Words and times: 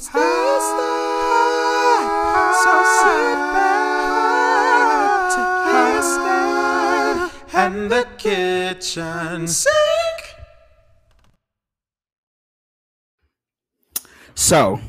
It's 0.00 0.08
So 0.08 0.14
sit 3.02 3.36
back 3.52 3.92
to 5.34 5.42
and 7.58 7.90
the 7.90 8.08
kitchen 8.16 9.46
sink. 9.46 9.74
So, 14.34 14.80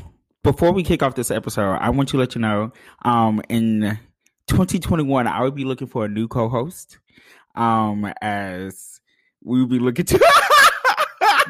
before 0.43 0.71
we 0.71 0.81
kick 0.81 1.03
off 1.03 1.15
this 1.15 1.29
episode, 1.29 1.73
I 1.81 1.89
want 1.89 2.07
to 2.09 2.17
let 2.17 2.33
you 2.35 2.39
know 2.39 2.71
um, 3.03 3.41
in 3.49 3.99
2021, 4.47 5.27
I 5.27 5.41
would 5.41 5.55
be 5.55 5.65
looking 5.65 5.87
for 5.87 6.05
a 6.05 6.07
new 6.07 6.29
co 6.29 6.47
host 6.47 6.99
um, 7.55 8.05
as 8.21 9.01
we 9.43 9.59
will 9.59 9.67
be 9.67 9.79
looking 9.79 10.05
to. 10.05 10.25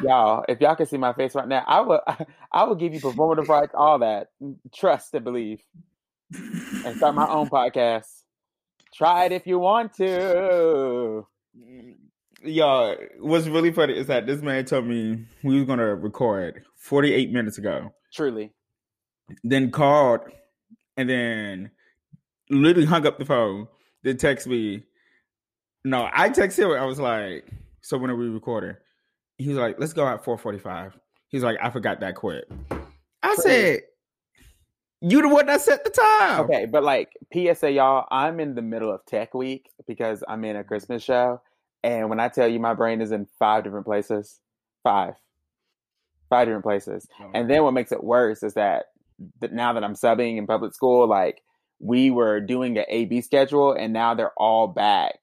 y'all, 0.02 0.44
if 0.48 0.60
y'all 0.60 0.76
can 0.76 0.86
see 0.86 0.96
my 0.96 1.12
face 1.12 1.34
right 1.34 1.48
now, 1.48 1.64
I 1.66 1.80
will 1.80 2.00
I 2.52 2.64
will 2.64 2.74
give 2.74 2.94
you 2.94 3.00
performative 3.00 3.48
rights, 3.48 3.72
all 3.74 3.98
that. 4.00 4.28
Trust 4.74 5.14
and 5.14 5.24
believe. 5.24 5.60
And 6.84 6.96
start 6.96 7.14
my 7.14 7.28
own 7.28 7.48
podcast. 7.48 8.06
Try 8.94 9.26
it 9.26 9.32
if 9.32 9.46
you 9.46 9.58
want 9.58 9.94
to. 9.94 11.26
Mm, 11.56 11.94
y'all, 12.42 12.96
what's 13.20 13.46
really 13.46 13.72
funny 13.72 13.96
is 13.96 14.06
that 14.06 14.26
this 14.26 14.42
man 14.42 14.64
told 14.64 14.86
me 14.86 15.24
we 15.42 15.56
was 15.56 15.66
gonna 15.66 15.94
record 15.94 16.62
48 16.76 17.32
minutes 17.32 17.58
ago. 17.58 17.92
Truly. 18.12 18.52
Then 19.44 19.70
called 19.70 20.20
and 20.96 21.08
then 21.08 21.70
literally 22.50 22.86
hung 22.86 23.06
up 23.06 23.18
the 23.18 23.24
phone. 23.24 23.68
Then 24.02 24.16
text 24.16 24.46
me. 24.46 24.84
No, 25.84 26.08
I 26.12 26.28
texted 26.28 26.64
him. 26.64 26.80
I 26.80 26.84
was 26.84 27.00
like, 27.00 27.46
"So 27.80 27.98
when 27.98 28.10
are 28.10 28.16
we 28.16 28.28
recording?" 28.28 28.76
He 29.42 29.48
was 29.48 29.58
like, 29.58 29.76
"Let's 29.78 29.92
go 29.92 30.06
at 30.06 30.24
4:45." 30.24 30.92
He's 31.28 31.42
like, 31.42 31.58
"I 31.60 31.70
forgot 31.70 32.00
that 32.00 32.14
quick." 32.14 32.44
I 33.22 33.34
said, 33.36 33.82
"You 35.00 35.22
the 35.22 35.28
one 35.28 35.46
that 35.46 35.60
set 35.60 35.84
the 35.84 35.90
time." 35.90 36.40
Okay, 36.42 36.66
but 36.66 36.84
like 36.84 37.10
PSA, 37.32 37.72
y'all, 37.72 38.06
I'm 38.10 38.40
in 38.40 38.54
the 38.54 38.62
middle 38.62 38.92
of 38.92 39.04
Tech 39.06 39.34
Week 39.34 39.70
because 39.86 40.22
I'm 40.26 40.44
in 40.44 40.56
a 40.56 40.64
Christmas 40.64 41.02
show, 41.02 41.40
and 41.82 42.08
when 42.08 42.20
I 42.20 42.28
tell 42.28 42.48
you 42.48 42.60
my 42.60 42.74
brain 42.74 43.00
is 43.00 43.12
in 43.12 43.26
five 43.38 43.64
different 43.64 43.86
places, 43.86 44.40
five, 44.82 45.14
five 46.30 46.46
different 46.46 46.64
places, 46.64 47.06
oh. 47.20 47.30
and 47.34 47.50
then 47.50 47.62
what 47.64 47.74
makes 47.74 47.92
it 47.92 48.02
worse 48.02 48.42
is 48.42 48.54
that 48.54 48.86
that 49.40 49.52
now 49.52 49.72
that 49.72 49.84
I'm 49.84 49.94
subbing 49.94 50.36
in 50.36 50.46
public 50.46 50.74
school, 50.74 51.08
like 51.08 51.42
we 51.80 52.10
were 52.10 52.40
doing 52.40 52.78
an 52.78 52.84
AB 52.88 53.20
schedule 53.22 53.72
and 53.72 53.92
now 53.92 54.14
they're 54.14 54.32
all 54.36 54.68
back 54.68 55.16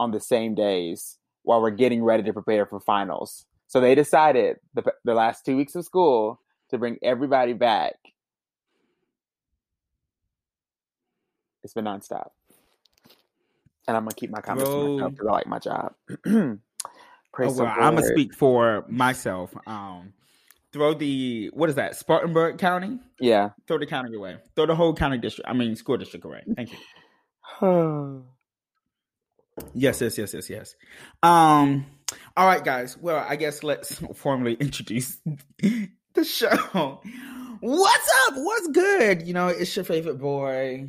on 0.00 0.10
the 0.10 0.20
same 0.20 0.54
days 0.54 1.17
while 1.48 1.62
we're 1.62 1.70
getting 1.70 2.04
ready 2.04 2.22
to 2.22 2.32
prepare 2.34 2.66
for 2.66 2.78
finals. 2.78 3.46
So 3.68 3.80
they 3.80 3.94
decided 3.94 4.56
the, 4.74 4.92
the 5.06 5.14
last 5.14 5.46
two 5.46 5.56
weeks 5.56 5.74
of 5.74 5.82
school 5.82 6.42
to 6.68 6.76
bring 6.76 6.98
everybody 7.02 7.54
back. 7.54 7.94
It's 11.64 11.72
been 11.72 11.86
nonstop. 11.86 12.28
And 13.86 13.96
I'm 13.96 14.04
gonna 14.04 14.14
keep 14.14 14.30
my 14.30 14.42
comments 14.42 14.68
to 14.68 14.88
myself 14.88 15.12
because 15.12 15.26
I 15.26 15.32
like 15.32 15.46
my 15.46 15.58
job. 15.58 15.94
Praise 16.22 17.58
oh, 17.58 17.64
well, 17.64 17.74
I'm 17.80 17.94
gonna 17.94 18.06
speak 18.08 18.34
for 18.34 18.84
myself. 18.86 19.54
Um, 19.66 20.12
throw 20.74 20.92
the 20.92 21.50
what 21.54 21.70
is 21.70 21.76
that 21.76 21.96
spartanburg 21.96 22.58
county 22.58 22.98
yeah 23.20 23.48
throw 23.66 23.78
the 23.78 23.86
county 23.86 24.14
away 24.14 24.36
throw 24.54 24.66
the 24.66 24.74
whole 24.74 24.92
county 24.92 25.16
district 25.16 25.48
i 25.48 25.54
mean 25.54 25.74
school 25.74 25.96
district 25.96 26.26
away 26.26 26.42
thank 26.54 26.70
you 26.70 26.78
yes 29.74 30.00
yes 30.00 30.18
yes 30.18 30.34
yes 30.34 30.50
yes 30.50 30.76
um 31.22 31.86
all 32.36 32.46
right 32.46 32.64
guys 32.64 32.96
well 32.98 33.24
i 33.28 33.36
guess 33.36 33.62
let's 33.62 33.94
formally 34.14 34.54
introduce 34.54 35.18
the 35.58 36.24
show 36.24 37.00
what's 37.60 38.10
up 38.26 38.34
what's 38.36 38.68
good 38.68 39.22
you 39.22 39.34
know 39.34 39.48
it's 39.48 39.74
your 39.74 39.84
favorite 39.84 40.18
boy 40.18 40.88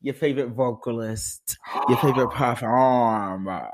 your 0.00 0.14
favorite 0.14 0.48
vocalist 0.48 1.58
your 1.88 1.98
favorite 1.98 2.30
performer 2.32 3.70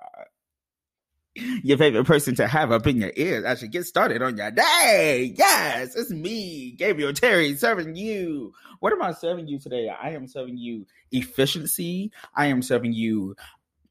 your 1.63 1.77
favorite 1.77 2.05
person 2.05 2.35
to 2.35 2.47
have 2.47 2.73
up 2.73 2.87
in 2.87 2.97
your 2.97 3.13
ears 3.17 3.45
as 3.45 3.61
you 3.63 3.69
get 3.69 3.85
started 3.85 4.23
on 4.23 4.37
your 4.37 4.51
day. 4.51 5.35
Yes, 5.37 5.95
it's 5.95 6.11
me, 6.11 6.73
Gabriel 6.73 7.13
Terry, 7.13 7.55
serving 7.57 7.95
you. 7.95 8.53
What 8.81 8.93
am 8.93 9.03
I 9.03 9.13
serving 9.13 9.47
you 9.47 9.59
today? 9.59 9.89
I 9.89 10.11
am 10.11 10.27
serving 10.27 10.57
you 10.57 10.87
efficiency. 11.13 12.11
I 12.35 12.47
am 12.47 12.63
serving 12.63 12.93
you 12.93 13.37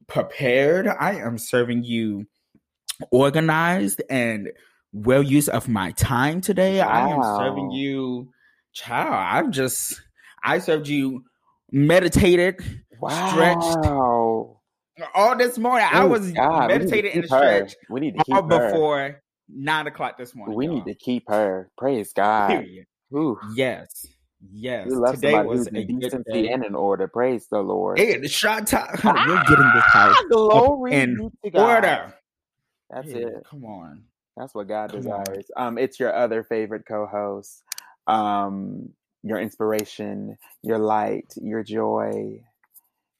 prepared. 0.08 0.86
I 0.88 1.16
am 1.16 1.38
serving 1.38 1.84
you 1.84 2.26
organized 3.10 4.02
and 4.08 4.50
well 4.92 5.22
use 5.22 5.48
of 5.48 5.68
my 5.68 5.92
time 5.92 6.40
today. 6.40 6.78
Wow. 6.80 6.88
I 6.88 7.08
am 7.10 7.22
serving 7.38 7.70
you, 7.70 8.32
child. 8.72 9.12
I'm 9.14 9.52
just, 9.52 10.00
I 10.42 10.58
served 10.58 10.88
you 10.88 11.24
meditated, 11.70 12.60
wow. 13.00 13.30
stretched 13.30 13.86
all 15.14 15.36
this 15.36 15.58
morning. 15.58 15.86
Oh, 15.92 15.98
I 15.98 16.04
was 16.04 16.32
God, 16.32 16.68
meditating 16.68 17.12
in 17.12 17.20
the 17.22 17.28
stretch. 17.28 17.74
We 17.90 18.00
need 18.00 18.16
to 18.16 18.24
keep 18.24 18.34
all 18.34 18.42
her. 18.42 18.70
before 18.70 19.22
nine 19.48 19.86
o'clock 19.86 20.18
this 20.18 20.34
morning. 20.34 20.56
We 20.56 20.66
y'all. 20.66 20.76
need 20.76 20.84
to 20.86 20.94
keep 20.94 21.24
her. 21.28 21.70
Praise 21.76 22.12
God. 22.12 22.64
Yes. 23.54 24.06
Yes. 24.40 24.86
We 24.86 24.94
love 24.94 25.14
Today 25.14 25.42
was 25.42 25.66
a 25.68 25.70
decency 25.82 26.22
and 26.30 26.46
in 26.46 26.64
an 26.64 26.74
order. 26.74 27.08
Praise 27.08 27.46
the 27.50 27.60
Lord. 27.60 27.98
Hey, 27.98 28.18
the 28.18 28.28
shot 28.28 28.66
top. 28.66 28.90
Ah, 29.04 29.24
We're 29.26 29.44
getting 29.44 29.72
this 29.74 29.84
house 29.84 30.16
glory 30.30 30.92
in 30.92 31.30
order. 31.54 32.14
That's 32.90 33.08
it. 33.08 33.42
Come 33.50 33.64
on. 33.64 34.04
That's 34.36 34.54
what 34.54 34.68
God 34.68 34.90
come 34.90 35.00
desires. 35.00 35.50
On. 35.56 35.66
Um, 35.66 35.78
it's 35.78 35.98
your 35.98 36.14
other 36.14 36.44
favorite 36.44 36.84
co-host. 36.86 37.62
Um, 38.06 38.90
your 39.22 39.40
inspiration, 39.40 40.36
your 40.62 40.78
light, 40.78 41.32
your 41.36 41.64
joy, 41.64 42.44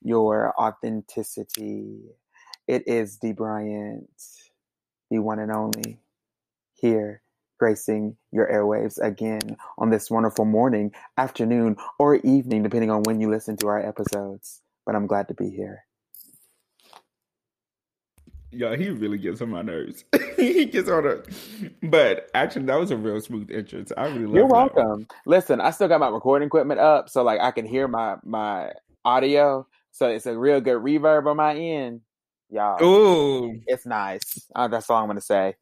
your 0.03 0.55
authenticity. 0.61 2.03
It 2.69 2.87
is 2.87 3.17
D 3.17 3.33
Bryant, 3.33 4.09
the 5.11 5.19
one 5.19 5.39
and 5.39 5.51
only, 5.51 5.99
here 6.75 7.23
gracing 7.59 8.17
your 8.33 8.47
airwaves 8.47 8.99
again 9.03 9.57
on 9.79 9.91
this 9.91 10.11
wonderful 10.11 10.45
morning, 10.45 10.93
afternoon, 11.17 11.77
or 11.99 12.17
evening, 12.17 12.63
depending 12.63 12.91
on 12.91 13.03
when 13.05 13.21
you 13.21 13.31
listen 13.31 13.57
to 13.59 13.69
our 13.69 13.87
episodes. 13.87 14.63
But 14.85 14.95
I'm 14.95 15.07
glad 15.07 15.29
to 15.29 15.35
be 15.35 15.51
here. 15.51 15.85
Yeah, 18.53 18.77
he 18.77 18.89
really 18.91 19.19
gets 19.19 19.43
on 19.43 19.51
my 19.51 19.63
nerves. 19.63 20.05
he 20.37 20.65
gets 20.65 20.89
on 20.89 21.07
it. 21.07 21.29
But 21.83 22.31
actually, 22.35 22.67
that 22.67 22.79
was 22.79 22.91
a 22.91 22.97
real 22.97 23.21
smooth 23.21 23.51
entrance. 23.51 23.93
I 23.97 24.07
really 24.07 24.27
love 24.27 24.35
You're 24.35 24.47
welcome. 24.47 25.07
Listen, 25.27 25.61
I 25.61 25.71
still 25.71 25.89
got 25.89 26.01
my 26.01 26.09
recording 26.09 26.47
equipment 26.47 26.81
up, 26.81 27.11
so 27.11 27.23
like 27.23 27.41
I 27.41 27.51
can 27.51 27.67
hear 27.67 27.89
my 27.89 28.17
my 28.25 28.73
audio. 29.05 29.67
So 29.91 30.09
it's 30.09 30.27
a 30.27 30.39
real 30.39 30.61
good 30.61 30.79
reverb 30.79 31.27
on 31.27 31.37
my 31.37 31.55
end. 31.55 32.01
Y'all. 32.51 32.83
Ooh. 32.83 33.61
It's 33.67 33.85
nice. 33.85 34.49
Uh, 34.55 34.69
that's 34.69 34.89
all 34.89 35.03
I'm 35.03 35.09
gonna 35.09 35.21
say. 35.21 35.57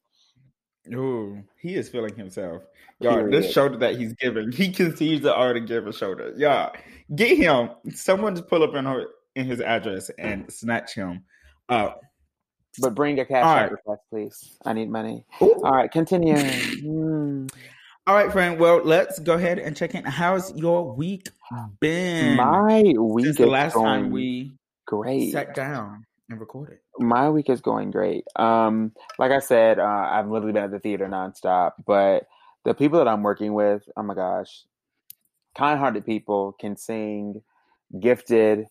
Ooh, 0.93 1.43
he 1.61 1.75
is 1.75 1.89
feeling 1.89 2.15
himself. 2.15 2.63
Y'all, 3.01 3.15
Period. 3.15 3.33
this 3.33 3.53
shoulder 3.53 3.77
that 3.79 3.97
he's 3.97 4.13
giving, 4.15 4.53
he 4.53 4.71
conceives 4.71 5.23
to 5.23 5.35
already 5.35 5.61
give 5.61 5.87
a 5.87 5.93
shoulder. 5.93 6.33
Y'all, 6.37 6.73
get 7.15 7.37
him. 7.37 7.71
Someone 7.93 8.37
just 8.37 8.49
pull 8.49 8.63
up 8.63 8.75
in 8.75 8.85
her 8.85 9.07
in 9.35 9.47
his 9.47 9.61
address 9.61 10.11
and 10.19 10.51
snatch 10.53 10.95
him 10.95 11.25
up. 11.69 12.01
But 12.81 12.95
bring 12.95 13.19
a 13.21 13.25
cash 13.25 13.45
right. 13.45 13.71
request, 13.71 14.03
please. 14.11 14.59
I 14.65 14.73
need 14.73 14.91
money. 14.91 15.25
Ooh. 15.43 15.63
All 15.65 15.73
right, 15.73 15.91
continue. 15.91 16.35
mm. 16.35 17.51
All 18.07 18.15
right, 18.15 18.31
friend. 18.31 18.59
Well, 18.59 18.83
let's 18.85 19.19
go 19.19 19.35
ahead 19.35 19.59
and 19.59 19.77
check 19.77 19.95
in. 19.95 20.05
How's 20.05 20.55
your 20.55 20.93
week 20.93 21.31
been? 21.81 22.37
My 22.37 22.83
week 22.83 23.27
Since 23.27 23.39
the 23.39 23.47
last 23.47 23.75
time 23.75 24.11
we 24.11 24.53
great 24.87 25.33
sat 25.33 25.55
down 25.55 26.05
and 26.31 26.41
recorded. 26.41 26.79
My 26.99 27.29
week 27.29 27.51
is 27.51 27.61
going 27.61 27.91
great. 27.91 28.25
Um, 28.37 28.93
like 29.19 29.31
I 29.31 29.41
said, 29.41 29.79
uh, 29.79 30.09
I've 30.11 30.29
literally 30.29 30.53
been 30.53 30.65
at 30.65 30.71
the 30.71 30.79
theater 30.79 31.07
nonstop. 31.09 31.73
But 31.87 32.27
the 32.65 32.75
people 32.75 32.99
that 32.99 33.09
I'm 33.09 33.23
working 33.23 33.55
with, 33.55 33.89
oh 33.97 34.03
my 34.03 34.15
gosh, 34.15 34.65
kind-hearted 35.57 36.05
people 36.07 36.53
can 36.59 36.77
sing, 36.77 37.43
gifted. 38.01 38.67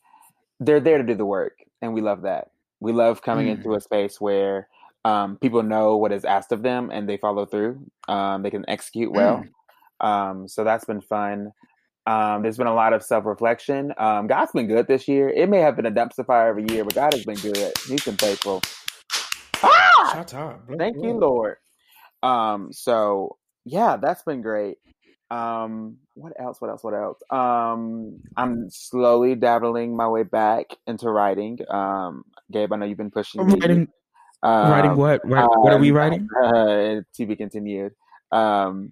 They're 0.59 0.79
there 0.79 0.97
to 0.97 1.03
do 1.03 1.15
the 1.15 1.25
work, 1.25 1.59
and 1.81 1.93
we 1.93 2.01
love 2.01 2.23
that. 2.23 2.51
We 2.79 2.91
love 2.91 3.21
coming 3.21 3.47
mm. 3.47 3.51
into 3.51 3.75
a 3.75 3.81
space 3.81 4.19
where 4.19 4.67
um, 5.05 5.37
people 5.37 5.63
know 5.63 5.97
what 5.97 6.11
is 6.11 6.25
asked 6.25 6.51
of 6.51 6.63
them 6.63 6.89
and 6.91 7.07
they 7.07 7.17
follow 7.17 7.45
through. 7.45 7.79
Um, 8.07 8.43
they 8.43 8.49
can 8.49 8.65
execute 8.69 9.11
well. 9.11 9.43
Mm. 10.01 10.05
Um, 10.05 10.47
so 10.47 10.63
that's 10.63 10.85
been 10.85 11.01
fun. 11.01 11.53
Um, 12.05 12.43
there's 12.43 12.57
been 12.57 12.67
a 12.67 12.73
lot 12.73 12.93
of 12.93 13.03
self 13.03 13.25
reflection. 13.25 13.93
Um, 13.97 14.27
God's 14.27 14.51
been 14.51 14.67
good 14.67 14.87
this 14.87 15.07
year. 15.07 15.29
It 15.29 15.49
may 15.49 15.59
have 15.59 15.75
been 15.75 15.85
a 15.85 15.91
dumpster 15.91 16.25
fire 16.25 16.49
every 16.49 16.65
year, 16.69 16.83
but 16.83 16.95
God 16.95 17.13
has 17.13 17.23
been 17.23 17.37
good. 17.37 17.71
He's 17.87 18.03
been 18.03 18.17
faithful. 18.17 18.61
Ah! 19.63 20.11
Thank 20.77 20.97
you, 20.97 21.13
Lord. 21.13 21.57
Um, 22.21 22.73
so 22.73 23.37
yeah, 23.65 23.97
that's 23.97 24.23
been 24.23 24.41
great. 24.41 24.77
Um, 25.31 25.97
what 26.13 26.33
else? 26.39 26.61
What 26.61 26.69
else? 26.69 26.83
What 26.83 26.93
else? 26.93 27.19
Um, 27.29 28.19
I'm 28.37 28.69
slowly 28.69 29.35
dabbling 29.35 29.95
my 29.95 30.07
way 30.07 30.23
back 30.23 30.65
into 30.85 31.09
writing. 31.09 31.59
Um, 31.69 32.23
Gabe, 32.51 32.71
I 32.71 32.75
know 32.75 32.85
you've 32.85 32.97
been 32.97 33.11
pushing 33.11 33.45
me. 33.47 33.87
Um, 34.43 34.71
writing 34.71 34.95
what? 34.97 35.25
what 35.25 35.73
are 35.73 35.79
we 35.79 35.89
um, 35.91 35.95
writing? 35.95 36.27
Uh, 36.43 37.01
to 37.15 37.25
be 37.25 37.35
continued. 37.35 37.93
Um, 38.31 38.91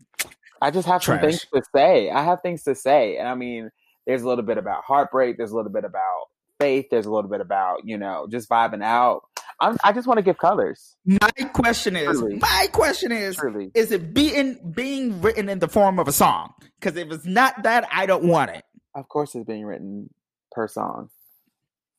I 0.61 0.71
just 0.71 0.87
have 0.87 1.01
Trash. 1.01 1.19
some 1.19 1.29
things 1.29 1.47
to 1.53 1.61
say. 1.75 2.09
I 2.09 2.23
have 2.23 2.41
things 2.41 2.63
to 2.63 2.75
say, 2.75 3.17
and 3.17 3.27
I 3.27 3.35
mean, 3.35 3.71
there's 4.05 4.21
a 4.21 4.27
little 4.27 4.43
bit 4.43 4.57
about 4.57 4.83
heartbreak. 4.83 5.37
There's 5.37 5.51
a 5.51 5.55
little 5.55 5.71
bit 5.71 5.85
about 5.85 6.25
faith. 6.59 6.87
There's 6.91 7.05
a 7.05 7.11
little 7.11 7.29
bit 7.29 7.41
about 7.41 7.85
you 7.85 7.97
know 7.97 8.27
just 8.29 8.49
vibing 8.49 8.83
out. 8.83 9.23
I'm, 9.59 9.77
i 9.83 9.91
just 9.91 10.07
want 10.07 10.17
to 10.17 10.23
give 10.23 10.37
colors. 10.37 10.95
My 11.05 11.29
question 11.53 11.95
is, 11.95 12.19
Truly. 12.19 12.37
my 12.37 12.67
question 12.71 13.11
is, 13.11 13.35
Truly. 13.35 13.71
is 13.75 13.91
it 13.91 14.13
being 14.13 14.71
being 14.71 15.21
written 15.21 15.49
in 15.49 15.59
the 15.59 15.67
form 15.67 15.99
of 15.99 16.07
a 16.07 16.11
song? 16.11 16.53
Because 16.79 16.97
if 16.97 17.11
it's 17.11 17.25
not 17.25 17.63
that, 17.63 17.87
I 17.91 18.05
don't 18.05 18.23
want 18.23 18.51
it. 18.51 18.63
Of 18.95 19.07
course, 19.07 19.35
it's 19.35 19.45
being 19.45 19.65
written 19.65 20.09
per 20.51 20.67
song. 20.67 21.09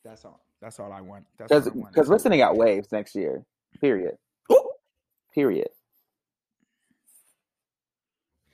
That's 0.05 0.25
all. 0.25 0.45
That's 0.61 0.79
all 0.79 0.93
I 0.93 1.01
want. 1.01 1.25
Because 1.39 1.69
because 1.69 2.09
we're 2.09 2.19
sending 2.19 2.43
out 2.43 2.57
waves 2.57 2.91
next 2.93 3.15
year. 3.15 3.45
Period. 3.81 4.17
Ooh. 4.53 4.71
Period. 5.35 5.69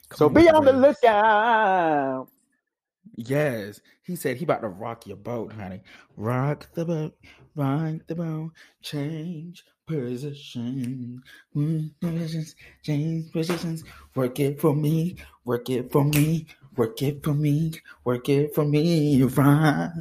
Come 0.08 0.18
so 0.18 0.28
be 0.28 0.48
on 0.48 0.64
the 0.64 0.72
lookout. 0.72 2.28
Yes, 3.16 3.80
he 4.04 4.16
said 4.16 4.36
he 4.36 4.44
about 4.44 4.62
to 4.62 4.68
rock 4.68 5.06
your 5.06 5.16
boat, 5.16 5.52
honey. 5.52 5.82
Rock 6.16 6.68
the 6.74 6.84
boat, 6.84 7.14
rock 7.56 7.94
the 8.06 8.14
boat, 8.14 8.52
change 8.80 9.64
position, 9.86 11.22
mm, 11.56 11.90
positions, 12.00 12.54
change 12.82 13.32
positions. 13.32 13.84
Work 14.14 14.38
it 14.40 14.60
for 14.60 14.74
me, 14.74 15.16
work 15.44 15.68
it 15.68 15.90
for 15.90 16.04
me, 16.04 16.46
work 16.76 17.02
it 17.02 17.24
for 17.24 17.34
me, 17.34 17.72
work 18.04 18.28
it 18.28 18.54
for 18.54 18.64
me. 18.64 19.22
Rock, 19.24 19.92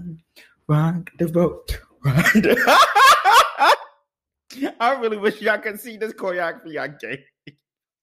rock 0.68 1.10
the 1.18 1.28
boat, 1.28 1.80
rock. 2.04 2.34
The- 2.34 3.78
I 4.80 4.94
really 5.00 5.18
wish 5.18 5.42
y'all 5.42 5.58
could 5.58 5.80
see 5.80 5.98
this 5.98 6.14
choreography 6.14 6.80
I 6.80 6.88
gave. 6.88 7.20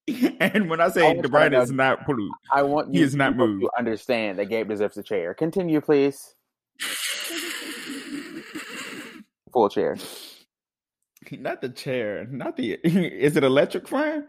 and 0.40 0.68
when 0.68 0.80
I 0.80 0.88
say 0.90 1.20
the 1.20 1.28
bride 1.28 1.54
is 1.54 1.70
not 1.70 2.06
blue, 2.06 2.30
I 2.52 2.62
want 2.62 2.92
you, 2.92 3.00
he 3.00 3.04
is 3.06 3.14
not 3.14 3.36
moved. 3.36 3.62
to 3.62 3.70
understand 3.78 4.38
that 4.38 4.46
Gabe 4.46 4.68
deserves 4.68 4.96
a 4.98 5.02
chair. 5.02 5.32
Continue, 5.34 5.80
please. 5.80 6.34
Full 9.52 9.68
chair. 9.68 9.96
Not 11.30 11.62
the 11.62 11.70
chair. 11.70 12.26
Not 12.30 12.56
the. 12.56 12.72
Is 12.84 13.36
it 13.36 13.44
electric 13.44 13.88
fan? 13.88 14.26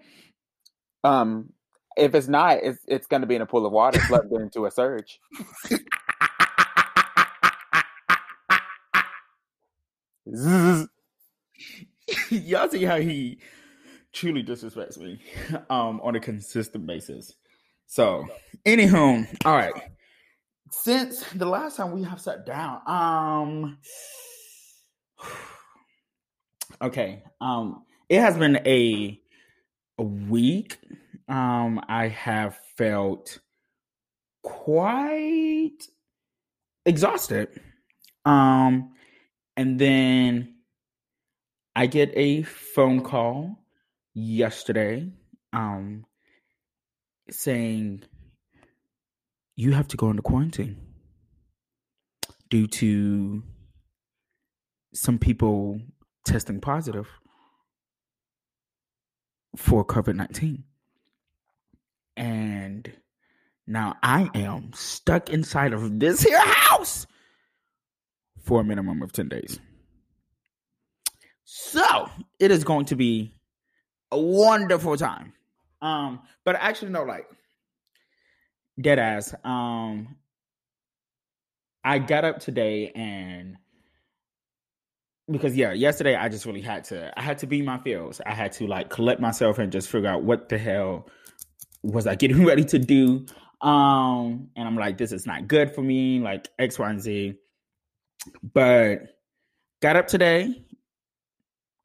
Um, 1.04 1.52
if 1.98 2.16
it's 2.16 2.30
not, 2.30 2.60
it's 2.64 2.80
it's 2.88 3.08
going 3.08 3.22
to 3.22 3.28
be 3.28 3.36
in 3.36 3.42
a 3.42 3.46
pool 3.46 3.66
of 3.66 3.74
water 3.74 4.00
plugged 4.08 4.32
into 4.32 4.66
a 4.66 4.72
surge. 4.72 5.20
Y'all 12.30 12.70
see 12.70 12.84
how 12.84 12.98
he 12.98 13.40
truly 14.16 14.44
disrespects 14.44 14.98
me 14.98 15.20
um, 15.70 16.00
on 16.02 16.16
a 16.16 16.20
consistent 16.20 16.88
basis. 16.88 17.34
So, 17.86 18.26
anywho, 18.66 19.28
all 19.46 19.56
right. 19.56 19.74
Since 20.72 21.24
the 21.34 21.46
last 21.46 21.78
time 21.78 21.92
we 21.92 22.04
have 22.04 22.20
sat 22.20 22.46
down, 22.46 22.82
um, 22.88 23.78
okay, 26.82 27.22
um, 27.40 27.84
it 28.10 28.20
has 28.20 28.38
been 28.38 28.56
a 28.66 29.20
a 29.98 30.04
week. 30.04 30.80
Um, 31.28 31.82
I 31.88 32.08
have 32.08 32.58
felt 32.78 33.40
quite 34.44 35.88
exhausted. 36.86 37.50
Um, 38.26 38.94
and 39.56 39.80
then 39.80 40.56
I 41.76 41.88
get 41.88 42.12
a 42.16 42.44
phone 42.44 43.02
call 43.02 43.65
yesterday 44.16 45.12
um, 45.54 46.06
saying 47.30 48.02
you 49.56 49.74
have 49.74 49.88
to 49.90 49.98
go 49.98 50.10
into 50.10 50.22
quarantine 50.22 50.78
due 52.50 52.68
to 52.68 53.44
some 54.94 55.20
people 55.20 55.80
testing 56.26 56.62
positive 56.62 57.08
for 59.56 59.86
COVID 59.86 60.16
19. 60.16 60.64
And 62.18 62.92
now 63.68 63.96
I 64.02 64.30
am 64.34 64.72
stuck 64.74 65.30
inside 65.30 65.74
of 65.74 66.00
this 66.00 66.24
here 66.24 66.40
house 66.40 67.06
for 68.42 68.62
a 68.62 68.64
minimum 68.64 69.02
of 69.02 69.12
10 69.12 69.28
days. 69.28 69.60
So 71.44 72.10
it 72.40 72.52
is 72.52 72.64
going 72.64 72.86
to 72.86 72.96
be 72.96 73.35
a 74.12 74.20
wonderful 74.20 74.98
time. 74.98 75.34
Um, 75.82 76.22
but 76.44 76.56
actually, 76.56 76.92
no, 76.92 77.04
like 77.04 77.28
dead 78.80 79.00
ass. 79.00 79.34
Um, 79.44 80.16
I 81.84 82.00
got 82.00 82.26
up 82.26 82.40
today 82.40 82.92
and 82.96 83.58
because 85.32 85.56
yeah, 85.56 85.74
yesterday 85.74 86.16
I 86.16 86.30
just 86.30 86.46
really 86.46 86.62
had 86.62 86.84
to. 86.86 87.12
I 87.18 87.22
had 87.22 87.40
to 87.40 87.48
be 87.48 87.62
my 87.62 87.78
feels. 87.80 88.22
I 88.26 88.34
had 88.34 88.52
to 88.54 88.68
like 88.68 88.90
collect 88.90 89.20
myself 89.20 89.60
and 89.60 89.72
just 89.72 89.90
figure 89.90 90.10
out 90.10 90.24
what 90.24 90.50
the 90.50 90.58
hell 90.58 91.08
was 91.84 92.08
I 92.08 92.16
getting 92.16 92.46
ready 92.48 92.64
to 92.66 92.80
do. 92.80 93.26
Um, 93.62 94.50
and 94.56 94.68
I'm 94.68 94.76
like, 94.76 94.98
this 94.98 95.12
is 95.12 95.26
not 95.26 95.48
good 95.48 95.74
for 95.74 95.82
me. 95.82 96.20
Like 96.20 96.50
X, 96.60 96.78
Y, 96.78 96.90
and 96.90 97.02
Z. 97.02 97.36
But 98.54 99.18
got 99.82 99.96
up 99.96 100.08
today. 100.08 100.64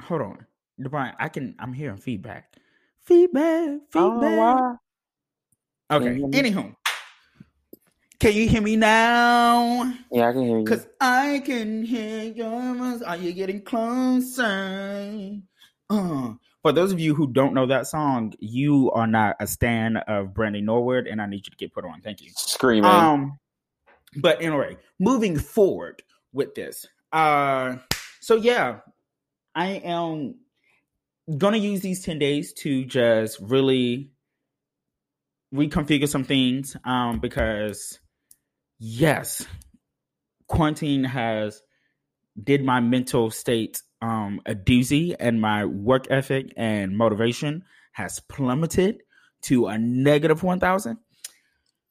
Hold 0.03 0.23
on. 0.23 0.47
Brian, 0.89 1.15
I 1.19 1.29
can. 1.29 1.55
I'm 1.59 1.73
hearing 1.73 1.99
feedback. 1.99 2.57
Feedback. 3.01 3.81
Feedback. 3.91 4.77
Okay. 5.91 6.21
Anywho, 6.21 6.75
can 8.21 8.33
you 8.33 8.49
hear 8.49 8.63
me 8.63 8.77
now? 8.77 9.93
Yeah, 10.13 10.29
I 10.29 10.33
can 10.33 10.43
hear 10.43 10.59
you. 10.59 10.65
Cause 10.65 10.87
I 11.01 11.43
can 11.45 11.85
hear 11.85 12.25
your 12.25 12.75
voice. 12.75 13.03
Are 13.03 13.17
you 13.17 13.33
getting 13.33 13.63
closer? 13.63 15.41
Uh. 15.89 16.35
For 16.63 16.73
those 16.73 16.93
of 16.93 17.01
you 17.01 17.15
who 17.15 17.27
don't 17.27 17.55
know 17.55 17.65
that 17.67 17.87
song, 17.87 18.35
you 18.39 18.91
are 18.91 19.07
not 19.07 19.37
a 19.41 19.47
stan 19.47 19.97
of 19.97 20.35
Brandy 20.35 20.61
Norwood, 20.61 21.07
and 21.07 21.23
I 21.23 21.25
need 21.25 21.47
you 21.47 21.51
to 21.51 21.57
get 21.57 21.73
put 21.73 21.87
on. 21.87 22.03
Thank 22.03 22.21
you. 22.21 22.31
Screaming. 22.37 22.85
Um, 22.85 23.39
but 24.17 24.43
anyway, 24.43 24.77
moving 24.99 25.39
forward 25.39 26.03
with 26.35 26.55
this. 26.55 26.87
Uh, 27.13 27.77
so 28.21 28.35
yeah, 28.35 28.81
I 29.55 29.69
am 29.69 30.35
gonna 31.37 31.57
use 31.57 31.81
these 31.81 32.03
10 32.05 32.19
days 32.19 32.53
to 32.53 32.85
just 32.85 33.39
really 33.41 34.11
reconfigure 35.55 36.09
some 36.09 36.25
things 36.25 36.77
um, 36.85 37.21
because 37.21 37.99
yes 38.79 39.45
quarantine 40.47 41.05
has 41.05 41.63
did 42.43 42.65
my 42.65 42.81
mental 42.81 43.31
state 43.31 43.83
um, 44.03 44.41
a 44.47 44.55
doozy 44.55 45.15
and 45.19 45.41
my 45.41 45.65
work 45.65 46.07
ethic 46.11 46.53
and 46.57 46.97
motivation 46.97 47.65
has 47.93 48.21
plummeted 48.21 49.03
to 49.43 49.67
a 49.67 49.79
negative 49.79 50.43
1000 50.43 50.97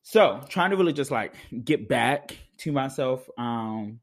so 0.01 0.41
trying 0.49 0.71
to 0.71 0.75
really 0.77 0.93
just 0.93 1.11
like 1.11 1.33
get 1.63 1.87
back 1.87 2.37
to 2.57 2.71
myself 2.71 3.27
um, 3.37 3.99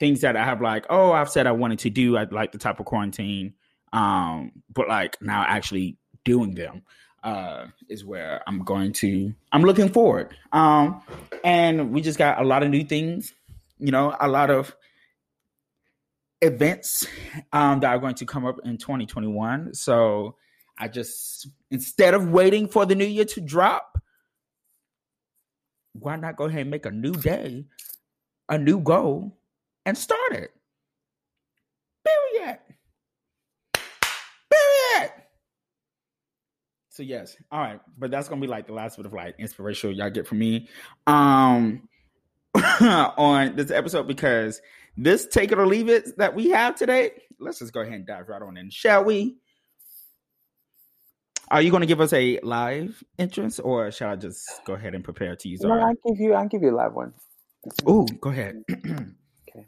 things 0.00 0.22
that 0.22 0.36
i 0.36 0.44
have 0.44 0.60
like 0.60 0.86
oh 0.90 1.12
i've 1.12 1.30
said 1.30 1.46
i 1.46 1.52
wanted 1.52 1.78
to 1.78 1.90
do 1.90 2.16
i'd 2.16 2.32
like 2.32 2.52
the 2.52 2.58
type 2.58 2.80
of 2.80 2.86
quarantine 2.86 3.54
um, 3.92 4.52
but 4.72 4.88
like 4.88 5.16
now 5.20 5.44
actually 5.46 5.96
doing 6.24 6.54
them 6.54 6.82
uh, 7.24 7.66
is 7.88 8.04
where 8.04 8.42
I'm 8.46 8.64
going 8.64 8.92
to. 8.94 9.34
I'm 9.52 9.62
looking 9.62 9.88
forward. 9.88 10.36
Um, 10.52 11.02
and 11.44 11.92
we 11.92 12.00
just 12.00 12.18
got 12.18 12.40
a 12.40 12.44
lot 12.44 12.62
of 12.62 12.70
new 12.70 12.84
things. 12.84 13.34
You 13.78 13.92
know, 13.92 14.16
a 14.20 14.28
lot 14.28 14.50
of 14.50 14.74
events 16.40 17.06
um, 17.52 17.80
that 17.80 17.88
are 17.88 17.98
going 17.98 18.14
to 18.16 18.26
come 18.26 18.46
up 18.46 18.56
in 18.64 18.76
2021. 18.76 19.74
So 19.74 20.36
I 20.78 20.88
just 20.88 21.48
instead 21.70 22.14
of 22.14 22.28
waiting 22.30 22.68
for 22.68 22.86
the 22.86 22.94
new 22.94 23.06
year 23.06 23.24
to 23.24 23.40
drop, 23.40 24.00
why 25.92 26.16
not 26.16 26.36
go 26.36 26.44
ahead 26.44 26.62
and 26.62 26.70
make 26.70 26.86
a 26.86 26.90
new 26.90 27.12
day, 27.12 27.66
a 28.48 28.58
new 28.58 28.80
goal, 28.80 29.36
and 29.84 29.98
start 29.98 30.32
it? 30.32 30.52
Period. 32.04 32.58
So 36.98 37.04
yes, 37.04 37.36
all 37.52 37.60
right, 37.60 37.80
but 37.96 38.10
that's 38.10 38.28
gonna 38.28 38.40
be 38.40 38.48
like 38.48 38.66
the 38.66 38.72
last 38.72 38.96
bit 38.96 39.06
of 39.06 39.12
like 39.12 39.36
inspiration 39.38 39.92
y'all 39.92 40.10
get 40.10 40.26
from 40.26 40.40
me, 40.40 40.68
um, 41.06 41.88
on 42.80 43.54
this 43.54 43.70
episode 43.70 44.08
because 44.08 44.60
this 44.96 45.24
take 45.28 45.52
it 45.52 45.60
or 45.60 45.66
leave 45.68 45.88
it 45.88 46.18
that 46.18 46.34
we 46.34 46.50
have 46.50 46.74
today. 46.74 47.12
Let's 47.38 47.60
just 47.60 47.72
go 47.72 47.82
ahead 47.82 47.92
and 47.92 48.04
dive 48.04 48.28
right 48.28 48.42
on 48.42 48.56
in, 48.56 48.70
shall 48.70 49.04
we? 49.04 49.36
Are 51.52 51.62
you 51.62 51.70
going 51.70 51.82
to 51.82 51.86
give 51.86 52.00
us 52.00 52.12
a 52.12 52.40
live 52.40 53.00
entrance, 53.16 53.60
or 53.60 53.92
shall 53.92 54.10
I 54.10 54.16
just 54.16 54.50
go 54.64 54.72
ahead 54.72 54.96
and 54.96 55.04
prepare 55.04 55.36
to 55.36 55.48
use? 55.48 55.60
No, 55.60 55.78
I'll 55.78 55.94
give 56.04 56.18
you. 56.18 56.34
I'll 56.34 56.48
give 56.48 56.62
you 56.62 56.74
a 56.74 56.78
live 56.78 56.94
one. 56.94 57.14
Oh, 57.86 58.06
go 58.20 58.30
ahead. 58.30 58.64
okay. 58.72 59.66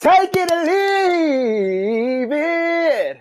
Take 0.00 0.36
it 0.36 0.50
or 0.50 0.64
leave 0.64 2.32
it. 2.32 3.20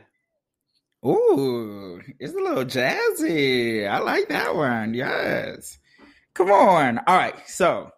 Ooh, 1.05 2.01
it's 2.19 2.33
a 2.33 2.37
little 2.37 2.65
jazzy. 2.65 3.89
I 3.89 3.99
like 3.99 4.27
that 4.29 4.55
one. 4.55 4.93
Yes. 4.93 5.79
Come 6.33 6.51
on. 6.51 6.97
All 6.99 7.15
right. 7.15 7.35
So 7.47 7.91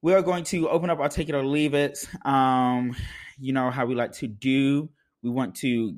we 0.00 0.14
are 0.14 0.22
going 0.22 0.44
to 0.44 0.68
open 0.68 0.90
up 0.90 1.00
our 1.00 1.08
take 1.08 1.28
it 1.28 1.34
or 1.34 1.44
leave 1.44 1.74
it. 1.74 1.98
Um, 2.24 2.96
you 3.38 3.52
know 3.52 3.70
how 3.70 3.86
we 3.86 3.94
like 3.94 4.12
to 4.14 4.26
do. 4.26 4.88
We 5.22 5.30
want 5.30 5.56
to 5.56 5.96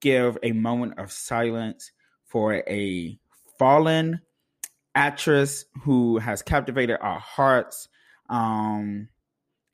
give 0.00 0.36
a 0.42 0.52
moment 0.52 0.98
of 0.98 1.12
silence 1.12 1.92
for 2.24 2.54
a 2.54 3.18
fallen 3.58 4.20
actress 4.94 5.64
who 5.84 6.18
has 6.18 6.42
captivated 6.42 6.98
our 7.00 7.20
hearts. 7.20 7.88
Um, 8.28 9.08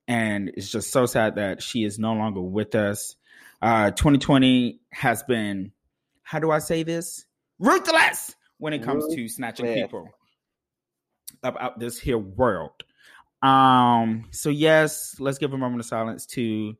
and 0.06 0.50
it's 0.54 0.70
just 0.70 0.92
so 0.92 1.06
sad 1.06 1.36
that 1.36 1.62
she 1.62 1.84
is 1.84 1.98
no 1.98 2.12
longer 2.12 2.42
with 2.42 2.74
us. 2.74 3.16
Uh, 3.62 3.92
2020 3.92 4.80
has 4.92 5.22
been, 5.22 5.70
how 6.22 6.40
do 6.40 6.50
I 6.50 6.58
say 6.58 6.82
this? 6.82 7.24
Ruthless 7.60 8.34
when 8.58 8.72
it 8.72 8.82
comes 8.82 9.06
to 9.14 9.28
snatching 9.28 9.72
people 9.72 10.08
up 11.44 11.56
out 11.60 11.78
this 11.78 11.98
here 11.98 12.18
world. 12.18 12.84
Um, 13.42 14.26
so 14.30 14.50
yes, 14.50 15.16
let's 15.18 15.38
give 15.38 15.52
a 15.52 15.58
moment 15.58 15.80
of 15.80 15.86
silence 15.86 16.26
to 16.26 16.76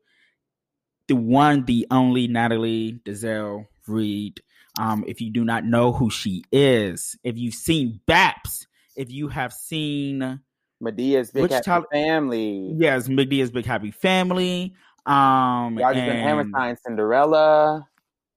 the 1.07 1.15
one, 1.15 1.65
the 1.65 1.87
only 1.91 2.27
Natalie 2.27 2.99
Desselle 3.05 3.67
Reid. 3.87 4.41
Um, 4.79 5.03
if 5.07 5.21
you 5.21 5.29
do 5.29 5.45
not 5.45 5.65
know 5.65 5.91
who 5.91 6.09
she 6.09 6.43
is, 6.51 7.17
if 7.23 7.37
you've 7.37 7.53
seen 7.53 7.99
Baps, 8.07 8.65
if 8.95 9.11
you 9.11 9.27
have 9.27 9.53
seen 9.53 10.39
Madea's 10.81 11.31
Big 11.31 11.51
Happy 11.51 11.85
Family, 11.91 12.73
yes, 12.77 13.07
Madea's 13.07 13.51
Big 13.51 13.65
Happy 13.65 13.91
Family. 13.91 14.73
Um, 15.05 15.77
Rodgers 15.77 16.01
and, 16.01 16.11
and 16.11 16.19
Hammerstein 16.19 16.77
Cinderella. 16.85 17.87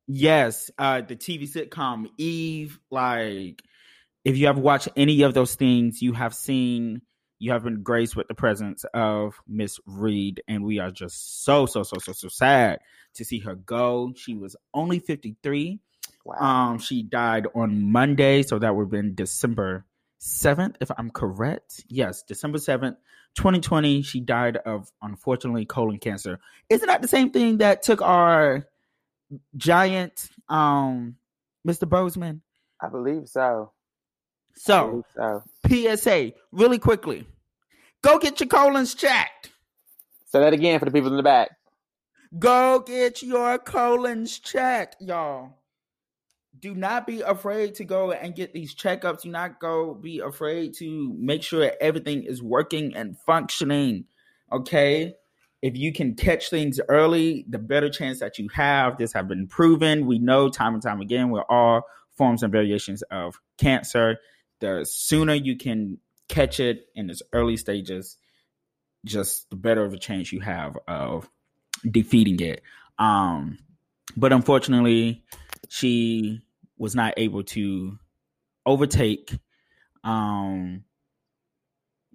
Yes, 0.09 0.71
uh, 0.79 1.01
the 1.01 1.17
TV 1.17 1.51
sitcom 1.51 2.07
Eve. 2.17 2.79
Like, 2.91 3.63
if 4.25 4.37
you 4.37 4.47
have 4.47 4.59
watched 4.59 4.89
any 4.97 5.23
of 5.23 5.35
those 5.35 5.55
things, 5.55 6.01
you 6.03 6.13
have 6.13 6.35
seen 6.35 7.03
you 7.39 7.53
have 7.53 7.65
been 7.65 7.83
graced 7.83 8.17
with 8.17 8.29
the 8.29 8.35
presence 8.35 8.85
of 8.95 9.35
Miss 9.47 9.79
Reid, 9.87 10.43
and 10.49 10.65
we 10.65 10.79
are 10.79 10.91
just 10.91 11.45
so 11.45 11.67
so 11.67 11.83
so 11.83 11.99
so 11.99 12.13
so 12.13 12.29
sad 12.29 12.81
to 13.15 13.25
see 13.25 13.41
her 13.41 13.55
go. 13.55 14.13
She 14.17 14.35
was 14.35 14.57
only 14.75 14.99
fifty 15.01 15.37
three. 15.43 15.81
Wow. 16.25 16.37
Um, 16.41 16.79
she 16.79 17.03
died 17.03 17.47
on 17.55 17.93
Monday, 17.93 18.43
so 18.43 18.59
that 18.59 18.75
would 18.75 18.85
have 18.85 18.91
been 18.91 19.15
December 19.15 19.85
seventh, 20.19 20.77
if 20.81 20.91
I'm 20.97 21.11
correct. 21.11 21.85
Yes, 21.89 22.23
December 22.23 22.59
seventh, 22.59 22.97
twenty 23.35 23.61
twenty. 23.61 24.03
She 24.03 24.21
died 24.21 24.57
of 24.59 24.91
unfortunately 25.03 25.65
colon 25.65 25.99
cancer. 25.99 26.39
Isn't 26.69 26.87
that 26.87 27.03
the 27.03 27.09
same 27.09 27.31
thing 27.31 27.59
that 27.59 27.83
took 27.83 28.03
our 28.03 28.67
giant, 29.57 30.29
um, 30.49 31.17
Mr. 31.67 31.89
Boseman? 31.89 32.41
I 32.81 32.89
believe 32.89 33.29
so. 33.29 33.73
So, 34.55 35.05
so, 35.15 35.43
PSA, 35.69 36.33
really 36.51 36.79
quickly, 36.79 37.27
go 38.03 38.19
get 38.19 38.41
your 38.41 38.49
colons 38.49 38.95
checked. 38.95 39.51
Say 40.27 40.41
that 40.41 40.55
again 40.55 40.79
for 40.79 40.87
the 40.87 40.91
people 40.91 41.11
in 41.11 41.17
the 41.17 41.23
back. 41.23 41.51
Go 42.39 42.81
get 42.81 43.23
your 43.23 43.59
colons 43.59 44.39
checked, 44.39 44.97
y'all. 45.01 45.53
Do 46.59 46.75
not 46.75 47.07
be 47.07 47.21
afraid 47.21 47.75
to 47.77 47.85
go 47.85 48.13
and 48.13 48.35
get 48.35 48.53
these 48.53 48.75
checkups. 48.75 49.23
Do 49.23 49.31
not 49.31 49.61
go 49.61 49.95
be 49.95 50.21
afraid 50.21 50.75
to 50.79 51.15
make 51.19 51.43
sure 51.43 51.73
everything 51.81 52.25
is 52.25 52.43
working 52.43 52.95
and 52.95 53.19
functioning. 53.27 54.05
Okay. 54.53 55.15
If 55.63 55.77
you 55.77 55.93
can 55.93 56.15
catch 56.15 56.51
things 56.51 56.81
early, 56.89 57.45
the 57.49 57.59
better 57.59 57.89
chance 57.91 58.21
that 58.21 58.39
you 58.39 58.49
have. 58.55 58.99
This 58.99 59.13
have 59.13 59.27
been 59.27 59.47
proven. 59.49 60.07
We 60.07 60.19
know 60.19 60.49
time 60.49 60.75
and 60.75 60.83
time 60.83 61.01
again 61.01 61.31
we're 61.31 61.45
all 61.49 61.83
forms 62.17 62.43
and 62.43 62.53
variations 62.53 63.03
of 63.11 63.39
cancer 63.59 64.19
the 64.61 64.87
sooner 64.89 65.35
you 65.35 65.57
can 65.57 65.99
catch 66.29 66.61
it 66.61 66.87
in 66.95 67.11
its 67.11 67.23
early 67.33 67.57
stages, 67.57 68.17
just 69.05 69.49
the 69.51 69.57
better 69.57 69.85
of 69.85 69.93
a 69.93 69.99
chance 69.99 70.33
you 70.33 70.41
have 70.41 70.77
of 70.89 71.29
defeating 71.89 72.41
it. 72.41 72.63
Um, 72.99 73.59
but 74.17 74.33
unfortunately, 74.33 75.25
she 75.69 76.41
was 76.79 76.95
not 76.95 77.15
able 77.17 77.43
to 77.43 77.99
overtake 78.65 79.39
um, 80.05 80.85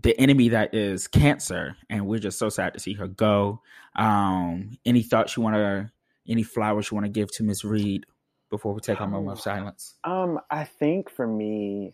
the 0.01 0.19
enemy 0.19 0.49
that 0.49 0.73
is 0.73 1.07
cancer, 1.07 1.75
and 1.89 2.07
we're 2.07 2.19
just 2.19 2.39
so 2.39 2.49
sad 2.49 2.73
to 2.73 2.79
see 2.79 2.93
her 2.93 3.07
go. 3.07 3.61
Um, 3.95 4.77
any 4.85 5.03
thoughts 5.03 5.35
you 5.35 5.43
want 5.43 5.55
to, 5.55 5.91
any 6.27 6.43
flowers 6.43 6.89
you 6.89 6.95
want 6.95 7.05
to 7.05 7.11
give 7.11 7.31
to 7.33 7.43
Miss 7.43 7.63
Reid 7.63 8.05
before 8.49 8.73
we 8.73 8.81
take 8.81 9.01
our 9.01 9.07
moment 9.07 9.37
of 9.37 9.41
silence? 9.41 9.95
Um, 10.03 10.39
I 10.49 10.63
think 10.65 11.09
for 11.09 11.27
me, 11.27 11.93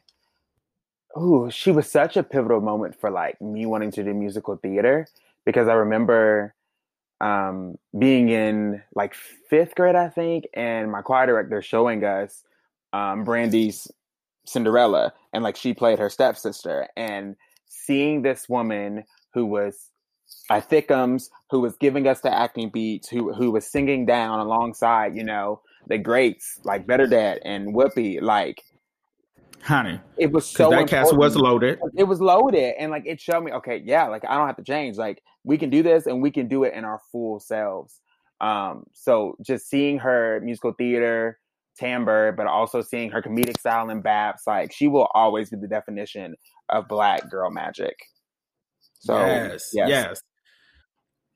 oh, 1.16 1.50
she 1.50 1.72
was 1.72 1.90
such 1.90 2.18
a 2.18 2.24
pivotal 2.24 2.62
moment 2.62 3.00
for 3.00 3.10
like 3.10 3.42
me 3.42 3.66
wanting 3.66 3.92
to 3.92 4.04
do 4.04 4.14
musical 4.14 4.56
theater 4.58 5.08
because 5.46 5.68
I 5.68 5.74
remember 5.74 6.54
um, 7.22 7.78
being 7.98 8.30
in 8.30 8.84
like 8.96 9.16
fifth 9.50 9.76
grade, 9.76 9.96
I 9.96 10.10
think, 10.10 10.46
and 10.54 10.92
my 10.92 11.02
choir 11.02 11.26
director 11.26 11.62
showing 11.62 12.04
us 12.04 12.44
um, 12.94 13.24
Brandy's 13.24 13.88
Cinderella, 14.46 15.14
and 15.34 15.44
like 15.44 15.56
she 15.56 15.74
played 15.74 16.00
her 16.00 16.10
stepsister, 16.10 16.88
and 16.96 17.36
seeing 17.68 18.22
this 18.22 18.48
woman 18.48 19.04
who 19.34 19.46
was 19.46 19.90
at 20.50 20.70
Thickums, 20.70 21.30
who 21.50 21.60
was 21.60 21.76
giving 21.78 22.08
us 22.08 22.22
the 22.22 22.34
acting 22.34 22.70
beats, 22.70 23.10
who 23.10 23.34
who 23.34 23.52
was 23.52 23.66
singing 23.66 24.06
down 24.06 24.40
alongside, 24.40 25.16
you 25.16 25.24
know, 25.24 25.62
the 25.88 25.98
greats 25.98 26.60
like 26.64 26.88
Bernadette 26.88 27.42
and 27.44 27.74
Whoopi, 27.74 28.22
like 28.22 28.64
honey. 29.62 30.00
It 30.18 30.32
was 30.32 30.46
so 30.46 30.70
that 30.70 30.88
cast 30.88 31.16
was 31.16 31.36
loaded. 31.36 31.80
It 31.96 32.06
was 32.06 32.22
loaded, 32.22 32.76
and 32.80 32.92
like 32.92 33.04
it 33.06 33.20
showed 33.20 33.44
me, 33.44 33.52
okay, 33.54 33.82
yeah, 33.86 34.08
like 34.08 34.24
I 34.28 34.36
don't 34.36 34.48
have 34.48 34.58
to 34.58 34.64
change. 34.64 34.98
Like 34.98 35.22
we 35.44 35.58
can 35.58 35.70
do 35.70 35.84
this, 35.84 36.08
and 36.08 36.22
we 36.22 36.32
can 36.32 36.48
do 36.48 36.64
it 36.64 36.74
in 36.74 36.86
our 36.86 37.02
full 37.12 37.40
selves. 37.40 38.00
Um, 38.40 38.86
so 38.94 39.36
just 39.42 39.68
seeing 39.70 40.00
her 40.00 40.40
musical 40.42 40.74
theater 40.74 41.40
timbre, 41.78 42.32
but 42.32 42.48
also 42.48 42.82
seeing 42.82 43.10
her 43.12 43.22
comedic 43.22 43.60
style 43.60 43.90
in 43.90 44.02
Baps, 44.02 44.48
like 44.48 44.74
she 44.74 44.88
will 44.88 45.08
always 45.14 45.50
be 45.50 45.58
the 45.58 45.68
definition 45.68 46.36
of 46.70 46.88
black 46.88 47.30
girl 47.30 47.50
magic. 47.50 47.96
So 49.00 49.18
yes, 49.18 49.70
yes. 49.74 49.90
yes. 49.90 50.22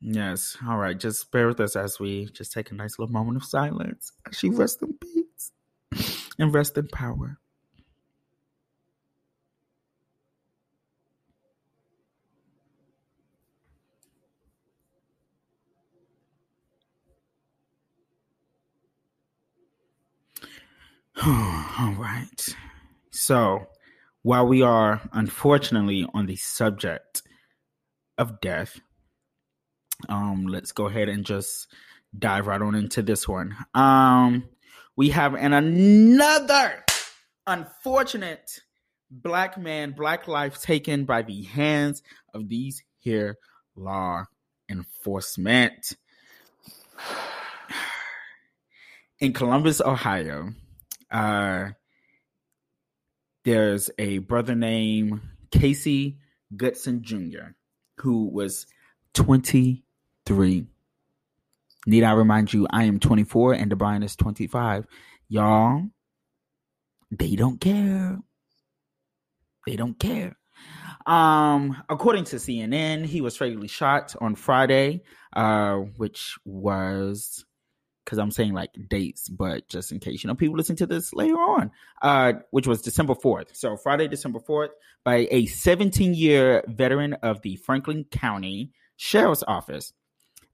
Yes. 0.01 0.57
All 0.67 0.77
right. 0.77 0.99
Just 0.99 1.31
bear 1.31 1.47
with 1.47 1.59
us 1.59 1.75
as 1.75 1.99
we 1.99 2.25
just 2.33 2.51
take 2.51 2.71
a 2.71 2.73
nice 2.73 2.97
little 2.97 3.13
moment 3.13 3.37
of 3.37 3.45
silence. 3.45 4.11
She 4.31 4.49
rest 4.49 4.81
in 4.81 4.97
peace 4.97 5.51
and 6.39 6.53
rest 6.53 6.77
in 6.77 6.87
power. 6.87 7.37
All 21.23 21.93
right. 21.99 22.55
So, 23.11 23.67
while 24.23 24.47
we 24.47 24.63
are 24.63 24.99
unfortunately 25.13 26.07
on 26.15 26.25
the 26.25 26.35
subject 26.35 27.21
of 28.17 28.41
death, 28.41 28.79
um, 30.09 30.47
let's 30.47 30.71
go 30.71 30.87
ahead 30.87 31.09
and 31.09 31.23
just 31.23 31.67
dive 32.17 32.47
right 32.47 32.59
on 32.59 32.73
into 32.73 33.03
this 33.03 33.27
one. 33.27 33.55
Um, 33.75 34.49
we 34.95 35.09
have 35.09 35.35
an 35.35 35.53
another 35.53 36.83
unfortunate 37.45 38.59
black 39.11 39.59
man, 39.59 39.91
black 39.91 40.27
life 40.27 40.59
taken 40.59 41.05
by 41.05 41.21
the 41.21 41.43
hands 41.43 42.01
of 42.33 42.49
these 42.49 42.81
here 42.97 43.37
law 43.75 44.25
enforcement. 44.67 45.95
In 49.19 49.33
Columbus, 49.33 49.81
Ohio, 49.81 50.49
there's 53.43 53.89
a 53.97 54.19
brother 54.19 54.55
named 54.55 55.21
Casey 55.51 56.17
Goodson 56.55 57.03
Jr., 57.03 57.55
who 57.97 58.27
was 58.27 58.65
23. 59.13 60.65
Need 61.87 62.03
I 62.03 62.11
remind 62.13 62.53
you, 62.53 62.67
I 62.69 62.83
am 62.83 62.99
24 62.99 63.53
and 63.53 63.71
DeBrian 63.71 64.03
is 64.03 64.15
25. 64.15 64.85
Y'all, 65.29 65.87
they 67.09 67.35
don't 67.35 67.59
care. 67.59 68.19
They 69.65 69.75
don't 69.75 69.99
care. 69.99 70.37
Um, 71.05 71.81
according 71.89 72.25
to 72.25 72.35
CNN, 72.35 73.05
he 73.05 73.21
was 73.21 73.35
fatally 73.35 73.67
shot 73.67 74.15
on 74.21 74.35
Friday, 74.35 75.01
uh, 75.33 75.77
which 75.97 76.37
was 76.45 77.45
because 78.11 78.19
I'm 78.19 78.31
saying 78.31 78.51
like 78.51 78.71
dates, 78.89 79.29
but 79.29 79.69
just 79.69 79.93
in 79.93 79.99
case 79.99 80.21
you 80.21 80.27
know 80.27 80.35
people 80.35 80.57
listen 80.57 80.75
to 80.75 80.85
this 80.85 81.13
later 81.13 81.37
on, 81.37 81.71
uh, 82.01 82.33
which 82.49 82.67
was 82.67 82.81
December 82.81 83.13
4th. 83.13 83.55
So 83.55 83.77
Friday, 83.77 84.09
December 84.09 84.41
4th, 84.41 84.71
by 85.05 85.29
a 85.31 85.45
17 85.45 86.13
year 86.13 86.61
veteran 86.67 87.13
of 87.23 87.41
the 87.41 87.55
Franklin 87.55 88.03
County 88.11 88.73
Sheriff's 88.97 89.45
Office, 89.47 89.93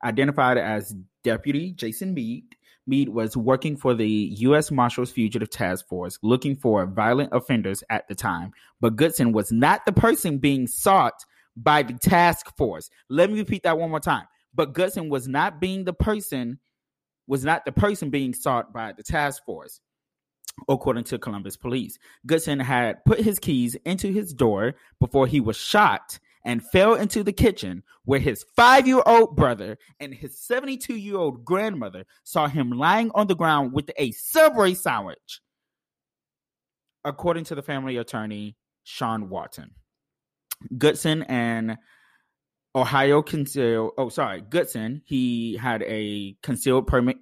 identified 0.03 0.59
as 0.59 0.95
Deputy 1.23 1.71
Jason 1.71 2.13
Mead, 2.13 2.43
Meade 2.85 3.09
was 3.09 3.35
working 3.35 3.75
for 3.75 3.95
the 3.95 4.07
U.S. 4.37 4.69
Marshals 4.69 5.09
Fugitive 5.09 5.49
Task 5.49 5.87
Force 5.87 6.19
looking 6.21 6.55
for 6.55 6.85
violent 6.85 7.31
offenders 7.33 7.83
at 7.89 8.07
the 8.07 8.13
time, 8.13 8.51
but 8.79 8.95
Goodson 8.95 9.31
was 9.31 9.51
not 9.51 9.83
the 9.87 9.93
person 9.93 10.37
being 10.37 10.67
sought 10.67 11.25
by 11.55 11.81
the 11.81 11.93
task 11.93 12.55
force. 12.55 12.91
Let 13.09 13.31
me 13.31 13.39
repeat 13.39 13.63
that 13.63 13.79
one 13.79 13.89
more 13.89 13.99
time. 13.99 14.27
But 14.53 14.73
Goodson 14.73 15.09
was 15.09 15.27
not 15.27 15.59
being 15.59 15.85
the 15.85 15.93
person, 15.93 16.59
was 17.27 17.43
not 17.43 17.65
the 17.65 17.71
person 17.71 18.09
being 18.09 18.33
sought 18.33 18.73
by 18.73 18.93
the 18.93 19.03
task 19.03 19.43
force 19.45 19.79
according 20.69 21.03
to 21.05 21.19
Columbus 21.19 21.57
police. 21.57 21.97
Goodson 22.25 22.59
had 22.59 23.03
put 23.05 23.19
his 23.19 23.39
keys 23.39 23.75
into 23.85 24.11
his 24.11 24.33
door 24.33 24.73
before 24.99 25.27
he 25.27 25.39
was 25.39 25.57
shot 25.57 26.19
and 26.43 26.63
fell 26.63 26.95
into 26.95 27.23
the 27.23 27.33
kitchen 27.33 27.83
where 28.05 28.19
his 28.19 28.45
five 28.55 28.87
year 28.87 29.01
old 29.05 29.35
brother 29.35 29.77
and 29.99 30.13
his 30.13 30.39
72 30.39 30.95
year 30.95 31.17
old 31.17 31.43
grandmother 31.43 32.05
saw 32.23 32.47
him 32.47 32.71
lying 32.71 33.11
on 33.13 33.27
the 33.27 33.35
ground 33.35 33.73
with 33.73 33.91
a 33.97 34.11
Subway 34.11 34.73
sandwich, 34.73 35.41
according 37.03 37.43
to 37.45 37.55
the 37.55 37.61
family 37.61 37.97
attorney, 37.97 38.55
Sean 38.83 39.29
Walton. 39.29 39.71
Goodson 40.77 41.23
and 41.23 41.77
Ohio 42.77 43.21
concealed, 43.21 43.91
oh, 43.97 44.09
sorry, 44.09 44.41
Goodson, 44.41 45.01
he 45.05 45.57
had 45.57 45.83
a 45.83 46.37
concealed 46.43 46.87
permit, 46.87 47.17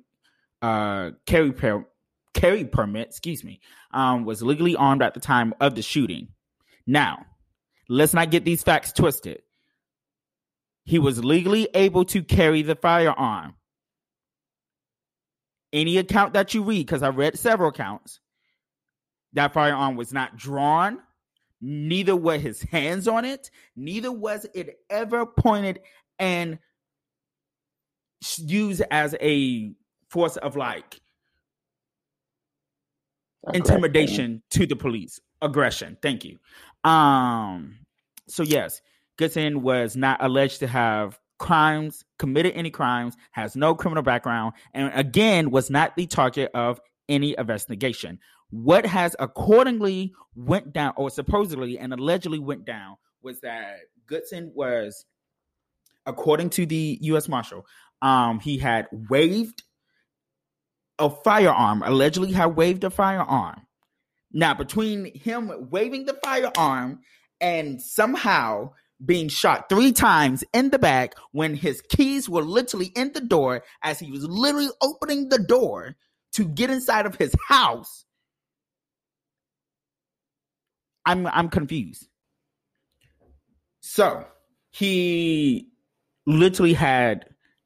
uh, 0.62 1.12
carry, 1.25 1.51
per, 1.53 1.85
carry 2.33 2.65
permit, 2.65 3.07
excuse 3.07 3.43
me, 3.43 3.62
um, 3.91 4.25
was 4.25 4.43
legally 4.43 4.75
armed 4.75 5.01
at 5.01 5.13
the 5.15 5.19
time 5.19 5.53
of 5.59 5.74
the 5.74 5.81
shooting. 5.81 6.27
Now, 6.85 7.25
Let's 7.88 8.13
not 8.13 8.31
get 8.31 8.45
these 8.45 8.63
facts 8.63 8.91
twisted. 8.91 9.41
He 10.83 11.00
was 11.00 11.24
legally 11.24 11.67
able 11.74 12.05
to 12.05 12.24
carry 12.24 12.62
the 12.62 12.75
firearm. 12.75 13.55
Any 15.74 15.97
account 15.97 16.33
that 16.33 16.53
you 16.53 16.63
read, 16.63 16.85
because 16.85 17.03
I 17.03 17.09
read 17.09 17.38
several 17.38 17.69
accounts, 17.69 18.19
that 19.33 19.53
firearm 19.53 19.95
was 19.95 20.13
not 20.13 20.38
drawn, 20.38 21.00
neither 21.65 22.15
were 22.15 22.38
his 22.38 22.62
hands 22.62 23.07
on 23.07 23.25
it, 23.25 23.50
neither 23.75 24.12
was 24.12 24.45
it 24.53 24.79
ever 24.89 25.25
pointed 25.25 25.79
and 26.19 26.60
used 28.38 28.84
as 28.91 29.15
a 29.19 29.74
force 30.10 30.38
of 30.38 30.55
like 30.55 31.01
intimidation 33.53 34.43
to 34.51 34.67
the 34.67 34.75
police. 34.75 35.19
Aggression. 35.41 35.98
Thank 36.01 36.24
you. 36.24 36.38
Um, 36.89 37.79
so 38.27 38.43
yes, 38.43 38.81
Goodson 39.17 39.63
was 39.63 39.95
not 39.95 40.24
alleged 40.24 40.60
to 40.60 40.67
have 40.67 41.19
crimes, 41.39 42.05
committed 42.19 42.53
any 42.53 42.69
crimes, 42.69 43.15
has 43.31 43.55
no 43.55 43.74
criminal 43.74 44.03
background, 44.03 44.53
and 44.74 44.91
again 44.93 45.50
was 45.50 45.69
not 45.69 45.95
the 45.95 46.05
target 46.05 46.51
of 46.53 46.79
any 47.10 47.36
investigation. 47.38 48.19
What 48.50 48.86
has 48.86 49.16
accordingly 49.20 50.14
went 50.36 50.74
down, 50.74 50.94
or 50.98 51.10
supposedly 51.10 51.78
and 51.78 51.94
allegedly 51.94 52.40
went 52.40 52.66
down, 52.66 52.98
was 53.22 53.42
that 53.42 53.78
Goodson 54.08 54.52
was, 54.54 55.06
according 56.06 56.52
to 56.52 56.66
the 56.66 56.98
U.S. 57.02 57.28
Marshal, 57.28 57.66
um, 58.02 58.40
he 58.40 58.58
had 58.58 58.88
waved 58.92 59.64
a 61.00 61.10
firearm, 61.10 61.84
allegedly 61.86 62.32
had 62.32 62.56
waved 62.56 62.84
a 62.84 62.90
firearm 62.90 63.66
now, 64.36 64.54
between 64.54 65.18
him 65.18 65.70
waving 65.72 66.06
the 66.06 66.20
firearm 66.22 67.00
and 67.40 67.82
somehow 67.82 68.72
being 69.04 69.30
shot 69.30 69.70
three 69.70 69.94
times 69.94 70.44
in 70.54 70.72
the 70.72 70.80
back 70.80 71.14
when 71.32 71.56
his 71.56 71.82
keys 71.90 72.28
were 72.28 72.42
literally 72.42 72.92
in 72.98 73.14
the 73.14 73.22
door 73.22 73.64
as 73.82 73.98
he 73.98 74.12
was 74.12 74.25
literally 74.25 74.68
opening 74.82 75.30
the 75.30 75.40
door 75.40 75.96
to 76.34 76.44
get 76.44 76.70
inside 76.70 77.06
of 77.06 77.16
his 77.16 77.34
house. 77.48 78.04
I'm 81.05 81.27
I'm 81.27 81.50
confused. 81.50 82.07
So 83.81 84.25
he 84.71 85.70
literally 86.25 86.74
had 86.74 87.25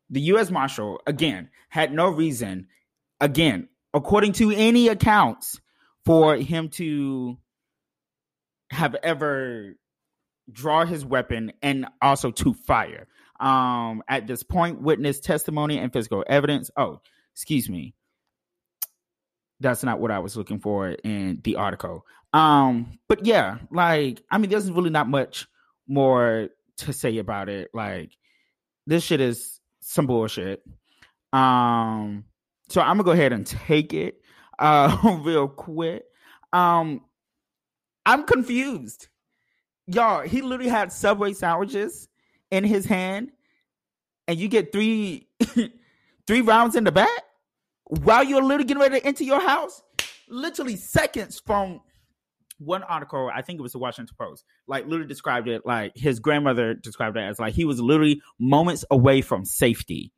the 0.10 0.22
U.S. 0.22 0.52
Marshal 0.52 1.02
again 1.08 1.50
had 1.70 1.94
no 1.94 2.10
reason, 2.10 2.68
again, 3.22 3.70
according 3.94 4.34
to 4.34 4.52
any 4.52 4.88
accounts, 4.88 5.62
for 6.06 6.36
him 6.36 6.70
to 6.70 7.38
have 8.72 8.96
ever 9.04 9.76
draw 10.52 10.86
his 10.86 11.06
weapon 11.06 11.52
and 11.62 11.86
also 12.02 12.32
to 12.32 12.54
fire. 12.54 13.08
Um, 13.40 14.04
at 14.08 14.28
this 14.28 14.44
point, 14.44 14.82
witness 14.82 15.20
testimony 15.20 15.78
and 15.78 15.94
physical 15.94 16.24
evidence. 16.28 16.72
Oh, 16.76 17.02
excuse 17.34 17.70
me. 17.70 17.94
That's 19.60 19.84
not 19.84 20.00
what 20.00 20.12
I 20.12 20.20
was 20.20 20.38
looking 20.38 20.60
for 20.60 20.90
in 20.90 21.42
the 21.44 21.58
article. 21.58 22.06
Um, 22.34 23.00
but 23.08 23.26
yeah, 23.26 23.58
like 23.72 24.24
I 24.32 24.38
mean, 24.38 24.50
there's 24.50 24.72
really 24.72 24.90
not 24.90 25.10
much 25.10 25.48
more 25.88 26.50
to 26.78 26.94
say 26.94 27.18
about 27.18 27.50
it. 27.50 27.70
Like 27.74 28.12
this 28.88 29.04
shit 29.04 29.22
is 29.22 29.60
some 29.82 30.08
bullshit. 30.08 30.64
Um, 31.34 32.26
so 32.70 32.82
I'm 32.82 32.98
gonna 32.98 33.04
go 33.04 33.12
ahead 33.12 33.34
and 33.34 33.46
take 33.46 33.94
it 33.94 34.22
uh 34.60 35.20
real 35.24 35.48
quick. 35.48 36.04
Um 36.54 37.02
I'm 38.06 38.24
confused. 38.24 39.08
Y'all, 39.88 40.22
he 40.22 40.42
literally 40.42 40.70
had 40.70 40.92
Subway 40.92 41.34
sandwiches 41.34 42.08
in 42.52 42.64
his 42.64 42.86
hand, 42.86 43.32
and 44.28 44.38
you 44.38 44.48
get 44.48 44.72
three 44.72 45.28
three 46.28 46.42
rounds 46.42 46.76
in 46.76 46.84
the 46.84 46.92
back 46.92 47.24
while 47.90 48.24
you're 48.24 48.42
literally 48.42 48.66
getting 48.66 48.82
ready 48.82 49.00
to 49.00 49.06
enter 49.06 49.24
your 49.24 49.42
house. 49.42 49.82
Literally 50.30 50.76
seconds 50.76 51.42
from 51.44 51.82
one 52.60 52.84
article, 52.84 53.32
I 53.34 53.42
think 53.42 53.60
it 53.60 53.64
was 53.64 53.72
the 53.72 53.80
Washington 53.80 54.16
Post, 54.20 54.46
like 54.68 54.86
literally 54.86 55.08
described 55.08 55.48
it 55.48 55.64
like 55.66 55.94
his 55.96 56.20
grandmother 56.20 56.76
described 56.76 57.18
it 57.18 57.22
as 57.22 57.40
like 57.40 57.54
he 57.54 57.66
was 57.66 57.82
literally 57.82 58.22
moments 58.40 58.86
away 58.92 59.22
from 59.22 59.44
safety 59.44 60.14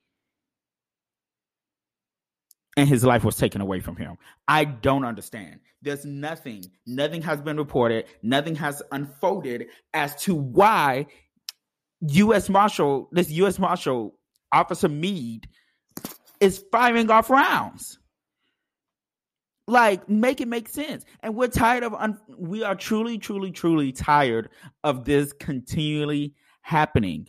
and 2.76 2.90
his 2.90 3.04
life 3.04 3.24
was 3.24 3.36
taken 3.36 3.62
away 3.62 3.80
from 3.80 3.96
him. 3.96 4.18
I 4.48 4.66
don't 4.66 5.06
understand. 5.06 5.60
There's 5.82 6.06
nothing, 6.06 6.66
nothing 6.86 7.22
has 7.22 7.42
been 7.42 7.58
reported, 7.58 8.06
nothing 8.22 8.56
has 8.56 8.82
unfolded 8.92 9.68
as 9.94 10.16
to 10.24 10.36
why 10.36 11.08
U.S. 12.02 12.50
Marshal, 12.50 13.10
this 13.12 13.30
U.S. 13.32 13.60
Marshal 13.60 14.16
Officer 14.52 14.90
Meade, 14.90 15.48
is 16.42 16.66
firing 16.72 17.10
off 17.10 17.30
rounds. 17.30 18.00
Like, 19.68 20.10
make 20.10 20.42
it 20.42 20.48
make 20.48 20.68
sense. 20.68 21.06
And 21.22 21.36
we're 21.36 21.48
tired 21.48 21.84
of, 21.84 21.94
un- 21.94 22.20
we 22.38 22.64
are 22.64 22.76
truly, 22.76 23.18
truly, 23.20 23.52
truly 23.52 23.94
tired 23.94 24.50
of 24.84 25.06
this 25.06 25.32
continually 25.32 26.34
happening. 26.62 27.28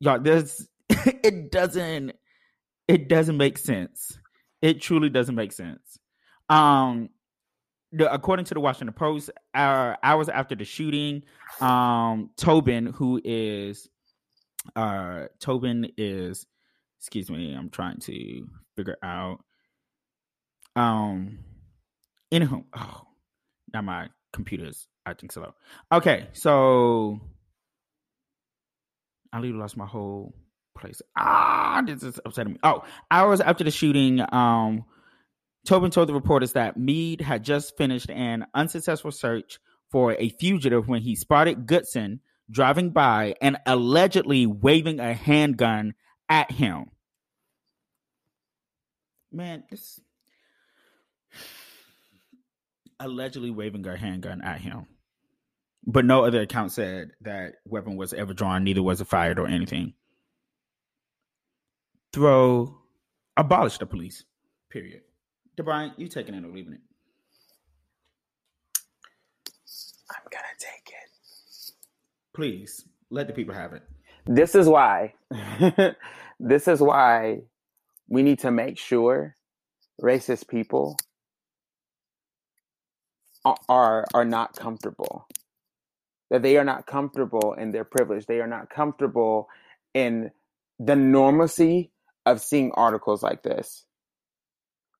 Y'all, 0.00 0.18
this, 0.18 0.66
it 0.88 1.52
doesn't, 1.52 2.12
it 2.88 3.08
doesn't 3.08 3.36
make 3.36 3.58
sense. 3.58 4.18
It 4.60 4.80
truly 4.80 5.10
doesn't 5.10 5.34
make 5.34 5.52
sense. 5.52 5.98
Um, 6.48 7.10
the, 7.92 8.12
according 8.12 8.46
to 8.46 8.54
the 8.54 8.60
Washington 8.60 8.94
Post, 8.94 9.30
hours 9.54 10.28
after 10.28 10.56
the 10.56 10.64
shooting, 10.64 11.22
um, 11.60 12.30
Tobin, 12.36 12.86
who 12.86 13.20
is, 13.22 13.88
uh, 14.74 15.26
Tobin 15.38 15.92
is, 15.96 16.46
excuse 17.04 17.30
me, 17.30 17.52
I'm 17.52 17.68
trying 17.68 17.98
to 17.98 18.48
figure 18.76 18.96
out. 19.02 19.44
Um, 20.74 21.40
anywho, 22.32 22.64
oh, 22.74 23.02
now 23.74 23.82
my 23.82 24.08
computer's 24.32 24.88
acting 25.04 25.28
slow. 25.28 25.52
Okay, 25.92 26.28
so 26.32 27.20
I 29.34 29.36
literally 29.36 29.60
lost 29.60 29.76
my 29.76 29.84
whole 29.84 30.34
place. 30.78 31.02
Ah, 31.14 31.82
this 31.86 32.02
is 32.02 32.18
upsetting 32.24 32.54
me. 32.54 32.58
Oh, 32.62 32.84
hours 33.10 33.42
after 33.42 33.64
the 33.64 33.70
shooting, 33.70 34.24
um, 34.32 34.86
Tobin 35.66 35.90
told 35.90 36.08
the 36.08 36.14
reporters 36.14 36.52
that 36.52 36.78
Meade 36.78 37.20
had 37.20 37.44
just 37.44 37.76
finished 37.76 38.08
an 38.08 38.46
unsuccessful 38.54 39.10
search 39.10 39.58
for 39.90 40.14
a 40.18 40.30
fugitive 40.30 40.88
when 40.88 41.02
he 41.02 41.14
spotted 41.14 41.66
Goodson 41.66 42.20
driving 42.50 42.90
by 42.90 43.34
and 43.42 43.58
allegedly 43.66 44.46
waving 44.46 45.00
a 45.00 45.12
handgun 45.12 45.92
at 46.34 46.50
him. 46.50 46.90
Man, 49.32 49.64
this 49.70 50.00
allegedly 53.00 53.50
waving 53.50 53.86
a 53.86 53.96
handgun 53.96 54.42
at 54.42 54.60
him. 54.60 54.86
But 55.86 56.04
no 56.04 56.24
other 56.24 56.40
account 56.40 56.72
said 56.72 57.10
that 57.22 57.54
weapon 57.66 57.96
was 57.96 58.14
ever 58.14 58.32
drawn, 58.32 58.64
neither 58.64 58.82
was 58.82 59.00
it 59.00 59.08
fired 59.08 59.38
or 59.38 59.46
anything 59.46 59.94
throw, 62.14 62.78
abolish 63.36 63.78
the 63.78 63.86
police. 63.86 64.24
Period. 64.70 65.00
DeBrian, 65.58 65.92
you 65.96 66.06
taking 66.06 66.34
it 66.34 66.44
or 66.44 66.48
leaving 66.48 66.74
it? 66.74 66.80
I'm 70.10 70.22
gonna 70.30 70.44
take 70.58 70.88
it. 70.88 71.74
Please 72.32 72.84
let 73.10 73.26
the 73.26 73.32
people 73.32 73.54
have 73.54 73.72
it. 73.72 73.82
This 74.26 74.54
is 74.54 74.68
why. 74.68 75.14
this 76.38 76.68
is 76.68 76.80
why 76.80 77.42
we 78.08 78.22
need 78.22 78.40
to 78.40 78.50
make 78.50 78.78
sure 78.78 79.36
racist 80.02 80.48
people 80.48 80.96
are 83.68 84.04
are 84.14 84.24
not 84.24 84.56
comfortable. 84.56 85.26
That 86.30 86.42
they 86.42 86.56
are 86.56 86.64
not 86.64 86.86
comfortable 86.86 87.54
in 87.54 87.70
their 87.70 87.84
privilege. 87.84 88.26
They 88.26 88.40
are 88.40 88.46
not 88.46 88.70
comfortable 88.70 89.48
in 89.92 90.30
the 90.78 90.96
normalcy 90.96 91.92
of 92.26 92.40
seeing 92.40 92.72
articles 92.72 93.22
like 93.22 93.42
this. 93.42 93.84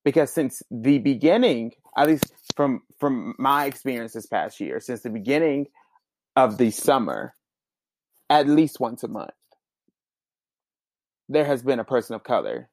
Because 0.04 0.30
since 0.30 0.62
the 0.70 0.98
beginning 0.98 1.72
at 1.96 2.08
least 2.08 2.32
from 2.54 2.82
from 2.98 3.34
my 3.38 3.66
experience 3.66 4.12
this 4.12 4.26
past 4.26 4.60
year 4.60 4.80
since 4.80 5.02
the 5.02 5.10
beginning 5.10 5.66
of 6.36 6.58
the 6.58 6.70
summer 6.70 7.34
at 8.30 8.48
least 8.48 8.80
once 8.80 9.02
a 9.02 9.08
month 9.08 9.30
there 11.28 11.44
has 11.44 11.62
been 11.62 11.78
a 11.80 11.84
person 11.84 12.14
of 12.14 12.22
color 12.22 12.68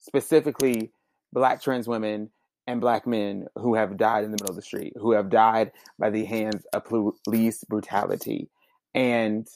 specifically 0.00 0.92
black 1.32 1.62
trans 1.62 1.88
women 1.88 2.30
and 2.66 2.80
black 2.80 3.06
men 3.06 3.46
who 3.56 3.74
have 3.74 3.96
died 3.96 4.24
in 4.24 4.30
the 4.30 4.34
middle 4.34 4.50
of 4.50 4.56
the 4.56 4.62
street, 4.62 4.92
who 4.96 5.12
have 5.12 5.30
died 5.30 5.72
by 5.98 6.10
the 6.10 6.24
hands 6.24 6.66
of 6.74 6.84
police 7.24 7.64
brutality. 7.64 8.48
And 8.94 9.48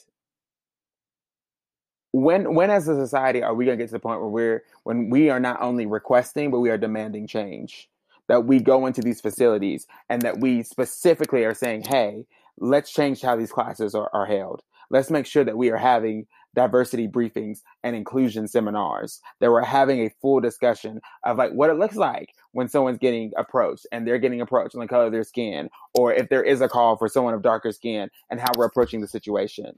when 2.11 2.53
when 2.53 2.69
as 2.69 2.87
a 2.87 2.95
society 2.95 3.41
are 3.41 3.53
we 3.53 3.65
going 3.65 3.77
to 3.77 3.83
get 3.83 3.89
to 3.89 3.93
the 3.93 3.99
point 3.99 4.21
where 4.21 4.29
we're 4.29 4.63
when 4.83 5.09
we 5.09 5.29
are 5.29 5.39
not 5.39 5.61
only 5.61 5.85
requesting 5.85 6.51
but 6.51 6.59
we 6.59 6.69
are 6.69 6.77
demanding 6.77 7.25
change 7.27 7.89
that 8.27 8.45
we 8.45 8.59
go 8.59 8.85
into 8.85 9.01
these 9.01 9.19
facilities 9.19 9.87
and 10.09 10.21
that 10.21 10.39
we 10.39 10.61
specifically 10.61 11.43
are 11.43 11.55
saying 11.55 11.81
hey 11.81 12.23
let's 12.59 12.93
change 12.93 13.21
how 13.21 13.35
these 13.35 13.51
classes 13.51 13.95
are, 13.95 14.11
are 14.13 14.27
held 14.27 14.61
let's 14.91 15.09
make 15.09 15.25
sure 15.25 15.43
that 15.43 15.57
we 15.57 15.71
are 15.71 15.77
having 15.77 16.27
diversity 16.55 17.07
briefings 17.07 17.59
and 17.83 17.95
inclusion 17.95 18.47
seminars 18.47 19.19
that 19.39 19.51
we're 19.51 19.63
having 19.63 20.01
a 20.01 20.13
full 20.21 20.39
discussion 20.39 21.01
of 21.23 21.37
like 21.37 21.51
what 21.51 21.69
it 21.69 21.75
looks 21.75 21.95
like 21.95 22.33
when 22.51 22.67
someone's 22.67 22.99
getting 22.99 23.31
approached 23.37 23.87
and 23.91 24.07
they're 24.07 24.19
getting 24.19 24.41
approached 24.41 24.75
on 24.75 24.81
the 24.81 24.87
color 24.87 25.05
of 25.05 25.11
their 25.11 25.23
skin 25.23 25.69
or 25.95 26.13
if 26.13 26.29
there 26.29 26.43
is 26.43 26.61
a 26.61 26.69
call 26.69 26.95
for 26.95 27.07
someone 27.09 27.33
of 27.33 27.41
darker 27.41 27.71
skin 27.71 28.09
and 28.29 28.39
how 28.39 28.51
we're 28.57 28.65
approaching 28.65 29.01
the 29.01 29.07
situation 29.07 29.77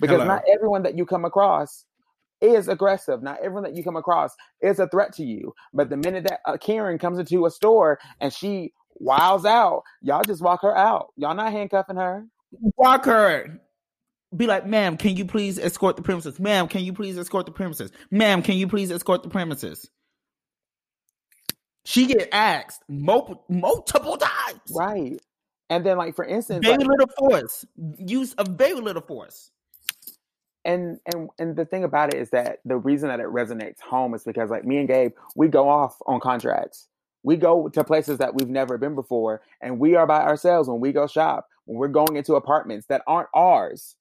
because 0.00 0.16
Hello. 0.16 0.26
not 0.26 0.42
everyone 0.50 0.82
that 0.84 0.96
you 0.96 1.04
come 1.04 1.24
across 1.24 1.84
is 2.40 2.68
aggressive. 2.68 3.22
Not 3.22 3.38
everyone 3.40 3.62
that 3.62 3.76
you 3.76 3.84
come 3.84 3.96
across 3.96 4.34
is 4.60 4.78
a 4.78 4.88
threat 4.88 5.14
to 5.14 5.24
you. 5.24 5.54
But 5.72 5.90
the 5.90 5.96
minute 5.96 6.24
that 6.24 6.40
uh, 6.44 6.56
Karen 6.56 6.98
comes 6.98 7.18
into 7.18 7.46
a 7.46 7.50
store 7.50 7.98
and 8.20 8.32
she 8.32 8.72
wiles 8.96 9.44
out, 9.44 9.84
y'all 10.00 10.24
just 10.24 10.42
walk 10.42 10.62
her 10.62 10.76
out. 10.76 11.12
Y'all 11.16 11.34
not 11.34 11.52
handcuffing 11.52 11.96
her. 11.96 12.26
Walk 12.76 13.04
her 13.04 13.60
be 14.34 14.46
like, 14.46 14.66
ma'am, 14.66 14.96
can 14.96 15.16
you 15.16 15.24
please 15.24 15.58
escort 15.58 15.96
the 15.96 16.02
premises? 16.02 16.38
Ma'am, 16.40 16.68
can 16.68 16.82
you 16.82 16.92
please 16.92 17.18
escort 17.18 17.46
the 17.46 17.52
premises? 17.52 17.92
Ma'am, 18.10 18.42
can 18.42 18.56
you 18.56 18.66
please 18.66 18.90
escort 18.90 19.22
the 19.22 19.28
premises? 19.28 19.90
She 21.84 22.06
get 22.06 22.28
asked 22.32 22.82
multiple 22.88 23.44
multiple 23.48 24.16
times. 24.16 24.60
Right. 24.70 25.20
And 25.68 25.84
then 25.84 25.96
like 25.96 26.14
for 26.14 26.24
instance 26.24 26.64
very 26.64 26.78
like, 26.78 26.86
little 26.86 27.10
force. 27.18 27.64
Use 27.98 28.34
of 28.34 28.48
very 28.48 28.80
little 28.80 29.02
force. 29.02 29.50
And 30.64 30.98
and 31.12 31.28
and 31.38 31.56
the 31.56 31.64
thing 31.64 31.82
about 31.82 32.14
it 32.14 32.20
is 32.20 32.30
that 32.30 32.58
the 32.64 32.76
reason 32.76 33.08
that 33.08 33.20
it 33.20 33.26
resonates 33.26 33.80
home 33.80 34.14
is 34.14 34.22
because 34.22 34.48
like 34.48 34.64
me 34.64 34.78
and 34.78 34.88
Gabe, 34.88 35.12
we 35.34 35.48
go 35.48 35.68
off 35.68 35.96
on 36.06 36.20
contracts. 36.20 36.88
We 37.24 37.36
go 37.36 37.68
to 37.68 37.84
places 37.84 38.18
that 38.18 38.34
we've 38.34 38.48
never 38.48 38.78
been 38.78 38.94
before, 38.94 39.42
and 39.60 39.78
we 39.78 39.94
are 39.94 40.06
by 40.06 40.22
ourselves 40.22 40.68
when 40.68 40.80
we 40.80 40.92
go 40.92 41.06
shop, 41.06 41.48
when 41.66 41.78
we're 41.78 41.88
going 41.88 42.16
into 42.16 42.34
apartments 42.34 42.86
that 42.86 43.02
aren't 43.06 43.28
ours 43.34 43.96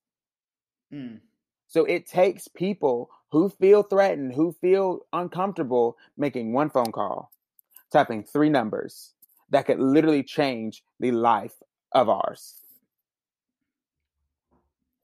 Mm. 0.94 1.20
So 1.68 1.86
it 1.86 2.06
takes 2.06 2.48
people 2.48 3.10
who 3.32 3.50
feel 3.50 3.84
threatened, 3.84 4.34
who 4.34 4.52
feel 4.52 5.06
uncomfortable 5.14 5.98
making 6.18 6.52
one 6.52 6.70
phone 6.70 6.92
call, 6.92 7.32
tapping 7.92 8.24
three 8.24 8.50
numbers 8.50 9.14
that 9.50 9.66
could 9.66 9.80
literally 9.80 10.24
change 10.24 10.84
the 11.00 11.12
life 11.12 11.54
of 11.94 12.10
ours. 12.10 12.56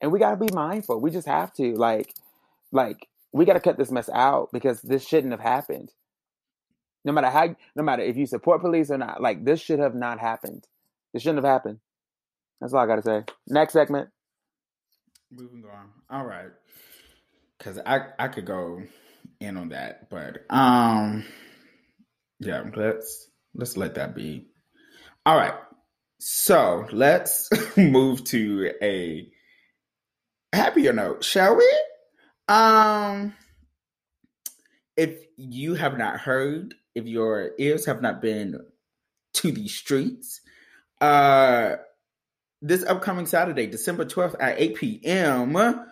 And 0.01 0.11
we 0.11 0.19
got 0.19 0.31
to 0.31 0.45
be 0.45 0.53
mindful. 0.53 0.99
We 0.99 1.09
just 1.09 1.27
have 1.27 1.53
to 1.53 1.73
like 1.75 2.13
like 2.71 3.07
we 3.31 3.45
got 3.45 3.53
to 3.53 3.59
cut 3.59 3.77
this 3.77 3.91
mess 3.91 4.09
out 4.13 4.49
because 4.51 4.81
this 4.81 5.07
shouldn't 5.07 5.31
have 5.31 5.39
happened. 5.39 5.93
No 7.05 7.13
matter 7.13 7.29
how 7.29 7.55
no 7.75 7.83
matter 7.83 8.03
if 8.03 8.17
you 8.17 8.25
support 8.25 8.61
police 8.61 8.91
or 8.91 8.97
not, 8.97 9.21
like 9.21 9.45
this 9.45 9.61
should 9.61 9.79
have 9.79 9.95
not 9.95 10.19
happened. 10.19 10.67
This 11.13 11.23
shouldn't 11.23 11.43
have 11.43 11.51
happened. 11.51 11.79
That's 12.59 12.73
all 12.73 12.81
I 12.81 12.87
got 12.87 12.97
to 12.97 13.01
say. 13.01 13.23
Next 13.47 13.73
segment 13.73 14.09
moving 15.31 15.63
on. 15.65 15.89
All 16.09 16.25
right, 16.25 16.51
because 17.57 17.79
I 17.85 18.07
I 18.19 18.27
could 18.27 18.45
go 18.45 18.83
in 19.39 19.57
on 19.57 19.69
that, 19.69 20.09
but 20.09 20.45
um, 20.49 21.25
yeah, 22.39 22.63
let's 22.75 23.29
let's 23.53 23.77
let 23.77 23.95
that 23.95 24.15
be. 24.15 24.47
All 25.25 25.35
right, 25.35 25.55
so 26.19 26.87
let's 26.91 27.49
move 27.77 28.23
to 28.25 28.71
a 28.81 29.29
happier 30.53 30.93
note, 30.93 31.23
shall 31.23 31.55
we? 31.57 31.71
Um, 32.47 33.33
if 34.95 35.25
you 35.35 35.75
have 35.75 35.97
not 35.97 36.19
heard, 36.19 36.73
if 36.95 37.05
your 37.05 37.51
ears 37.57 37.85
have 37.85 38.01
not 38.01 38.21
been 38.21 38.59
to 39.33 39.51
the 39.51 39.67
streets, 39.67 40.41
uh 41.01 41.75
this 42.61 42.83
upcoming 42.83 43.25
Saturday, 43.25 43.67
December 43.67 44.05
12th 44.05 44.35
at 44.39 44.59
8 44.59 44.75
p.m. 44.75 45.55
on 45.55 45.85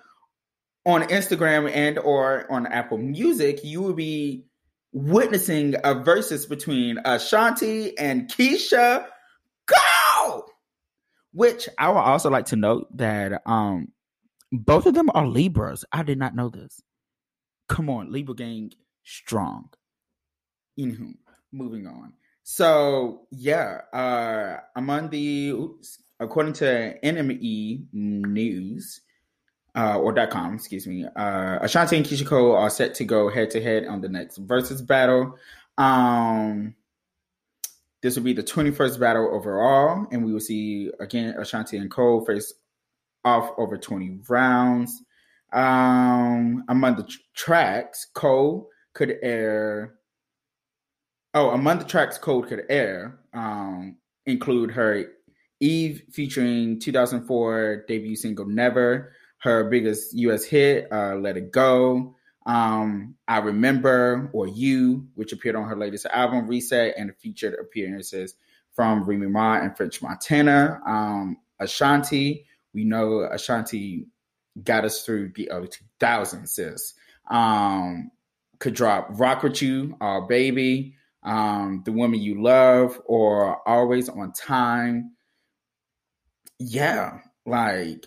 Instagram 0.85 1.69
and 1.71 1.99
or 1.99 2.51
on 2.51 2.65
Apple 2.67 2.97
Music, 2.97 3.63
you 3.63 3.81
will 3.81 3.93
be 3.93 4.45
witnessing 4.91 5.75
a 5.83 5.93
versus 5.93 6.45
between 6.45 6.97
Ashanti 7.03 7.97
and 7.97 8.29
Keyshia 8.29 9.05
Cole! 9.67 10.45
Which 11.33 11.67
I 11.77 11.89
would 11.89 11.97
also 11.97 12.29
like 12.29 12.45
to 12.47 12.55
note 12.55 12.87
that 12.97 13.41
um 13.45 13.89
both 14.51 14.85
of 14.85 14.93
them 14.93 15.09
are 15.13 15.27
Libras. 15.27 15.83
I 15.91 16.03
did 16.03 16.17
not 16.17 16.33
know 16.33 16.49
this. 16.49 16.81
Come 17.67 17.89
on, 17.89 18.11
Libra 18.11 18.35
gang 18.35 18.71
strong. 19.03 19.69
Anywho, 20.79 21.13
moving 21.51 21.87
on. 21.87 22.13
So 22.43 23.27
yeah, 23.31 23.81
uh 23.91 24.57
I'm 24.77 24.89
on 24.89 25.09
the 25.09 25.49
oops, 25.49 25.99
according 26.19 26.53
to 26.53 26.97
NME 27.03 27.85
News, 27.93 29.01
uh, 29.75 29.99
or 29.99 30.13
.com, 30.27 30.55
excuse 30.55 30.87
me, 30.87 31.05
uh, 31.05 31.59
Ashanti 31.61 31.97
and 31.97 32.25
Cole 32.25 32.55
are 32.55 32.69
set 32.69 32.95
to 32.95 33.03
go 33.03 33.29
head 33.29 33.51
to 33.51 33.61
head 33.61 33.85
on 33.85 34.01
the 34.01 34.09
next 34.09 34.37
versus 34.37 34.81
battle. 34.81 35.37
Um, 35.77 36.75
this 38.01 38.15
will 38.15 38.23
be 38.23 38.33
the 38.33 38.43
21st 38.43 38.99
battle 38.99 39.29
overall, 39.33 40.07
and 40.11 40.23
we 40.23 40.31
will 40.31 40.39
see 40.39 40.91
again 40.99 41.35
Ashanti 41.37 41.77
and 41.77 41.91
Cole 41.91 42.23
face 42.23 42.53
off 43.25 43.51
over 43.57 43.77
20 43.77 44.19
rounds. 44.29 45.01
Um, 45.51 46.63
among 46.69 46.95
the 46.95 47.03
tr- 47.03 47.19
tracks, 47.33 48.07
Cole 48.13 48.69
could 48.93 49.17
air. 49.21 49.95
Oh, 51.33 51.49
among 51.49 51.79
the 51.79 51.85
tracks 51.85 52.17
Cole 52.17 52.43
could 52.43 52.63
air 52.69 53.19
um, 53.33 53.97
include 54.25 54.71
her 54.71 55.05
Eve 55.59 56.03
featuring 56.11 56.79
2004 56.79 57.85
debut 57.87 58.15
single 58.15 58.45
Never, 58.45 59.13
her 59.39 59.69
biggest 59.69 60.13
US 60.13 60.43
hit, 60.43 60.91
uh, 60.91 61.15
Let 61.15 61.37
It 61.37 61.51
Go. 61.51 62.15
Um, 62.45 63.15
I 63.27 63.39
Remember 63.39 64.29
or 64.33 64.47
You, 64.47 65.07
which 65.15 65.33
appeared 65.33 65.55
on 65.55 65.67
her 65.67 65.75
latest 65.75 66.05
album, 66.07 66.47
Reset, 66.47 66.95
and 66.97 67.15
featured 67.17 67.55
appearances 67.59 68.35
from 68.73 69.03
Remy 69.03 69.27
Ma 69.27 69.55
and 69.55 69.75
French 69.75 70.01
Montana. 70.01 70.79
Um, 70.85 71.37
Ashanti, 71.59 72.45
we 72.73 72.83
know 72.83 73.21
Ashanti 73.31 74.07
got 74.63 74.85
us 74.85 75.03
through 75.03 75.31
the 75.35 75.49
early 75.49 75.69
2000s, 76.01 76.47
sis. 76.49 76.93
Um, 77.29 78.11
could 78.59 78.73
drop 78.73 79.07
Rock 79.11 79.43
With 79.43 79.61
You, 79.61 79.95
Our 80.01 80.21
Baby, 80.27 80.95
um, 81.23 81.81
The 81.85 81.91
Woman 81.91 82.21
You 82.21 82.41
Love, 82.41 83.01
or 83.05 83.67
Always 83.67 84.09
On 84.09 84.31
Time 84.33 85.14
yeah, 86.59 87.19
like, 87.45 88.05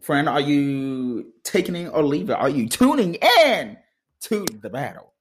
friend, 0.00 0.28
are 0.28 0.40
you 0.40 1.32
taking 1.44 1.76
it 1.76 1.88
or 1.88 2.04
leaving? 2.04 2.34
Are 2.34 2.48
you 2.48 2.68
tuning 2.68 3.16
in 3.44 3.76
to 4.22 4.44
the 4.60 4.70
battle? 4.70 5.12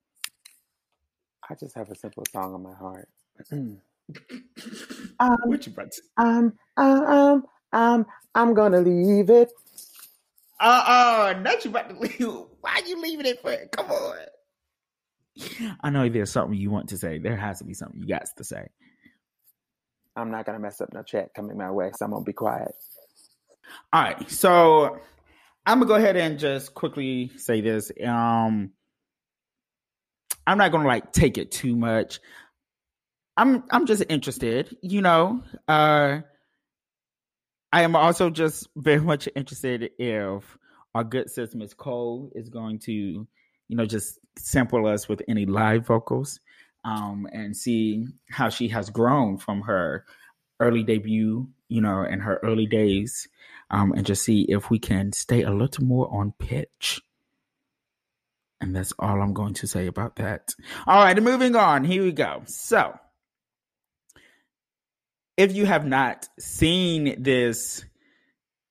I 1.50 1.56
just 1.56 1.76
have 1.76 1.90
a 1.90 1.96
simple 1.96 2.24
song 2.32 2.54
on 2.54 2.64
my 2.64 2.74
heart. 2.74 3.08
um, 3.52 5.38
what 5.46 5.66
you 5.66 5.74
about 5.74 5.92
to? 5.92 6.02
Um, 6.18 6.54
um, 6.76 7.04
um, 7.04 7.46
um, 7.74 8.06
I'm 8.36 8.54
gonna 8.54 8.82
leave 8.82 9.30
it. 9.30 9.52
Uh, 10.60 11.34
uh, 11.36 11.40
not 11.40 11.64
you 11.64 11.72
about 11.72 11.90
to 11.90 12.00
leave. 12.00 12.20
Why 12.62 12.82
are 12.82 12.88
you 12.88 13.02
leaving 13.02 13.26
it 13.26 13.42
for? 13.42 13.56
Come 13.72 13.92
on. 13.92 14.18
I 15.82 15.90
know 15.90 16.10
there's 16.10 16.32
something 16.32 16.58
you 16.58 16.72
want 16.72 16.90
to 16.90 16.98
say. 16.98 17.20
There 17.20 17.36
has 17.36 17.60
to 17.60 17.64
be 17.64 17.74
something 17.74 18.00
you 18.00 18.08
got 18.08 18.26
to 18.38 18.44
say. 18.44 18.70
I'm 20.18 20.32
not 20.32 20.46
gonna 20.46 20.60
mess 20.60 20.82
up 20.82 20.92
no 20.94 21.04
check 21.04 21.34
coming 21.36 21.58
my 21.58 21.72
way, 21.72 21.92
so 21.96 22.06
I'm 22.06 22.12
gonna 22.12 22.24
be 22.24 22.34
quiet. 22.34 22.72
All 23.94 24.02
right, 24.02 24.30
so 24.30 25.00
I'm 25.66 25.80
gonna 25.80 25.86
go 25.86 25.96
ahead 25.96 26.18
and 26.18 26.40
just 26.40 26.74
quickly 26.74 27.32
say 27.38 27.62
this. 27.62 27.92
Um, 28.04 28.72
I'm 30.48 30.58
not 30.58 30.72
gonna 30.72 30.88
like 30.88 31.12
take 31.14 31.38
it 31.38 31.52
too 31.52 31.76
much. 31.76 32.20
I'm 33.38 33.64
I'm 33.70 33.86
just 33.86 34.04
interested, 34.10 34.76
you 34.82 35.02
know. 35.02 35.44
Uh 35.68 36.22
I 37.72 37.82
am 37.82 37.96
also 37.96 38.30
just 38.30 38.68
very 38.76 39.02
much 39.02 39.30
interested 39.36 39.92
if 40.00 40.58
our 40.96 41.04
good 41.04 41.30
sis 41.30 41.54
Miss 41.54 41.74
Cole 41.74 42.32
is 42.34 42.50
going 42.50 42.80
to, 42.80 42.92
you 42.92 43.28
know, 43.70 43.86
just 43.86 44.20
sample 44.38 44.88
us 44.88 45.08
with 45.08 45.22
any 45.28 45.46
live 45.46 45.86
vocals 45.86 46.40
um, 46.88 47.28
and 47.34 47.56
see 47.56 48.08
how 48.30 48.48
she 48.48 48.70
has 48.70 48.90
grown 48.90 49.38
from 49.38 49.62
her 49.64 50.06
early 50.62 50.84
debut, 50.84 51.50
you 51.68 51.82
know, 51.82 52.00
and 52.02 52.22
her 52.22 52.40
early 52.44 52.66
days, 52.66 53.28
um, 53.70 53.92
and 53.92 54.06
just 54.06 54.24
see 54.24 54.44
if 54.44 54.70
we 54.70 54.80
can 54.80 55.12
stay 55.12 55.44
a 55.44 55.52
little 55.52 55.84
more 55.84 56.10
on 56.10 56.32
pitch. 56.40 57.02
And 58.62 58.74
that's 58.74 58.94
all 58.98 59.22
I'm 59.22 59.34
going 59.34 59.54
to 59.56 59.68
say 59.68 59.88
about 59.88 60.16
that. 60.16 60.56
All 60.88 61.04
right, 61.04 61.22
moving 61.22 61.58
on. 61.58 61.84
Here 61.84 62.02
we 62.02 62.14
go. 62.14 62.44
So, 62.46 62.98
if 65.36 65.54
you 65.54 65.66
have 65.66 65.86
not 65.86 66.28
seen 66.40 67.22
this 67.22 67.84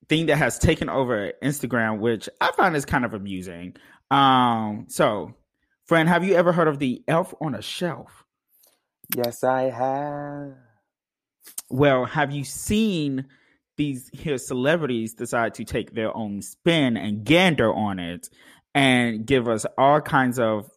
thing 0.09 0.25
that 0.25 0.37
has 0.37 0.57
taken 0.57 0.89
over 0.89 1.33
Instagram, 1.43 1.99
which 1.99 2.27
I 2.41 2.51
find 2.53 2.75
is 2.75 2.83
kind 2.83 3.05
of 3.05 3.13
amusing. 3.13 3.75
Um, 4.09 4.87
so, 4.89 5.35
friend, 5.87 6.09
have 6.09 6.23
you 6.23 6.35
ever 6.35 6.51
heard 6.51 6.67
of 6.67 6.79
the 6.79 7.03
Elf 7.07 7.33
on 7.41 7.55
a 7.55 7.61
Shelf? 7.61 8.25
Yes, 9.15 9.43
I 9.43 9.63
have. 9.63 10.53
Well, 11.69 12.05
have 12.05 12.31
you 12.31 12.43
seen 12.43 13.25
these 13.77 14.09
here 14.11 14.37
celebrities 14.37 15.13
decide 15.13 15.53
to 15.55 15.63
take 15.63 15.93
their 15.93 16.15
own 16.15 16.41
spin 16.41 16.97
and 16.97 17.23
gander 17.23 17.73
on 17.73 17.99
it 17.99 18.29
and 18.73 19.25
give 19.25 19.47
us 19.47 19.65
all 19.77 20.01
kinds 20.01 20.39
of 20.39 20.69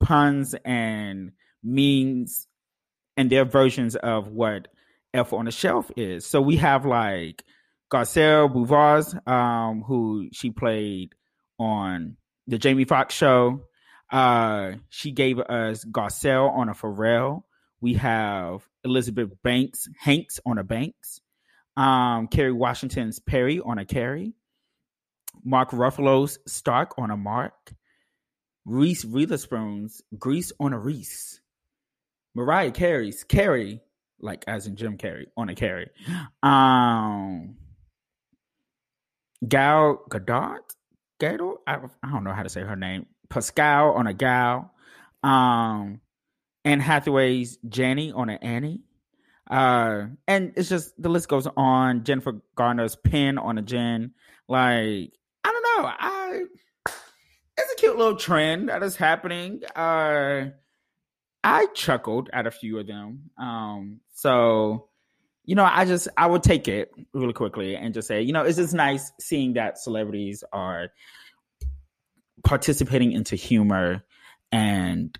puns 0.00 0.54
and 0.64 1.32
means 1.62 2.46
and 3.16 3.30
their 3.30 3.44
versions 3.44 3.96
of 3.96 4.28
what 4.28 4.68
Elf 5.12 5.32
on 5.32 5.48
a 5.48 5.52
Shelf 5.52 5.90
is. 5.96 6.26
So 6.26 6.40
we 6.40 6.56
have 6.56 6.84
like 6.84 7.44
Garcelle 7.90 8.52
Beauvais, 8.52 9.18
um, 9.26 9.82
who 9.82 10.28
she 10.32 10.50
played 10.50 11.14
on 11.58 12.16
the 12.46 12.58
Jamie 12.58 12.84
Foxx 12.84 13.14
show. 13.14 13.64
Uh, 14.14 14.76
she 14.90 15.10
gave 15.10 15.40
us 15.40 15.84
Garcelle 15.84 16.48
on 16.50 16.68
a 16.68 16.72
Pharrell. 16.74 17.42
We 17.80 17.94
have 17.94 18.66
Elizabeth 18.84 19.30
Banks, 19.42 19.88
Hanks 19.98 20.38
on 20.46 20.58
a 20.58 20.62
Banks. 20.62 21.20
Um, 21.76 22.28
Kerry 22.28 22.52
Washington's 22.52 23.18
Perry 23.18 23.58
on 23.58 23.78
a 23.78 23.84
Carrie. 23.84 24.34
Mark 25.44 25.70
Ruffalo's 25.70 26.38
Stark 26.46 26.94
on 26.96 27.10
a 27.10 27.16
Mark. 27.16 27.74
Reese 28.64 29.04
Witherspoon's 29.04 30.00
Grease 30.16 30.52
on 30.60 30.72
a 30.72 30.78
Reese. 30.78 31.40
Mariah 32.36 32.70
Carey's 32.70 33.24
Carrie 33.24 33.80
like 34.20 34.44
as 34.46 34.66
in 34.66 34.76
Jim 34.76 34.96
Carrey 34.96 35.26
on 35.36 35.48
a 35.48 35.54
Carrey. 35.54 35.88
Um, 36.42 37.56
Gal 39.46 40.02
Gadot, 40.08 40.58
Gadot, 41.20 41.56
I, 41.66 41.78
I 42.02 42.10
don't 42.10 42.24
know 42.24 42.32
how 42.32 42.42
to 42.44 42.48
say 42.48 42.62
her 42.62 42.76
name. 42.76 43.06
Pascal 43.34 43.94
on 43.94 44.06
a 44.06 44.14
Gal. 44.14 44.72
Um, 45.24 46.00
Anne 46.64 46.78
Hathaway's 46.78 47.58
Jenny 47.68 48.12
on 48.12 48.30
an 48.30 48.38
Annie. 48.40 48.82
Uh, 49.50 50.06
and 50.28 50.52
it's 50.56 50.68
just 50.68 50.94
the 51.02 51.08
list 51.08 51.28
goes 51.28 51.48
on. 51.56 52.04
Jennifer 52.04 52.40
Garner's 52.54 52.94
Pin 52.94 53.36
on 53.36 53.58
a 53.58 53.62
Jen. 53.62 54.12
Like, 54.48 55.10
I 55.42 55.50
don't 55.50 55.82
know. 55.82 55.90
I 55.98 56.42
it's 57.56 57.72
a 57.72 57.76
cute 57.76 57.98
little 57.98 58.16
trend 58.16 58.68
that 58.68 58.82
is 58.84 58.96
happening. 58.96 59.62
Uh 59.74 60.50
I 61.42 61.66
chuckled 61.74 62.30
at 62.32 62.46
a 62.46 62.50
few 62.50 62.78
of 62.78 62.86
them. 62.86 63.30
Um, 63.36 64.00
so, 64.14 64.88
you 65.44 65.54
know, 65.54 65.68
I 65.70 65.84
just 65.84 66.08
I 66.16 66.26
would 66.26 66.42
take 66.42 66.68
it 66.68 66.90
really 67.12 67.34
quickly 67.34 67.76
and 67.76 67.92
just 67.92 68.08
say, 68.08 68.22
you 68.22 68.32
know, 68.32 68.44
it's 68.44 68.56
just 68.56 68.74
nice 68.74 69.12
seeing 69.20 69.54
that 69.54 69.76
celebrities 69.78 70.42
are 70.52 70.88
participating 72.44 73.12
into 73.12 73.36
humor 73.36 74.04
and 74.52 75.18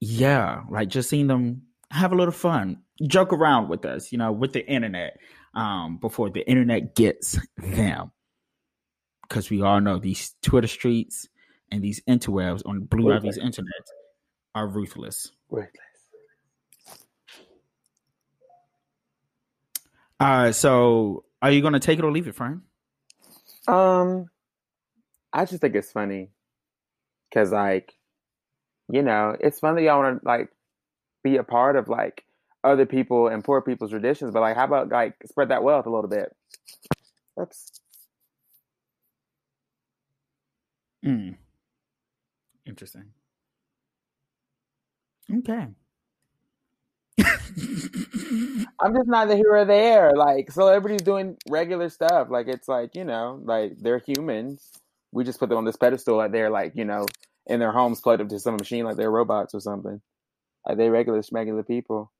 yeah, 0.00 0.62
like 0.70 0.88
just 0.88 1.10
seeing 1.10 1.26
them 1.26 1.62
have 1.90 2.12
a 2.12 2.16
little 2.16 2.32
fun, 2.32 2.78
joke 3.06 3.32
around 3.32 3.68
with 3.68 3.84
us, 3.84 4.10
you 4.10 4.18
know, 4.18 4.32
with 4.32 4.52
the 4.52 4.66
internet, 4.66 5.18
um, 5.54 5.98
before 5.98 6.30
the 6.30 6.48
internet 6.48 6.94
gets 6.94 7.38
them. 7.56 8.10
Because 9.22 9.50
we 9.50 9.62
all 9.62 9.80
know 9.80 9.98
these 9.98 10.34
Twitter 10.42 10.66
streets 10.66 11.28
and 11.70 11.82
these 11.82 12.00
interwebs 12.08 12.62
on 12.66 12.80
Blue 12.80 13.12
Ivy's 13.12 13.38
internet 13.38 13.72
are 14.54 14.66
ruthless. 14.66 15.30
Ruthless. 15.50 15.70
Uh, 20.18 20.52
so 20.52 21.24
are 21.40 21.50
you 21.50 21.62
gonna 21.62 21.80
take 21.80 21.98
it 21.98 22.04
or 22.04 22.12
leave 22.12 22.28
it, 22.28 22.34
Frank? 22.34 22.60
Um, 23.66 24.26
I 25.32 25.44
just 25.44 25.60
think 25.60 25.74
it's 25.74 25.92
funny 25.92 26.30
because, 27.30 27.52
like, 27.52 27.94
you 28.90 29.02
know, 29.02 29.36
it's 29.40 29.60
fun 29.60 29.74
that 29.76 29.82
y'all 29.82 30.00
want 30.02 30.22
to 30.22 30.28
like 30.28 30.48
be 31.24 31.36
a 31.36 31.44
part 31.44 31.76
of 31.76 31.88
like 31.88 32.24
other 32.64 32.86
people 32.86 33.28
and 33.28 33.44
poor 33.44 33.62
people's 33.62 33.90
traditions, 33.90 34.32
but 34.32 34.40
like, 34.40 34.56
how 34.56 34.64
about 34.64 34.90
like 34.90 35.14
spread 35.26 35.50
that 35.50 35.62
wealth 35.64 35.86
a 35.86 35.90
little 35.90 36.10
bit? 36.10 36.34
Oops. 37.40 37.80
Hmm. 41.02 41.32
Interesting. 42.66 43.12
Okay. 45.30 45.68
I'm 48.80 48.94
just 48.94 49.08
not 49.08 49.28
the 49.28 49.36
hero 49.36 49.64
there. 49.64 50.12
Like 50.14 50.50
celebrities 50.50 51.02
doing 51.02 51.36
regular 51.48 51.88
stuff. 51.88 52.28
Like 52.30 52.48
it's 52.48 52.68
like, 52.68 52.94
you 52.94 53.04
know, 53.04 53.40
like 53.44 53.72
they're 53.80 53.98
humans. 54.06 54.70
We 55.12 55.24
just 55.24 55.38
put 55.38 55.48
them 55.48 55.58
on 55.58 55.64
this 55.64 55.76
pedestal 55.76 56.16
like 56.16 56.32
they're 56.32 56.50
like, 56.50 56.72
you 56.74 56.84
know, 56.84 57.06
in 57.46 57.60
their 57.60 57.72
homes 57.72 58.00
plugged 58.00 58.22
up 58.22 58.28
to 58.28 58.38
some 58.38 58.56
machine 58.56 58.84
like 58.84 58.96
they're 58.96 59.10
robots 59.10 59.54
or 59.54 59.60
something. 59.60 60.00
Like 60.66 60.78
they 60.78 60.88
regular 60.88 61.22
regular 61.32 61.62
people. 61.62 62.10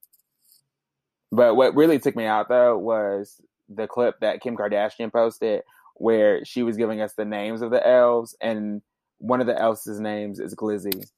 But 1.31 1.57
what 1.57 1.74
really 1.74 1.98
took 1.98 2.16
me 2.16 2.26
out 2.26 2.48
though 2.48 2.76
was 2.76 3.40
the 3.68 3.87
clip 3.87 4.20
that 4.20 4.40
Kim 4.40 4.57
Kardashian 4.57 5.12
posted 5.12 5.62
where 5.96 6.44
she 6.44 6.62
was 6.62 6.76
giving 6.76 7.00
us 7.00 7.14
the 7.14 7.24
names 7.24 7.62
of 7.62 7.70
the 7.70 7.87
elves 7.87 8.37
and 8.40 8.83
one 9.18 9.40
of 9.40 9.46
the 9.46 9.59
elves' 9.59 10.00
names 10.00 10.40
is 10.40 10.55
Glizzy. 10.55 11.09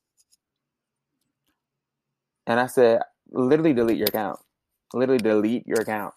And 2.46 2.60
I 2.60 2.66
said, 2.66 3.00
literally 3.30 3.72
delete 3.72 3.96
your 3.96 4.08
account. 4.08 4.38
Literally 4.92 5.18
delete 5.18 5.66
your 5.66 5.80
account. 5.80 6.14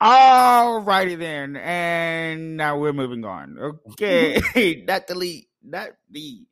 All 0.00 0.80
righty 0.80 1.14
then. 1.14 1.56
And 1.56 2.56
now 2.56 2.78
we're 2.78 2.92
moving 2.92 3.24
on. 3.24 3.58
Okay. 3.92 4.40
not 4.86 5.06
delete. 5.06 5.48
Not 5.62 5.90
the 6.10 6.46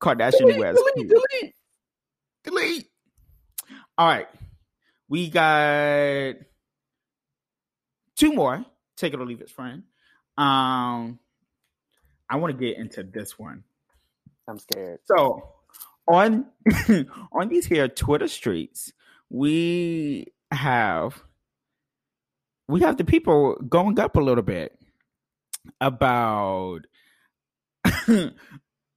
Kardashian 0.00 0.38
delete, 0.38 0.58
West. 0.58 0.82
Delete, 0.94 1.08
delete. 1.08 1.54
Delete. 2.44 2.86
All 3.96 4.06
right. 4.06 4.28
We 5.08 5.28
got 5.28 6.36
two 8.16 8.32
more. 8.32 8.64
Take 8.96 9.14
it 9.14 9.20
or 9.20 9.24
leave 9.24 9.40
it, 9.40 9.50
friend. 9.50 9.84
Um, 10.36 11.18
I 12.28 12.36
want 12.36 12.56
to 12.56 12.64
get 12.64 12.76
into 12.76 13.02
this 13.02 13.38
one. 13.38 13.64
I'm 14.46 14.58
scared. 14.58 15.00
So 15.04 15.52
on 16.06 16.46
on 17.32 17.48
these 17.48 17.66
here 17.66 17.88
Twitter 17.88 18.28
streets, 18.28 18.92
we 19.28 20.26
have 20.50 21.22
we 22.70 22.80
have 22.80 22.96
the 22.96 23.04
people 23.04 23.56
going 23.68 23.98
up 23.98 24.16
a 24.16 24.20
little 24.20 24.42
bit 24.42 24.78
about 25.80 26.80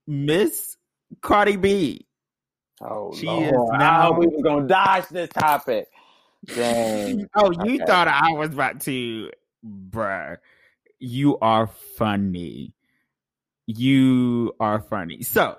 Miss 0.06 0.76
Cardi 1.20 1.56
B. 1.56 2.06
Oh, 2.80 3.14
she 3.14 3.26
Lord. 3.26 3.44
is 3.44 3.78
now. 3.78 4.12
we 4.12 4.26
were 4.26 4.42
gonna 4.42 4.66
dodge 4.66 5.08
this 5.08 5.28
topic. 5.30 5.88
Dang. 6.46 7.26
oh, 7.34 7.50
you 7.64 7.76
okay. 7.76 7.84
thought 7.86 8.08
I 8.08 8.32
was 8.32 8.50
about 8.50 8.80
to, 8.82 9.30
bruh. 9.64 10.36
You 10.98 11.38
are 11.38 11.68
funny. 11.96 12.74
You 13.66 14.54
are 14.60 14.80
funny. 14.80 15.22
So 15.22 15.56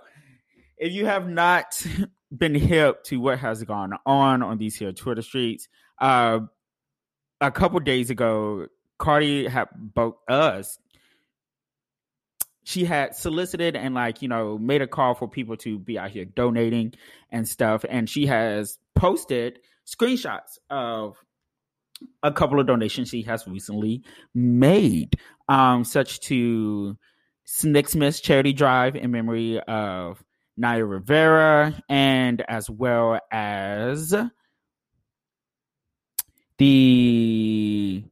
if 0.77 0.93
you 0.93 1.05
have 1.05 1.27
not 1.27 1.85
been 2.35 2.55
hip 2.55 3.03
to 3.05 3.17
what 3.17 3.39
has 3.39 3.63
gone 3.63 3.93
on 4.05 4.43
on 4.43 4.57
these 4.57 4.75
here 4.75 4.91
Twitter 4.91 5.21
streets, 5.21 5.67
uh, 5.99 6.39
a 7.47 7.51
couple 7.51 7.79
days 7.79 8.09
ago, 8.09 8.67
Cardi 8.97 9.47
had 9.47 9.67
both 9.75 10.15
us. 10.27 10.79
She 12.63 12.85
had 12.85 13.15
solicited 13.15 13.75
and 13.75 13.93
like 13.93 14.21
you 14.21 14.27
know 14.27 14.57
made 14.57 14.81
a 14.81 14.87
call 14.87 15.13
for 15.13 15.27
people 15.27 15.55
to 15.57 15.77
be 15.77 15.99
out 15.99 16.09
here 16.09 16.25
donating 16.25 16.93
and 17.31 17.47
stuff, 17.47 17.85
and 17.87 18.09
she 18.09 18.25
has 18.25 18.79
posted 18.95 19.59
screenshots 19.85 20.57
of 20.69 21.17
a 22.23 22.31
couple 22.31 22.59
of 22.59 22.67
donations 22.67 23.09
she 23.09 23.21
has 23.21 23.47
recently 23.47 24.03
made, 24.33 25.15
um, 25.47 25.83
such 25.83 26.19
to 26.21 26.97
Snicksmith 27.47 28.21
charity 28.21 28.51
drive 28.51 28.95
in 28.95 29.11
memory 29.11 29.59
of 29.61 30.23
Naya 30.57 30.85
Rivera, 30.85 31.79
and 31.87 32.41
as 32.47 32.69
well 32.69 33.19
as 33.31 34.15
the 36.57 38.03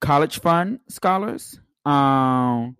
college 0.00 0.40
fund 0.40 0.80
scholars. 0.88 1.58
Um, 1.84 2.76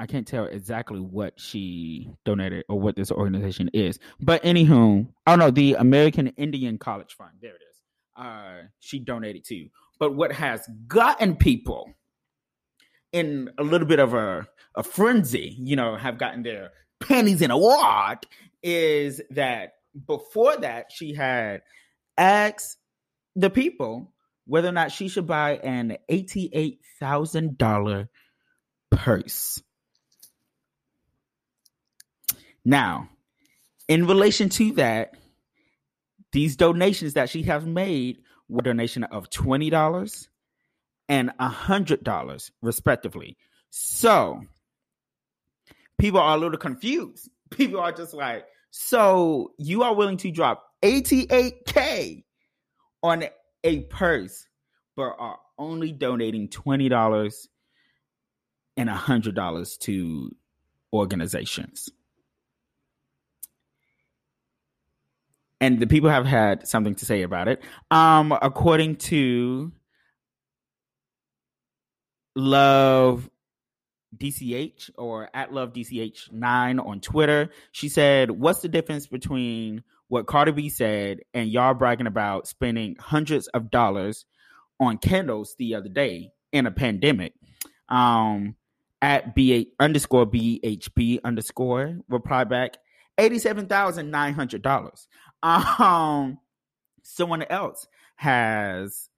I 0.00 0.06
can't 0.06 0.26
tell 0.26 0.44
exactly 0.44 1.00
what 1.00 1.34
she 1.40 2.10
donated 2.24 2.64
or 2.68 2.78
what 2.80 2.94
this 2.94 3.10
organization 3.10 3.68
is, 3.72 3.98
but 4.20 4.42
anywho, 4.44 5.08
oh 5.26 5.36
no, 5.36 5.50
the 5.50 5.74
American 5.74 6.28
Indian 6.36 6.78
College 6.78 7.14
Fund. 7.16 7.32
There 7.40 7.50
it 7.50 7.62
is. 7.68 7.82
Uh, 8.16 8.62
she 8.78 9.00
donated 9.00 9.44
to. 9.46 9.68
But 9.98 10.14
what 10.14 10.32
has 10.32 10.68
gotten 10.86 11.34
people 11.36 11.92
in 13.12 13.50
a 13.58 13.62
little 13.64 13.88
bit 13.88 13.98
of 13.98 14.14
a, 14.14 14.46
a 14.76 14.82
frenzy, 14.82 15.56
you 15.58 15.74
know, 15.74 15.96
have 15.96 16.18
gotten 16.18 16.42
their 16.42 16.70
panties 17.00 17.42
in 17.42 17.50
a 17.50 17.58
wad, 17.58 18.24
is 18.62 19.20
that 19.30 19.74
before 20.06 20.56
that 20.58 20.92
she 20.92 21.12
had 21.12 21.62
asked 22.18 22.76
the 23.36 23.50
people 23.50 24.12
whether 24.46 24.68
or 24.68 24.72
not 24.72 24.92
she 24.92 25.08
should 25.08 25.26
buy 25.26 25.56
an 25.56 25.96
eighty-eight 26.08 26.80
thousand 27.00 27.56
dollar 27.56 28.08
purse. 28.90 29.62
Now, 32.64 33.08
in 33.86 34.06
relation 34.06 34.48
to 34.50 34.72
that, 34.72 35.14
these 36.32 36.56
donations 36.56 37.14
that 37.14 37.30
she 37.30 37.44
has 37.44 37.64
made 37.64 38.18
were 38.48 38.62
donation 38.62 39.04
of 39.04 39.30
twenty 39.30 39.70
dollars 39.70 40.28
and 41.08 41.32
a 41.38 41.48
hundred 41.48 42.04
dollars, 42.04 42.50
respectively. 42.60 43.36
So 43.70 44.42
people 45.98 46.20
are 46.20 46.36
a 46.36 46.40
little 46.40 46.58
confused. 46.58 47.28
People 47.50 47.80
are 47.80 47.92
just 47.92 48.12
like, 48.12 48.44
so 48.70 49.52
you 49.58 49.82
are 49.82 49.94
willing 49.94 50.18
to 50.18 50.30
drop 50.30 50.67
88k 50.82 52.24
on 53.02 53.24
a 53.64 53.80
purse, 53.82 54.46
but 54.96 55.14
are 55.18 55.38
only 55.58 55.92
donating 55.92 56.48
twenty 56.48 56.88
dollars 56.88 57.48
and 58.76 58.88
a 58.88 58.94
hundred 58.94 59.34
dollars 59.34 59.76
to 59.78 60.30
organizations. 60.92 61.90
And 65.60 65.80
the 65.80 65.88
people 65.88 66.08
have 66.08 66.24
had 66.24 66.68
something 66.68 66.94
to 66.96 67.04
say 67.04 67.22
about 67.22 67.48
it. 67.48 67.62
Um, 67.90 68.30
according 68.30 68.96
to 68.96 69.72
Love 72.36 73.28
DCH 74.16 74.90
or 74.96 75.28
at 75.34 75.52
Love 75.52 75.72
DCH9 75.72 76.86
on 76.86 77.00
Twitter, 77.00 77.50
she 77.72 77.88
said, 77.88 78.30
What's 78.30 78.60
the 78.60 78.68
difference 78.68 79.08
between 79.08 79.82
what 80.08 80.26
Cardi 80.26 80.52
B 80.52 80.68
said 80.68 81.20
and 81.34 81.48
y'all 81.50 81.74
bragging 81.74 82.06
about 82.06 82.48
spending 82.48 82.96
hundreds 82.98 83.46
of 83.48 83.70
dollars 83.70 84.24
on 84.80 84.98
candles 84.98 85.54
the 85.58 85.74
other 85.74 85.88
day 85.88 86.32
in 86.52 86.66
a 86.66 86.70
pandemic. 86.70 87.34
Um, 87.88 88.56
at 89.00 89.34
B 89.34 89.72
underscore 89.78 90.26
BHB 90.26 91.20
underscore 91.24 91.98
reply 92.08 92.44
back 92.44 92.78
$87,900. 93.18 95.06
Um, 95.42 96.38
someone 97.02 97.42
else 97.44 97.86
has 98.16 99.08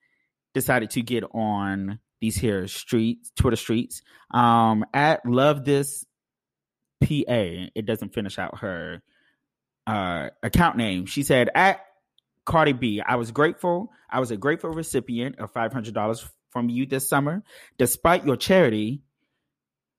decided 0.55 0.91
to 0.91 1.03
get 1.03 1.25
on 1.33 1.99
these 2.21 2.37
here 2.37 2.69
streets, 2.69 3.33
Twitter 3.37 3.57
streets, 3.57 4.03
um, 4.33 4.85
at 4.93 5.25
love 5.25 5.65
this 5.65 6.05
PA. 7.01 7.07
It 7.29 7.87
doesn't 7.87 8.13
finish 8.13 8.39
out 8.39 8.59
her 8.59 9.03
uh, 9.91 10.31
account 10.43 10.77
name. 10.77 11.07
She 11.07 11.23
said, 11.23 11.51
at 11.55 11.81
Cardi 12.47 12.73
B, 12.73 13.03
I 13.05 13.17
was 13.17 13.33
grateful. 13.33 13.91
I 14.09 14.21
was 14.21 14.31
a 14.31 14.37
grateful 14.37 14.71
recipient 14.71 15.39
of 15.39 15.53
$500 15.53 16.31
from 16.51 16.69
you 16.69 16.87
this 16.87 17.09
summer. 17.09 17.43
Despite 17.79 18.25
your 18.25 18.37
charity, 18.37 19.03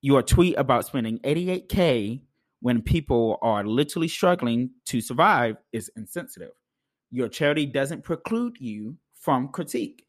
your 0.00 0.22
tweet 0.22 0.56
about 0.58 0.86
spending 0.86 1.18
88K 1.18 2.22
when 2.60 2.82
people 2.82 3.38
are 3.42 3.64
literally 3.64 4.08
struggling 4.08 4.70
to 4.86 5.00
survive 5.00 5.56
is 5.72 5.90
insensitive. 5.96 6.52
Your 7.10 7.28
charity 7.28 7.66
doesn't 7.66 8.02
preclude 8.02 8.56
you 8.58 8.96
from 9.14 9.48
critique. 9.48 10.06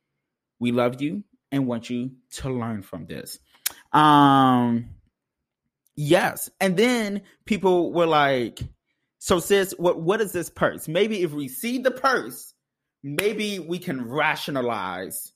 We 0.60 0.72
love 0.72 1.02
you 1.02 1.24
and 1.52 1.68
want 1.68 1.90
you 1.90 2.12
to 2.32 2.50
learn 2.50 2.84
from 2.84 3.06
this. 3.06 3.40
Um, 3.92 4.92
yes. 5.96 6.50
And 6.62 6.78
then 6.78 7.24
people 7.46 7.92
were 7.92 8.08
like, 8.08 8.62
so, 9.24 9.40
sis, 9.40 9.74
what 9.78 10.02
what 10.02 10.20
is 10.20 10.34
this 10.34 10.50
purse? 10.50 10.90
Maybe 10.90 11.22
if 11.22 11.32
we 11.32 11.48
see 11.48 11.78
the 11.78 11.92
purse, 11.92 12.54
maybe 13.04 13.58
we 13.58 13.80
can 13.80 14.10
rationalize 14.10 15.32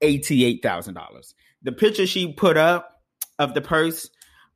eighty-eight 0.00 0.62
thousand 0.62 0.94
dollars. 0.94 1.34
The 1.64 1.72
picture 1.72 2.06
she 2.06 2.32
put 2.32 2.56
up 2.56 3.02
of 3.40 3.52
the 3.52 3.60
purse, 3.60 4.08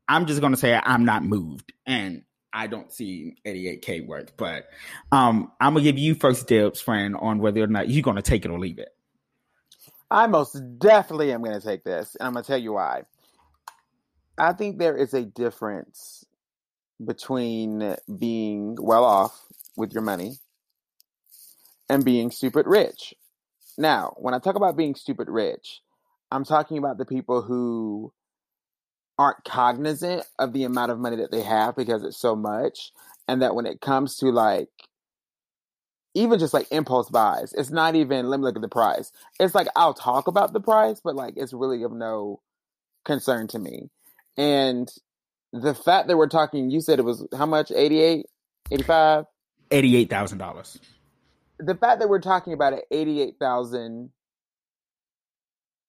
I'm 0.06 0.26
just 0.26 0.40
gonna 0.40 0.56
say 0.56 0.80
I'm 0.80 1.04
not 1.04 1.24
moved, 1.24 1.72
and 1.84 2.22
I 2.52 2.68
don't 2.68 2.92
see 2.92 3.34
88k 3.44 4.06
worth. 4.06 4.36
But 4.36 4.66
um, 5.10 5.50
I'm 5.60 5.74
gonna 5.74 5.82
give 5.82 5.98
you 5.98 6.14
first 6.14 6.46
dibs, 6.46 6.80
friend, 6.80 7.16
on 7.20 7.40
whether 7.40 7.60
or 7.60 7.66
not 7.66 7.88
you're 7.88 8.04
gonna 8.04 8.22
take 8.22 8.44
it 8.44 8.52
or 8.52 8.60
leave 8.60 8.78
it. 8.78 8.90
I 10.12 10.28
most 10.28 10.78
definitely 10.78 11.32
am 11.32 11.42
gonna 11.42 11.60
take 11.60 11.82
this, 11.82 12.14
and 12.14 12.28
I'm 12.28 12.34
gonna 12.34 12.44
tell 12.44 12.56
you 12.56 12.74
why. 12.74 13.02
I 14.38 14.52
think 14.52 14.78
there 14.78 14.96
is 14.96 15.12
a 15.12 15.24
difference 15.24 16.24
between 17.04 17.96
being 18.18 18.76
well 18.80 19.04
off 19.04 19.44
with 19.76 19.92
your 19.92 20.02
money 20.02 20.36
and 21.88 22.04
being 22.04 22.30
stupid 22.30 22.66
rich. 22.66 23.14
Now, 23.76 24.14
when 24.16 24.34
I 24.34 24.40
talk 24.40 24.56
about 24.56 24.76
being 24.76 24.94
stupid 24.94 25.28
rich, 25.28 25.80
I'm 26.30 26.44
talking 26.44 26.78
about 26.78 26.98
the 26.98 27.06
people 27.06 27.42
who 27.42 28.12
aren't 29.18 29.44
cognizant 29.44 30.24
of 30.38 30.52
the 30.52 30.64
amount 30.64 30.92
of 30.92 30.98
money 30.98 31.16
that 31.16 31.30
they 31.30 31.42
have 31.42 31.76
because 31.76 32.02
it's 32.02 32.18
so 32.18 32.36
much. 32.36 32.92
And 33.26 33.42
that 33.42 33.54
when 33.54 33.66
it 33.66 33.80
comes 33.80 34.16
to 34.18 34.26
like, 34.26 34.68
even 36.14 36.38
just 36.38 36.54
like 36.54 36.66
impulse 36.70 37.10
buys, 37.10 37.52
it's 37.52 37.70
not 37.70 37.94
even, 37.94 38.28
let 38.28 38.40
me 38.40 38.44
look 38.44 38.56
at 38.56 38.62
the 38.62 38.68
price. 38.68 39.12
It's 39.38 39.54
like, 39.54 39.68
I'll 39.76 39.94
talk 39.94 40.26
about 40.26 40.52
the 40.52 40.60
price, 40.60 41.00
but 41.02 41.14
like, 41.14 41.34
it's 41.36 41.52
really 41.52 41.82
of 41.82 41.92
no 41.92 42.40
concern 43.04 43.46
to 43.48 43.58
me. 43.58 43.90
And 44.36 44.88
the 45.52 45.74
fact 45.74 46.08
that 46.08 46.16
we're 46.16 46.28
talking, 46.28 46.70
you 46.70 46.80
said 46.80 46.98
it 46.98 47.04
was 47.04 47.26
how 47.36 47.46
much? 47.46 47.70
88, 47.70 48.26
85? 48.70 49.24
$88,000. 49.70 50.78
The 51.60 51.74
fact 51.74 52.00
that 52.00 52.08
we're 52.08 52.20
talking 52.20 52.52
about 52.52 52.72
it, 52.72 52.84
88,000, 52.90 54.10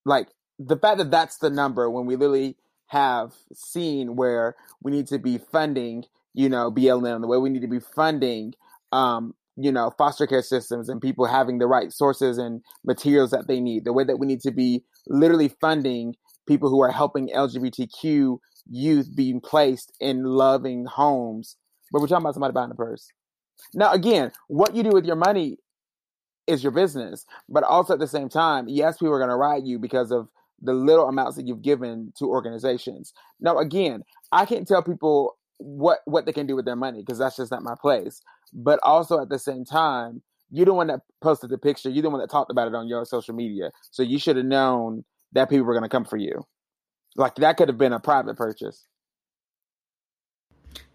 like 0.04 0.28
the 0.58 0.76
fact 0.76 0.98
that 0.98 1.10
that's 1.10 1.38
the 1.38 1.50
number 1.50 1.88
when 1.88 2.06
we 2.06 2.16
literally 2.16 2.56
have 2.88 3.32
seen 3.54 4.16
where 4.16 4.56
we 4.82 4.90
need 4.90 5.06
to 5.08 5.18
be 5.18 5.38
funding, 5.38 6.04
you 6.34 6.48
know, 6.48 6.70
BLM, 6.70 7.20
the 7.20 7.28
way 7.28 7.38
we 7.38 7.50
need 7.50 7.62
to 7.62 7.68
be 7.68 7.80
funding, 7.80 8.52
um, 8.92 9.34
you 9.56 9.70
know, 9.70 9.92
foster 9.96 10.26
care 10.26 10.42
systems 10.42 10.88
and 10.88 11.00
people 11.00 11.26
having 11.26 11.58
the 11.58 11.66
right 11.66 11.92
sources 11.92 12.38
and 12.38 12.62
materials 12.84 13.30
that 13.30 13.46
they 13.46 13.60
need, 13.60 13.84
the 13.84 13.92
way 13.92 14.04
that 14.04 14.18
we 14.18 14.26
need 14.26 14.40
to 14.40 14.50
be 14.50 14.82
literally 15.06 15.48
funding 15.60 16.14
people 16.46 16.68
who 16.68 16.82
are 16.82 16.90
helping 16.90 17.28
LGBTQ 17.28 18.38
youth 18.68 19.14
being 19.14 19.40
placed 19.40 19.92
in 20.00 20.24
loving 20.24 20.84
homes. 20.84 21.56
But 21.92 22.00
we're 22.00 22.08
talking 22.08 22.24
about 22.24 22.34
somebody 22.34 22.52
buying 22.52 22.70
a 22.70 22.74
purse. 22.74 23.08
Now, 23.74 23.92
again, 23.92 24.32
what 24.48 24.74
you 24.74 24.82
do 24.82 24.90
with 24.90 25.04
your 25.04 25.16
money 25.16 25.58
is 26.46 26.62
your 26.62 26.72
business. 26.72 27.24
But 27.48 27.64
also 27.64 27.94
at 27.94 28.00
the 28.00 28.06
same 28.06 28.28
time, 28.28 28.68
yes, 28.68 28.98
people 28.98 29.14
are 29.14 29.18
going 29.18 29.30
to 29.30 29.36
write 29.36 29.64
you 29.64 29.78
because 29.78 30.10
of 30.10 30.28
the 30.62 30.72
little 30.72 31.08
amounts 31.08 31.36
that 31.36 31.46
you've 31.46 31.62
given 31.62 32.12
to 32.18 32.26
organizations. 32.26 33.12
Now, 33.40 33.58
again, 33.58 34.02
I 34.32 34.44
can't 34.44 34.68
tell 34.68 34.82
people 34.82 35.36
what 35.58 35.98
what 36.06 36.24
they 36.24 36.32
can 36.32 36.46
do 36.46 36.56
with 36.56 36.64
their 36.64 36.76
money 36.76 37.00
because 37.00 37.18
that's 37.18 37.36
just 37.36 37.50
not 37.50 37.62
my 37.62 37.74
place. 37.80 38.20
But 38.52 38.80
also 38.82 39.20
at 39.20 39.28
the 39.28 39.38
same 39.38 39.64
time, 39.64 40.22
you're 40.50 40.66
the 40.66 40.74
one 40.74 40.88
that 40.88 41.00
posted 41.22 41.50
the 41.50 41.58
picture. 41.58 41.88
You're 41.88 42.02
the 42.02 42.10
one 42.10 42.20
that 42.20 42.30
talked 42.30 42.50
about 42.50 42.68
it 42.68 42.74
on 42.74 42.88
your 42.88 43.04
social 43.04 43.34
media. 43.34 43.70
So 43.90 44.02
you 44.02 44.18
should 44.18 44.36
have 44.36 44.46
known 44.46 45.04
that 45.32 45.48
people 45.48 45.64
were 45.64 45.74
going 45.74 45.84
to 45.84 45.88
come 45.88 46.04
for 46.04 46.16
you. 46.16 46.44
Like 47.20 47.36
that 47.36 47.58
could 47.58 47.68
have 47.68 47.78
been 47.78 47.92
a 47.92 48.00
private 48.00 48.36
purchase. 48.36 48.86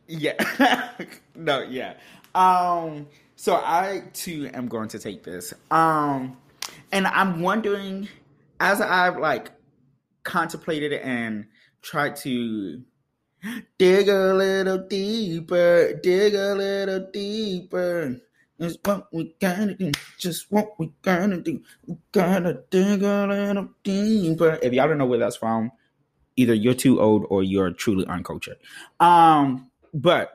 Yeah. 0.07 0.89
no, 1.35 1.61
yeah. 1.61 1.93
Um 2.33 3.07
so 3.35 3.55
I 3.55 4.05
too 4.13 4.49
am 4.53 4.67
going 4.67 4.89
to 4.89 4.99
take 4.99 5.23
this. 5.23 5.53
Um 5.69 6.37
and 6.91 7.05
I'm 7.05 7.41
wondering 7.41 8.09
as 8.59 8.81
I've 8.81 9.17
like 9.17 9.51
contemplated 10.23 10.93
and 10.93 11.45
tried 11.83 12.15
to 12.17 12.81
dig 13.77 14.09
a 14.09 14.33
little 14.33 14.79
deeper, 14.79 15.93
dig 16.01 16.33
a 16.33 16.55
little 16.55 17.07
deeper. 17.13 18.19
It's 18.57 18.77
what 18.83 19.13
we 19.13 19.35
gotta 19.39 19.75
do. 19.75 19.91
Just 20.17 20.51
what 20.51 20.79
we 20.79 20.91
gotta 21.03 21.41
do. 21.41 21.61
We 21.85 21.97
gotta 22.11 22.63
dig 22.71 23.03
a 23.03 23.27
little 23.27 23.69
deeper. 23.83 24.57
If 24.63 24.73
y'all 24.73 24.87
don't 24.87 24.97
know 24.97 25.05
where 25.05 25.19
that's 25.19 25.37
from, 25.37 25.71
either 26.35 26.53
you're 26.53 26.73
too 26.73 26.99
old 26.99 27.25
or 27.29 27.43
you're 27.43 27.71
truly 27.71 28.05
uncultured. 28.07 28.57
Um, 28.99 29.69
but 29.93 30.31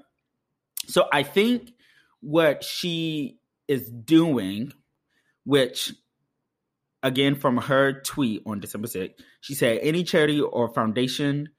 so 0.87 1.07
I 1.13 1.23
think 1.23 1.73
what 2.21 2.65
she 2.65 3.39
is 3.69 3.91
doing, 3.91 4.73
which 5.45 5.93
again 7.03 7.35
from 7.35 7.57
her 7.57 8.01
tweet 8.01 8.43
on 8.47 8.61
December 8.61 8.89
6th, 8.89 9.15
she 9.41 9.55
said, 9.55 9.79
Any 9.83 10.05
charity 10.05 10.41
or 10.41 10.73
foundation, 10.73 11.51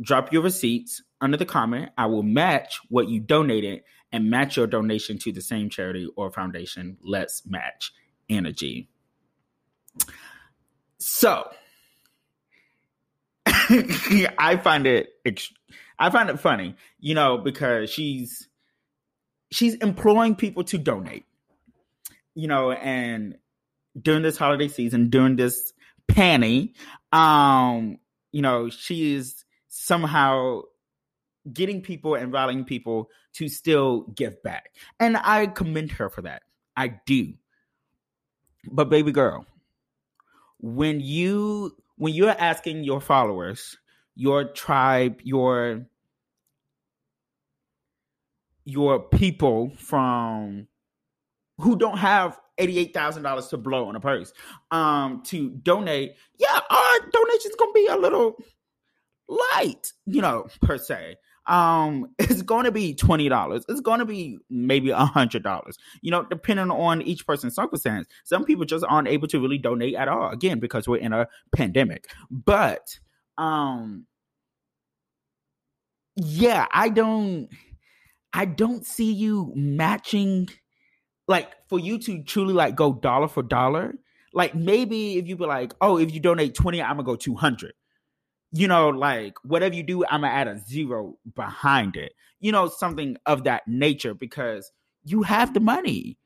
drop 0.00 0.32
your 0.32 0.42
receipts 0.42 1.02
under 1.20 1.36
the 1.36 1.46
comment. 1.46 1.90
I 1.96 2.06
will 2.06 2.22
match 2.22 2.80
what 2.88 3.08
you 3.08 3.20
donated 3.20 3.82
and 4.12 4.28
match 4.28 4.56
your 4.56 4.66
donation 4.66 5.18
to 5.18 5.32
the 5.32 5.40
same 5.40 5.70
charity 5.70 6.08
or 6.16 6.30
foundation. 6.30 6.98
Let's 7.02 7.46
match 7.46 7.92
energy. 8.28 8.88
So 10.98 11.48
I 14.38 14.56
find 14.62 14.86
it 14.86 15.10
I 15.98 16.10
find 16.10 16.28
it 16.30 16.40
funny, 16.40 16.74
you 16.98 17.14
know, 17.14 17.38
because 17.38 17.90
she's 17.90 18.48
she's 19.52 19.74
employing 19.76 20.34
people 20.34 20.64
to 20.64 20.78
donate. 20.78 21.26
You 22.34 22.48
know, 22.48 22.72
and 22.72 23.36
during 24.00 24.22
this 24.22 24.36
holiday 24.36 24.68
season, 24.68 25.10
during 25.10 25.36
this 25.36 25.72
panny, 26.08 26.74
um, 27.12 27.98
you 28.32 28.42
know, 28.42 28.70
she 28.70 29.14
is 29.14 29.44
somehow 29.68 30.62
getting 31.52 31.82
people 31.82 32.14
and 32.14 32.32
rallying 32.32 32.64
people 32.64 33.08
to 33.34 33.48
still 33.48 34.02
give 34.14 34.42
back. 34.42 34.74
And 34.98 35.16
I 35.16 35.46
commend 35.46 35.92
her 35.92 36.08
for 36.08 36.22
that. 36.22 36.42
I 36.76 37.00
do. 37.06 37.34
But 38.70 38.88
baby 38.90 39.12
girl, 39.12 39.46
when 40.58 41.00
you 41.00 41.76
when 42.02 42.12
you're 42.12 42.30
asking 42.30 42.82
your 42.82 43.00
followers, 43.00 43.78
your 44.16 44.42
tribe, 44.42 45.20
your 45.22 45.86
your 48.64 48.98
people 48.98 49.70
from 49.76 50.66
who 51.58 51.76
don't 51.76 51.98
have 51.98 52.40
$88,000 52.58 53.50
to 53.50 53.56
blow 53.56 53.86
on 53.86 53.94
a 53.94 54.00
purse 54.00 54.32
um 54.72 55.22
to 55.26 55.50
donate, 55.50 56.16
yeah, 56.40 56.58
our 56.70 56.98
donation's 57.12 57.54
going 57.54 57.70
to 57.70 57.80
be 57.80 57.86
a 57.86 57.96
little 57.96 58.34
light, 59.28 59.92
you 60.04 60.20
know, 60.20 60.48
per 60.60 60.78
se. 60.78 61.14
Um, 61.46 62.14
it's 62.18 62.42
going 62.42 62.64
to 62.64 62.72
be 62.72 62.94
twenty 62.94 63.28
dollars. 63.28 63.64
It's 63.68 63.80
going 63.80 64.00
to 64.00 64.04
be 64.04 64.38
maybe 64.50 64.90
a 64.90 65.04
hundred 65.04 65.42
dollars. 65.42 65.78
You 66.00 66.10
know, 66.10 66.24
depending 66.24 66.70
on 66.70 67.02
each 67.02 67.26
person's 67.26 67.54
circumstance. 67.54 68.08
Some 68.24 68.44
people 68.44 68.64
just 68.64 68.84
aren't 68.88 69.08
able 69.08 69.28
to 69.28 69.40
really 69.40 69.58
donate 69.58 69.94
at 69.94 70.08
all. 70.08 70.30
Again, 70.30 70.58
because 70.58 70.88
we're 70.88 70.98
in 70.98 71.12
a 71.12 71.28
pandemic. 71.54 72.06
But 72.30 72.98
um, 73.38 74.06
yeah, 76.16 76.66
I 76.72 76.88
don't. 76.88 77.48
I 78.34 78.46
don't 78.46 78.86
see 78.86 79.12
you 79.12 79.52
matching 79.54 80.48
like 81.28 81.50
for 81.68 81.78
you 81.78 81.98
to 81.98 82.22
truly 82.22 82.54
like 82.54 82.76
go 82.76 82.92
dollar 82.92 83.28
for 83.28 83.42
dollar. 83.42 83.94
Like 84.34 84.54
maybe 84.54 85.18
if 85.18 85.28
you 85.28 85.36
be 85.36 85.44
like, 85.44 85.74
oh, 85.80 85.98
if 85.98 86.12
you 86.12 86.20
donate 86.20 86.54
20, 86.54 86.80
I'm 86.80 86.96
gonna 86.96 87.02
go 87.04 87.16
200. 87.16 87.72
You 88.52 88.68
know, 88.68 88.90
like 88.90 89.34
whatever 89.44 89.74
you 89.74 89.82
do, 89.82 90.04
I'm 90.04 90.22
gonna 90.22 90.32
add 90.32 90.48
a 90.48 90.58
zero 90.58 91.16
behind 91.34 91.96
it. 91.96 92.12
You 92.40 92.52
know, 92.52 92.68
something 92.68 93.16
of 93.24 93.44
that 93.44 93.66
nature 93.66 94.14
because 94.14 94.70
you 95.04 95.22
have 95.22 95.54
the 95.54 95.60
money. 95.60 96.18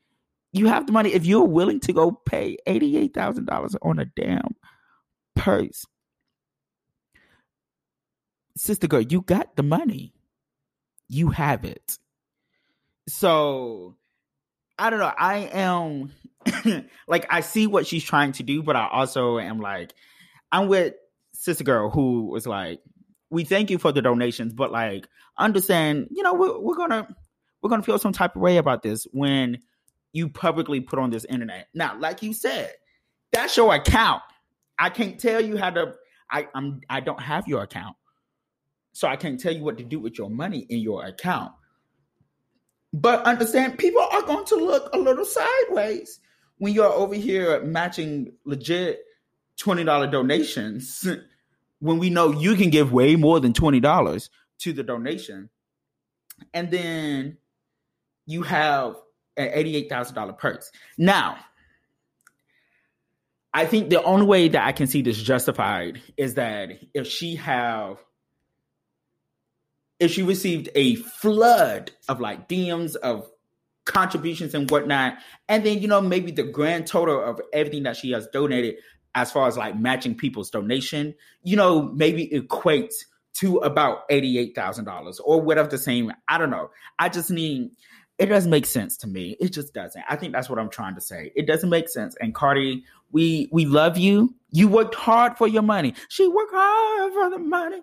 You 0.51 0.67
have 0.67 0.87
the 0.87 0.91
money. 0.91 1.13
If 1.13 1.25
you're 1.25 1.45
willing 1.45 1.79
to 1.81 1.93
go 1.93 2.11
pay 2.11 2.57
$88,000 2.67 3.75
on 3.81 3.99
a 3.99 4.05
damn 4.05 4.55
purse, 5.35 5.85
sister 8.55 8.87
girl, 8.87 9.01
you 9.01 9.21
got 9.21 9.55
the 9.55 9.63
money 9.63 10.13
you 11.07 11.29
have 11.29 11.65
it. 11.65 11.97
So 13.07 13.95
I 14.77 14.89
don't 14.89 14.99
know. 14.99 15.13
I 15.17 15.49
am 15.53 16.11
like 17.07 17.25
I 17.29 17.41
see 17.41 17.67
what 17.67 17.87
she's 17.87 18.03
trying 18.03 18.33
to 18.33 18.43
do, 18.43 18.61
but 18.61 18.75
I 18.75 18.87
also 18.87 19.39
am 19.39 19.59
like 19.59 19.93
I'm 20.51 20.67
with 20.67 20.93
sister 21.37 21.63
girl 21.63 21.89
who 21.89 22.25
was 22.25 22.47
like, 22.47 22.81
"We 23.29 23.43
thank 23.43 23.69
you 23.69 23.77
for 23.77 23.91
the 23.91 24.01
donations, 24.01 24.53
but 24.53 24.71
like 24.71 25.07
understand, 25.37 26.07
you 26.11 26.23
know, 26.23 26.33
we're, 26.33 26.59
we're 26.59 26.75
gonna 26.75 27.07
we're 27.61 27.69
gonna 27.69 27.83
feel 27.83 27.99
some 27.99 28.13
type 28.13 28.35
of 28.35 28.41
way 28.41 28.57
about 28.57 28.83
this 28.83 29.05
when 29.11 29.59
you 30.13 30.29
publicly 30.29 30.81
put 30.81 30.99
on 30.99 31.09
this 31.09 31.25
internet." 31.25 31.67
Now, 31.73 31.97
like 31.99 32.21
you 32.21 32.33
said, 32.33 32.73
that's 33.31 33.55
your 33.55 33.73
account. 33.73 34.21
I 34.79 34.89
can't 34.89 35.19
tell 35.19 35.41
you 35.41 35.57
how 35.57 35.69
to. 35.71 35.93
I 36.31 36.47
I'm 36.53 36.81
I 36.89 36.99
don't 36.99 37.21
have 37.21 37.47
your 37.47 37.63
account. 37.63 37.95
So 38.93 39.07
I 39.07 39.15
can't 39.15 39.39
tell 39.39 39.53
you 39.53 39.63
what 39.63 39.77
to 39.77 39.83
do 39.83 39.99
with 39.99 40.17
your 40.17 40.29
money 40.29 40.65
in 40.69 40.79
your 40.79 41.05
account. 41.05 41.51
But 42.93 43.23
understand, 43.25 43.77
people 43.77 44.01
are 44.01 44.23
going 44.23 44.45
to 44.45 44.55
look 44.55 44.89
a 44.91 44.97
little 44.97 45.23
sideways 45.23 46.19
when 46.57 46.73
you're 46.73 46.91
over 46.91 47.13
here 47.13 47.61
matching 47.63 48.33
legit 48.43 49.01
$20 49.61 50.11
donations 50.11 51.07
when 51.79 51.97
we 51.97 52.09
know 52.09 52.31
you 52.31 52.55
can 52.55 52.69
give 52.69 52.91
way 52.91 53.15
more 53.15 53.39
than 53.39 53.53
$20 53.53 54.29
to 54.59 54.73
the 54.73 54.83
donation. 54.83 55.49
And 56.53 56.69
then 56.69 57.37
you 58.25 58.43
have 58.43 58.95
an 59.35 59.49
$88,000 59.49 60.37
purse. 60.37 60.71
Now, 60.97 61.37
I 63.53 63.65
think 63.65 63.89
the 63.89 64.03
only 64.03 64.25
way 64.25 64.47
that 64.49 64.65
I 64.65 64.71
can 64.71 64.87
see 64.87 65.01
this 65.01 65.21
justified 65.21 66.01
is 66.15 66.35
that 66.35 66.71
if 66.93 67.07
she 67.07 67.35
have 67.35 67.97
if 69.99 70.11
she 70.11 70.21
received 70.21 70.69
a 70.75 70.95
flood 70.95 71.91
of 72.07 72.19
like 72.19 72.47
DMs 72.47 72.95
of 72.97 73.27
contributions 73.85 74.53
and 74.53 74.69
whatnot, 74.69 75.17
and 75.49 75.65
then 75.65 75.81
you 75.81 75.87
know 75.87 76.01
maybe 76.01 76.31
the 76.31 76.43
grand 76.43 76.85
total 76.85 77.23
of 77.23 77.41
everything 77.51 77.83
that 77.83 77.97
she 77.97 78.11
has 78.11 78.27
donated, 78.27 78.75
as 79.17 79.31
far 79.31 79.47
as 79.47 79.57
like 79.57 79.77
matching 79.77 80.15
people's 80.15 80.51
donation, 80.51 81.15
you 81.41 81.57
know 81.57 81.91
maybe 81.93 82.29
equates 82.29 82.93
to 83.33 83.57
about 83.57 84.03
eighty 84.09 84.37
eight 84.37 84.53
thousand 84.55 84.85
dollars 84.85 85.19
or 85.19 85.41
whatever 85.41 85.67
the 85.67 85.77
same. 85.77 86.13
I 86.29 86.37
don't 86.37 86.51
know. 86.51 86.69
I 86.99 87.09
just 87.09 87.31
need. 87.31 87.71
It 88.19 88.27
doesn't 88.27 88.49
make 88.49 88.65
sense 88.65 88.97
to 88.97 89.07
me. 89.07 89.35
It 89.39 89.53
just 89.53 89.73
doesn't. 89.73 90.03
I 90.09 90.15
think 90.15 90.33
that's 90.33 90.49
what 90.49 90.57
I'm 90.59 90.69
trying 90.69 90.95
to 90.95 91.01
say. 91.01 91.31
It 91.35 91.45
doesn't 91.45 91.69
make 91.69 91.89
sense. 91.89 92.15
And 92.19 92.33
Cardi, 92.33 92.83
we 93.11 93.49
we 93.51 93.65
love 93.65 93.97
you. 93.97 94.35
You 94.51 94.67
worked 94.67 94.95
hard 94.95 95.35
for 95.37 95.47
your 95.47 95.63
money. 95.63 95.95
She 96.09 96.27
worked 96.27 96.53
hard 96.53 97.13
for 97.13 97.29
the 97.31 97.39
money. 97.39 97.81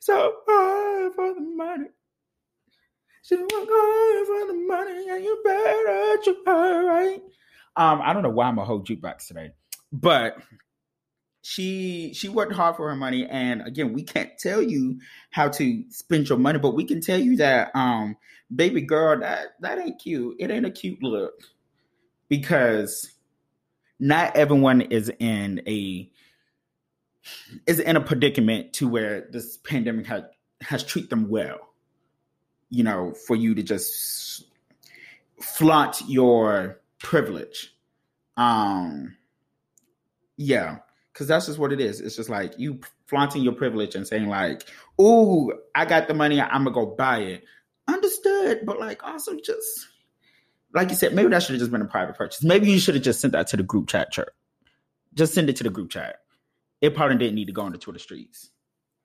So 0.00 0.34
hard 0.48 1.14
for 1.14 1.34
the 1.34 1.40
money. 1.40 1.88
She 3.22 3.36
work 3.36 3.50
hard 3.52 4.26
for 4.26 4.46
the 4.52 4.66
money, 4.66 5.08
and 5.10 5.24
you 5.24 5.42
better 5.44 6.22
treat 6.24 6.36
her 6.46 6.86
right. 6.86 7.22
Um, 7.76 8.00
I 8.02 8.12
don't 8.12 8.22
know 8.22 8.30
why 8.30 8.48
I'm 8.48 8.58
a 8.58 8.64
whole 8.64 8.82
jukebox 8.82 9.26
today, 9.28 9.52
but 9.92 10.38
she 11.42 12.12
she 12.14 12.28
worked 12.28 12.52
hard 12.52 12.76
for 12.76 12.88
her 12.88 12.96
money, 12.96 13.26
and 13.26 13.62
again, 13.66 13.92
we 13.92 14.02
can't 14.02 14.36
tell 14.38 14.62
you 14.62 15.00
how 15.30 15.48
to 15.48 15.84
spend 15.88 16.28
your 16.28 16.38
money, 16.38 16.58
but 16.58 16.74
we 16.74 16.84
can 16.84 17.00
tell 17.00 17.18
you 17.18 17.36
that, 17.36 17.74
um, 17.74 18.16
baby 18.54 18.82
girl, 18.82 19.18
that 19.20 19.54
that 19.60 19.78
ain't 19.78 19.98
cute. 19.98 20.36
It 20.38 20.50
ain't 20.50 20.66
a 20.66 20.70
cute 20.70 21.02
look 21.02 21.32
because 22.28 23.10
not 23.98 24.36
everyone 24.36 24.82
is 24.82 25.10
in 25.18 25.62
a 25.66 26.10
is 27.66 27.80
in 27.80 27.96
a 27.96 28.00
predicament 28.00 28.72
to 28.74 28.88
where 28.88 29.26
this 29.30 29.56
pandemic 29.58 30.06
has 30.06 30.24
has 30.60 30.84
treated 30.84 31.10
them 31.10 31.28
well. 31.28 31.58
You 32.68 32.84
know, 32.84 33.12
for 33.12 33.34
you 33.34 33.54
to 33.54 33.62
just 33.62 34.44
flaunt 35.40 36.02
your 36.06 36.80
privilege. 36.98 37.74
Um 38.36 39.16
yeah, 40.40 40.78
because 41.12 41.28
that's 41.28 41.46
just 41.46 41.58
what 41.58 41.72
it 41.72 41.80
is. 41.80 42.00
It's 42.00 42.16
just 42.16 42.30
like 42.30 42.58
you 42.58 42.80
flaunting 43.06 43.42
your 43.42 43.52
privilege 43.52 43.94
and 43.94 44.06
saying 44.06 44.28
like, 44.28 44.68
"Oh, 44.98 45.52
I 45.74 45.84
got 45.84 46.08
the 46.08 46.14
money. 46.14 46.40
I'm 46.40 46.64
gonna 46.64 46.72
go 46.72 46.86
buy 46.86 47.18
it." 47.18 47.44
Understood, 47.88 48.60
but 48.64 48.80
like 48.80 49.04
also 49.04 49.36
just 49.36 49.88
like 50.72 50.88
you 50.88 50.94
said, 50.94 51.14
maybe 51.14 51.28
that 51.28 51.42
should 51.42 51.54
have 51.54 51.60
just 51.60 51.72
been 51.72 51.82
a 51.82 51.86
private 51.86 52.16
purchase. 52.16 52.42
Maybe 52.42 52.70
you 52.70 52.78
should 52.78 52.94
have 52.94 53.04
just 53.04 53.20
sent 53.20 53.32
that 53.32 53.48
to 53.48 53.56
the 53.56 53.62
group 53.62 53.88
chat. 53.88 54.12
Church. 54.12 54.28
Just 55.14 55.34
send 55.34 55.50
it 55.50 55.56
to 55.56 55.64
the 55.64 55.70
group 55.70 55.90
chat 55.90 56.20
it 56.80 56.94
probably 56.94 57.16
didn't 57.16 57.34
need 57.34 57.46
to 57.46 57.52
go 57.52 57.62
on 57.62 57.72
the 57.72 57.78
Twitter 57.78 57.98
streets. 57.98 58.50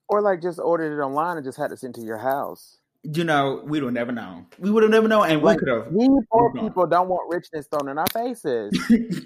Or 0.07 0.21
like 0.21 0.41
just 0.41 0.59
ordered 0.59 0.97
it 0.97 1.01
online 1.01 1.37
and 1.37 1.45
just 1.45 1.57
had 1.57 1.71
it 1.71 1.79
sent 1.79 1.95
to 1.95 2.01
your 2.01 2.17
house. 2.17 2.77
You 3.03 3.23
know, 3.23 3.61
we 3.65 3.81
would 3.81 3.93
never 3.93 4.11
know. 4.11 4.45
We 4.57 4.71
would 4.71 4.81
have 4.81 4.91
never 4.91 5.07
known, 5.07 5.29
and 5.29 5.43
like, 5.43 5.59
we 5.59 5.65
could 5.65 5.69
have. 5.69 5.91
We 5.91 6.07
poor 6.31 6.51
people 6.53 6.87
don't 6.87 7.07
want 7.07 7.31
richness 7.31 7.67
thrown 7.67 7.89
in 7.89 7.99
our 7.99 8.07
faces. 8.11 8.71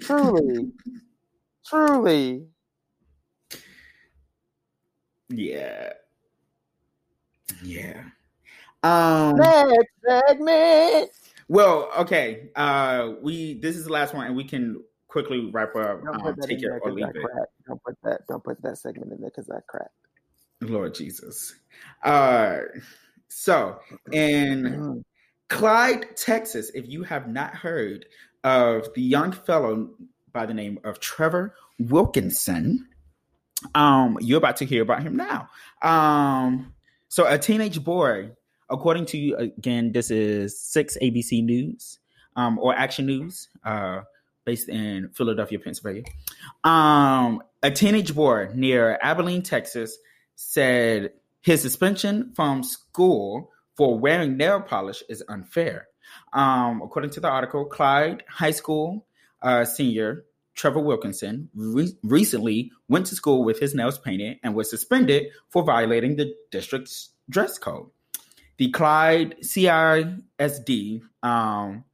truly, 0.00 0.70
truly. 1.70 2.46
Yeah. 5.28 5.92
Yeah. 7.62 8.02
Um 8.82 9.36
Next 9.36 9.92
segment. 10.06 11.10
Well, 11.48 11.90
okay. 11.98 12.50
Uh 12.56 13.12
we 13.22 13.54
this 13.60 13.76
is 13.76 13.84
the 13.84 13.92
last 13.92 14.14
one 14.14 14.26
and 14.26 14.36
we 14.36 14.44
can 14.44 14.82
quickly 15.08 15.50
wrap 15.52 15.74
up. 15.76 16.02
Um, 16.06 16.36
take 16.42 16.60
care 16.60 16.80
or 16.82 16.92
leave 16.92 17.06
it. 17.06 17.16
Don't 17.66 17.82
put 17.82 17.96
that. 18.04 18.26
Don't 18.28 18.42
put 18.42 18.60
that 18.62 18.78
segment 18.78 19.12
in 19.12 19.20
there 19.20 19.30
because 19.30 19.50
I 19.50 19.60
cracked. 19.66 19.90
Lord 20.62 20.94
Jesus. 20.94 21.54
Uh, 22.04 22.60
so 23.28 23.78
in 24.12 24.62
mm. 24.64 25.04
Clyde, 25.48 26.16
Texas, 26.16 26.70
if 26.74 26.88
you 26.88 27.02
have 27.02 27.28
not 27.28 27.54
heard 27.54 28.06
of 28.44 28.86
the 28.94 29.02
young 29.02 29.32
fellow 29.32 29.90
by 30.32 30.46
the 30.46 30.54
name 30.54 30.78
of 30.84 31.00
Trevor 31.00 31.54
Wilkinson, 31.78 32.88
um, 33.74 34.18
you're 34.20 34.38
about 34.38 34.56
to 34.58 34.64
hear 34.64 34.82
about 34.82 35.02
him 35.02 35.16
now. 35.16 35.48
Um, 35.82 36.74
so 37.08 37.26
a 37.26 37.38
teenage 37.38 37.82
boy, 37.82 38.30
according 38.68 39.06
to 39.06 39.34
again, 39.34 39.92
this 39.92 40.10
is 40.10 40.60
six 40.60 40.96
ABC 41.02 41.44
News 41.44 41.98
um, 42.36 42.58
or 42.58 42.74
Action 42.74 43.06
News, 43.06 43.48
uh, 43.64 44.02
based 44.44 44.68
in 44.68 45.10
Philadelphia, 45.10 45.58
Pennsylvania. 45.58 46.04
Um, 46.64 47.42
a 47.62 47.70
teenage 47.70 48.14
boy 48.14 48.48
near 48.54 48.98
Abilene, 49.02 49.42
Texas, 49.42 49.98
said 50.36 51.12
his 51.42 51.62
suspension 51.62 52.32
from 52.34 52.62
school 52.62 53.50
for 53.76 53.98
wearing 53.98 54.36
nail 54.36 54.60
polish 54.60 55.02
is 55.08 55.22
unfair. 55.28 55.88
Um, 56.32 56.82
according 56.82 57.10
to 57.12 57.20
the 57.20 57.28
article, 57.28 57.64
Clyde 57.64 58.24
High 58.28 58.50
School 58.50 59.06
uh, 59.42 59.64
senior 59.64 60.24
Trevor 60.54 60.80
Wilkinson 60.80 61.48
re- 61.54 61.96
recently 62.02 62.72
went 62.88 63.06
to 63.06 63.14
school 63.14 63.44
with 63.44 63.58
his 63.58 63.74
nails 63.74 63.98
painted 63.98 64.38
and 64.42 64.54
was 64.54 64.68
suspended 64.68 65.28
for 65.48 65.62
violating 65.62 66.16
the 66.16 66.34
district's 66.50 67.10
dress 67.28 67.58
code. 67.58 67.88
The 68.58 68.70
Clyde 68.70 69.36
CISD 69.40 71.00
um, 71.22 71.84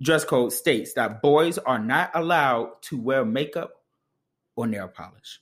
dress 0.00 0.24
code 0.24 0.52
states 0.52 0.92
that 0.92 1.22
boys 1.22 1.58
are 1.58 1.78
not 1.78 2.10
allowed 2.14 2.80
to 2.82 3.00
wear 3.00 3.24
makeup 3.24 3.72
or 4.54 4.66
nail 4.66 4.88
polish. 4.88 5.40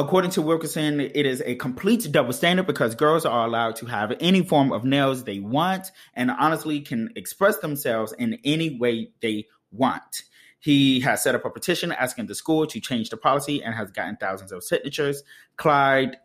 According 0.00 0.30
to 0.30 0.40
Wilkinson, 0.40 0.98
it 0.98 1.26
is 1.26 1.42
a 1.44 1.56
complete 1.56 2.10
double 2.10 2.32
standard 2.32 2.66
because 2.66 2.94
girls 2.94 3.26
are 3.26 3.46
allowed 3.46 3.76
to 3.76 3.86
have 3.86 4.14
any 4.18 4.42
form 4.42 4.72
of 4.72 4.82
nails 4.82 5.24
they 5.24 5.40
want 5.40 5.92
and 6.14 6.30
honestly 6.30 6.80
can 6.80 7.10
express 7.16 7.58
themselves 7.58 8.14
in 8.18 8.38
any 8.42 8.78
way 8.78 9.10
they 9.20 9.44
want. 9.70 10.22
He 10.58 11.00
has 11.00 11.22
set 11.22 11.34
up 11.34 11.44
a 11.44 11.50
petition 11.50 11.92
asking 11.92 12.28
the 12.28 12.34
school 12.34 12.66
to 12.68 12.80
change 12.80 13.10
the 13.10 13.18
policy 13.18 13.62
and 13.62 13.74
has 13.74 13.90
gotten 13.90 14.16
thousands 14.16 14.52
of 14.52 14.64
signatures. 14.64 15.22
Clyde 15.58 16.16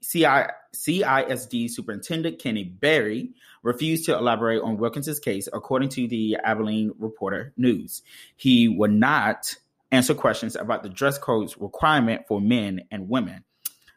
CI, 0.00 0.44
CISD 0.72 1.68
Superintendent 1.70 2.38
Kenny 2.38 2.62
Berry 2.62 3.30
refused 3.64 4.04
to 4.04 4.16
elaborate 4.16 4.62
on 4.62 4.76
Wilkinson's 4.76 5.18
case, 5.18 5.48
according 5.52 5.88
to 5.88 6.06
the 6.06 6.36
Abilene 6.44 6.92
Reporter 7.00 7.52
News. 7.56 8.02
He 8.36 8.68
would 8.68 8.92
not 8.92 9.56
answer 9.94 10.14
questions 10.14 10.56
about 10.56 10.82
the 10.82 10.88
dress 10.88 11.18
code's 11.18 11.56
requirement 11.56 12.26
for 12.26 12.40
men 12.40 12.82
and 12.90 13.08
women. 13.08 13.44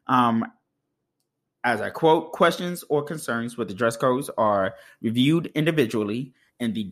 Um, 0.08 0.46
as 1.64 1.82
I 1.82 1.90
quote, 1.90 2.32
questions 2.32 2.84
or 2.88 3.04
concerns 3.04 3.58
with 3.58 3.68
the 3.68 3.74
dress 3.74 3.98
codes 3.98 4.30
are 4.38 4.76
reviewed 5.02 5.48
individually, 5.56 6.34
and 6.60 6.74
the 6.74 6.90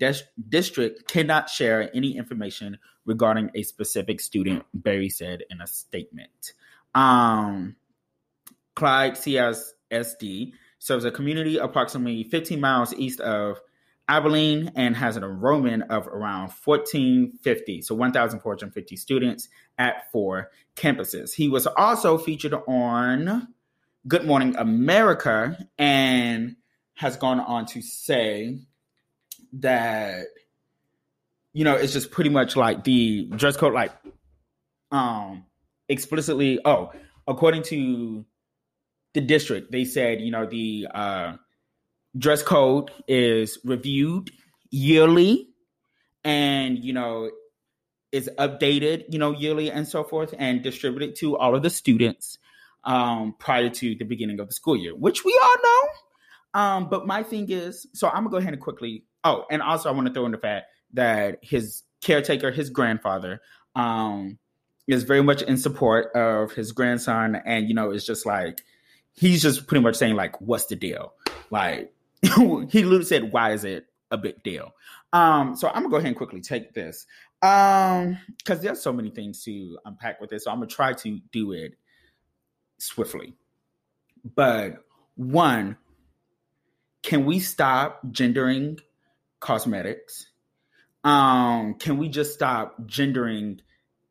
district 0.49 1.07
cannot 1.07 1.49
share 1.49 1.89
any 1.95 2.17
information 2.17 2.77
regarding 3.05 3.51
a 3.55 3.63
specific 3.63 4.19
student, 4.19 4.65
Berry 4.73 5.09
said 5.09 5.43
in 5.49 5.61
a 5.61 5.67
statement. 5.67 6.53
Um, 6.93 7.75
Clyde 8.75 9.13
CSSD 9.13 10.53
serves 10.79 11.05
a 11.05 11.11
community 11.11 11.57
approximately 11.57 12.23
15 12.23 12.59
miles 12.59 12.93
east 12.95 13.21
of 13.21 13.59
Abilene 14.07 14.71
and 14.75 14.95
has 14.95 15.17
an 15.17 15.23
enrollment 15.23 15.83
of 15.89 16.07
around 16.07 16.51
1450, 16.63 17.81
so 17.81 17.95
1,450 17.95 18.95
students 18.95 19.49
at 19.77 20.11
four 20.11 20.51
campuses. 20.75 21.33
He 21.33 21.49
was 21.49 21.65
also 21.65 22.17
featured 22.17 22.53
on 22.67 23.47
Good 24.07 24.25
Morning 24.25 24.55
America 24.57 25.57
and 25.79 26.55
has 26.93 27.17
gone 27.17 27.39
on 27.39 27.65
to 27.67 27.81
say 27.81 28.59
that 29.53 30.27
you 31.53 31.63
know 31.63 31.75
it's 31.75 31.93
just 31.93 32.11
pretty 32.11 32.29
much 32.29 32.55
like 32.55 32.83
the 32.83 33.25
dress 33.35 33.55
code 33.55 33.73
like 33.73 33.91
um 34.91 35.45
explicitly 35.87 36.59
oh 36.65 36.91
according 37.27 37.63
to 37.63 38.25
the 39.13 39.21
district 39.21 39.71
they 39.71 39.85
said 39.85 40.19
you 40.19 40.31
know 40.31 40.45
the 40.45 40.87
uh 40.93 41.33
dress 42.17 42.43
code 42.43 42.91
is 43.07 43.57
reviewed 43.63 44.31
yearly 44.71 45.49
and 46.23 46.83
you 46.83 46.93
know 46.93 47.29
is 48.11 48.29
updated 48.37 49.05
you 49.09 49.19
know 49.19 49.31
yearly 49.31 49.69
and 49.71 49.87
so 49.87 50.03
forth 50.03 50.33
and 50.37 50.63
distributed 50.63 51.15
to 51.15 51.37
all 51.37 51.55
of 51.55 51.63
the 51.63 51.69
students 51.69 52.37
um, 52.83 53.33
prior 53.39 53.69
to 53.69 53.95
the 53.95 54.05
beginning 54.05 54.39
of 54.39 54.47
the 54.47 54.53
school 54.53 54.75
year 54.75 54.95
which 54.95 55.25
we 55.25 55.37
all 55.43 55.55
know. 55.63 56.61
Um, 56.61 56.89
but 56.89 57.05
my 57.05 57.23
thing 57.23 57.49
is 57.49 57.85
so 57.93 58.07
i'm 58.07 58.23
gonna 58.23 58.29
go 58.29 58.37
ahead 58.37 58.53
and 58.53 58.61
quickly 58.61 59.03
oh 59.23 59.45
and 59.51 59.61
also 59.61 59.89
i 59.89 59.91
want 59.91 60.07
to 60.07 60.13
throw 60.13 60.25
in 60.25 60.31
the 60.31 60.37
fact 60.37 60.67
that 60.93 61.39
his 61.41 61.83
caretaker 62.01 62.51
his 62.51 62.69
grandfather 62.69 63.41
um, 63.75 64.37
is 64.87 65.03
very 65.03 65.21
much 65.21 65.41
in 65.41 65.57
support 65.57 66.15
of 66.15 66.53
his 66.53 66.71
grandson 66.71 67.35
and 67.45 67.67
you 67.67 67.73
know 67.73 67.91
it's 67.91 68.05
just 68.05 68.25
like 68.25 68.61
he's 69.15 69.41
just 69.41 69.67
pretty 69.67 69.83
much 69.83 69.95
saying 69.95 70.15
like 70.15 70.39
what's 70.41 70.67
the 70.67 70.75
deal? 70.75 71.13
Like 71.49 71.91
he 72.69 72.83
literally 72.83 73.05
said, 73.05 73.31
"Why 73.31 73.51
is 73.51 73.63
it 73.63 73.85
a 74.11 74.17
big 74.17 74.43
deal?" 74.43 74.71
Um, 75.13 75.55
so 75.55 75.67
I'm 75.67 75.75
gonna 75.75 75.89
go 75.89 75.95
ahead 75.97 76.07
and 76.07 76.15
quickly 76.15 76.41
take 76.41 76.73
this 76.73 77.05
um, 77.41 78.17
because 78.37 78.61
there's 78.61 78.81
so 78.81 78.93
many 78.93 79.09
things 79.09 79.43
to 79.43 79.77
unpack 79.85 80.19
with 80.21 80.29
this. 80.29 80.45
So 80.45 80.51
I'm 80.51 80.57
gonna 80.57 80.67
try 80.67 80.93
to 80.93 81.19
do 81.31 81.51
it 81.51 81.75
swiftly. 82.77 83.35
But 84.35 84.83
one, 85.15 85.77
can 87.03 87.25
we 87.25 87.39
stop 87.39 88.01
gendering 88.11 88.79
cosmetics? 89.39 90.27
Um, 91.03 91.75
can 91.75 91.97
we 91.97 92.09
just 92.09 92.33
stop 92.33 92.75
gendering 92.87 93.61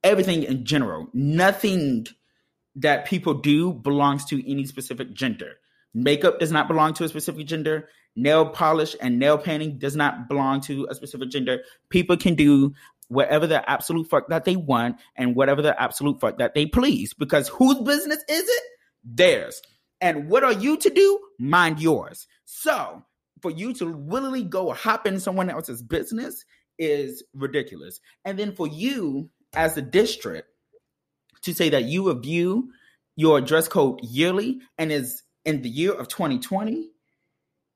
everything 0.05 0.45
in 0.45 0.65
general? 0.65 1.09
Nothing 1.13 2.07
that 2.77 3.05
people 3.05 3.35
do 3.35 3.73
belongs 3.73 4.25
to 4.27 4.51
any 4.51 4.65
specific 4.65 5.13
gender. 5.13 5.55
Makeup 5.93 6.39
does 6.39 6.53
not 6.53 6.69
belong 6.69 6.95
to 6.95 7.05
a 7.05 7.09
specific 7.09 7.47
gender. 7.47 7.89
Nail 8.17 8.47
polish 8.47 8.95
and 9.01 9.19
nail 9.19 9.39
painting 9.39 9.79
does 9.79 9.97
not 9.97 10.29
belong 10.29 10.61
to 10.63 10.87
a 10.89 10.95
specific 10.95 11.31
gender. 11.31 11.63
People 11.89 12.17
can 12.17 12.35
do 12.35 12.75
whatever 13.09 13.47
the 13.47 13.69
absolute 13.69 14.09
fuck 14.09 14.29
that 14.29 14.45
they 14.45 14.57
want 14.57 14.97
and 15.17 15.35
whatever 15.35 15.63
the 15.63 15.81
absolute 15.81 16.21
fuck 16.21 16.39
that 16.39 16.55
they 16.55 16.67
please 16.67 17.13
because 17.13 17.49
whose 17.49 17.79
business 17.81 18.25
is 18.29 18.49
it? 18.49 18.63
Theirs. 19.05 19.61
And 20.01 20.29
what 20.29 20.45
are 20.45 20.53
you 20.53 20.77
to 20.79 20.91
do? 20.91 21.21
Mind 21.39 21.81
yours. 21.81 22.27
So, 22.45 23.03
for 23.43 23.51
you 23.51 23.75
to 23.75 23.87
willingly 23.87 24.43
go 24.43 24.73
hop 24.73 25.07
in 25.07 25.21
someone 25.21 25.51
else's 25.51 25.83
business 25.83 26.45
is 26.79 27.23
ridiculous. 27.35 28.01
And 28.25 28.39
then 28.39 28.55
for 28.55 28.67
you 28.67 29.31
as 29.55 29.77
a 29.77 29.83
district 29.83 30.49
to 31.43 31.53
say 31.53 31.69
that 31.71 31.85
you 31.85 32.11
review 32.11 32.71
your 33.17 33.41
dress 33.41 33.69
code 33.69 34.01
yearly 34.03 34.61
and 34.79 34.91
is 34.91 35.23
in 35.45 35.63
the 35.63 35.69
year 35.69 35.93
of 35.93 36.09
2020 36.09 36.91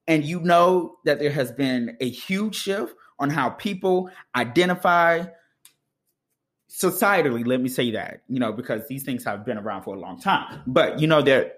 and 0.08 0.24
you 0.24 0.40
know 0.40 0.96
that 1.04 1.20
there 1.20 1.30
has 1.30 1.52
been 1.52 1.96
a 2.00 2.08
huge 2.08 2.56
shift 2.56 2.94
on 3.20 3.30
how 3.30 3.50
people 3.50 4.10
identify 4.34 5.26
societally 6.70 7.46
let 7.46 7.60
me 7.60 7.68
say 7.68 7.92
that 7.92 8.22
you 8.28 8.38
know 8.38 8.52
because 8.52 8.86
these 8.88 9.02
things 9.02 9.24
have 9.24 9.44
been 9.44 9.58
around 9.58 9.82
for 9.82 9.94
a 9.94 9.98
long 9.98 10.18
time. 10.20 10.62
But 10.66 10.98
you 10.98 11.06
know 11.06 11.22
there 11.22 11.52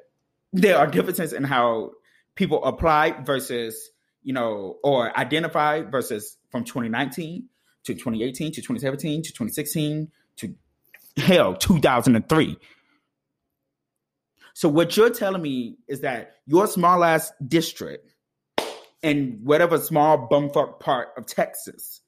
there 0.53 0.77
are 0.77 0.87
differences 0.87 1.33
in 1.33 1.45
how 1.45 1.93
people 2.35 2.63
apply 2.65 3.13
versus 3.23 3.91
you 4.23 4.33
know 4.33 4.79
or 4.83 5.17
identify 5.19 5.83
versus 5.83 6.37
from 6.51 6.65
2019 6.65 7.49
to 7.85 7.95
2018 7.95 8.53
to 8.53 8.61
2017 8.61 9.23
to 9.23 9.29
2016 9.31 10.11
to 10.37 10.55
hell 11.17 11.55
2003 11.55 12.57
so 14.53 14.69
what 14.69 14.97
you're 14.97 15.11
telling 15.11 15.41
me 15.41 15.77
is 15.89 16.01
that 16.01 16.37
your 16.47 16.67
small 16.67 17.03
ass 17.03 17.33
district 17.47 18.11
in 19.03 19.41
whatever 19.43 19.79
small 19.79 20.29
bumfuck 20.29 20.81
part 20.81 21.09
of 21.17 21.27
Texas 21.27 22.01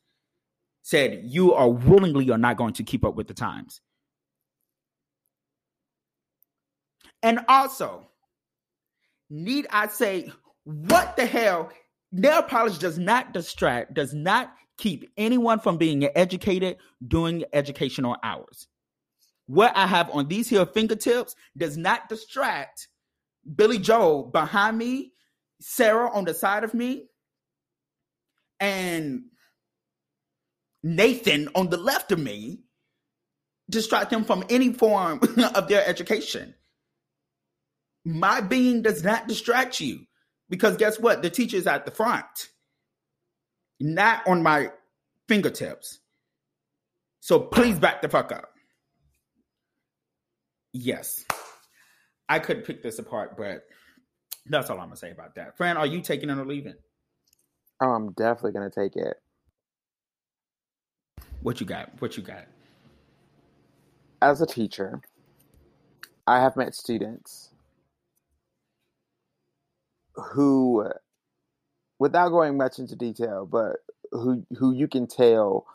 said 0.83 1.21
you 1.25 1.55
are 1.55 1.69
willingly 1.69 2.31
or 2.31 2.39
not 2.39 2.57
going 2.57 2.75
to 2.75 2.83
keep 2.83 3.05
up 3.05 3.15
with 3.15 3.29
the 3.29 3.35
times. 3.35 3.81
And 7.23 7.41
also, 7.49 8.09
need 9.31 9.67
I 9.71 9.87
say, 9.87 10.33
what 10.65 11.17
the 11.17 11.25
hell? 11.25 11.71
Nail 12.11 12.43
polish 12.43 12.79
does 12.79 12.99
not 12.99 13.33
distract, 13.33 13.95
does 13.95 14.13
not 14.13 14.53
keep 14.77 15.11
anyone 15.17 15.61
from 15.61 15.79
being 15.79 16.05
educated 16.17 16.77
during 17.07 17.45
educational 17.53 18.17
hours 18.23 18.67
what 19.47 19.77
I 19.77 19.87
have 19.87 20.11
on 20.11 20.29
these 20.29 20.49
here 20.49 20.67
fingertips 20.67 21.35
does 21.57 21.77
not 21.77 22.09
distract 22.09 22.89
Billy 23.55 23.79
Joel 23.79 24.25
behind 24.25 24.79
me, 24.79 25.13
Sarah 25.63 26.11
on 26.13 26.25
the 26.25 26.35
side 26.35 26.65
of 26.65 26.75
me, 26.75 27.07
and 28.61 29.23
Nathan 30.83 31.49
on 31.55 31.69
the 31.69 31.77
left 31.77 32.13
of 32.13 32.19
me 32.19 32.61
distract 33.71 34.11
them 34.11 34.25
from 34.25 34.45
any 34.51 34.73
form 34.73 35.21
of 35.55 35.69
their 35.69 35.87
education. 35.87 36.55
My 38.05 38.41
being 38.41 38.83
does 38.83 39.05
not 39.05 39.29
distract 39.29 39.81
you 39.81 40.01
because 40.51 40.77
guess 40.77 40.99
what? 40.99 41.23
The 41.23 41.31
teacher 41.31 41.57
is 41.57 41.67
at 41.67 41.85
the 41.85 41.93
front, 41.93 42.49
not 43.81 44.27
on 44.27 44.43
my 44.43 44.71
fingertips. 45.29 46.01
So 47.21 47.39
please 47.39 47.79
back 47.79 48.03
the 48.03 48.09
fuck 48.09 48.33
up. 48.33 48.51
Yes, 50.73 51.25
I 52.29 52.39
could 52.41 52.65
pick 52.65 52.83
this 52.83 52.99
apart, 52.99 53.37
but 53.37 53.63
that's 54.47 54.71
all 54.71 54.79
I'm 54.79 54.87
gonna 54.87 54.97
say 54.97 55.11
about 55.11 55.35
that. 55.37 55.57
Fran, 55.57 55.77
are 55.77 55.87
you 55.87 56.01
taking 56.01 56.31
it 56.31 56.39
or 56.39 56.45
leaving? 56.45 56.75
Oh, 57.81 57.91
I'm 57.91 58.13
definitely 58.13 58.53
gonna 58.53 58.71
take 58.71 58.97
it. 58.97 59.17
What 61.43 61.61
you 61.61 61.67
got? 61.67 62.01
What 62.01 62.17
you 62.17 62.23
got? 62.23 62.47
As 64.21 64.41
a 64.41 64.47
teacher, 64.47 65.01
I 66.27 66.41
have 66.41 66.57
met 66.57 66.75
students 66.75 67.51
who, 70.15 70.89
without 71.99 72.29
going 72.29 72.57
much 72.57 72.79
into 72.79 72.95
detail, 72.95 73.47
but 73.47 73.77
who 74.13 74.45
who 74.57 74.73
you 74.73 74.87
can 74.87 75.07
tell 75.07 75.67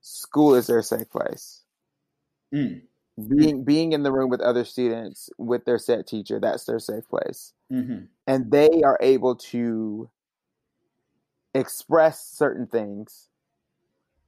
school 0.00 0.54
is 0.54 0.66
their 0.66 0.82
safe 0.82 1.10
place. 1.10 1.62
Mm. 2.54 2.82
Being 3.26 3.64
being 3.64 3.92
in 3.92 4.04
the 4.04 4.12
room 4.12 4.30
with 4.30 4.40
other 4.40 4.64
students 4.64 5.28
with 5.38 5.64
their 5.64 5.78
set 5.78 6.06
teacher, 6.06 6.38
that's 6.38 6.64
their 6.64 6.78
safe 6.78 7.08
place. 7.08 7.52
Mm-hmm. 7.72 8.04
And 8.26 8.50
they 8.50 8.82
are 8.84 8.98
able 9.00 9.34
to 9.36 10.08
express 11.54 12.24
certain 12.24 12.66
things 12.66 13.28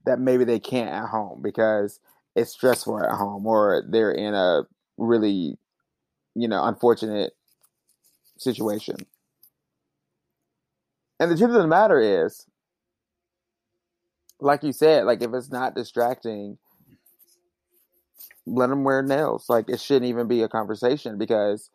that 0.06 0.18
maybe 0.18 0.44
they 0.44 0.58
can't 0.58 0.90
at 0.90 1.08
home 1.08 1.40
because 1.42 2.00
it's 2.34 2.50
stressful 2.50 3.02
at 3.02 3.12
home 3.12 3.46
or 3.46 3.84
they're 3.88 4.12
in 4.12 4.34
a 4.34 4.62
really, 4.96 5.56
you 6.34 6.48
know, 6.48 6.64
unfortunate 6.64 7.32
situation. 8.38 8.96
And 11.18 11.30
the 11.30 11.36
truth 11.36 11.50
of 11.50 11.62
the 11.62 11.68
matter 11.68 12.00
is, 12.00 12.46
like 14.40 14.62
you 14.62 14.72
said, 14.72 15.04
like 15.04 15.22
if 15.22 15.32
it's 15.34 15.50
not 15.50 15.74
distracting, 15.74 16.56
let 18.46 18.68
them 18.68 18.84
wear 18.84 19.02
nails. 19.02 19.46
Like 19.48 19.68
it 19.68 19.80
shouldn't 19.80 20.06
even 20.06 20.28
be 20.28 20.42
a 20.42 20.48
conversation 20.48 21.18
because 21.18 21.70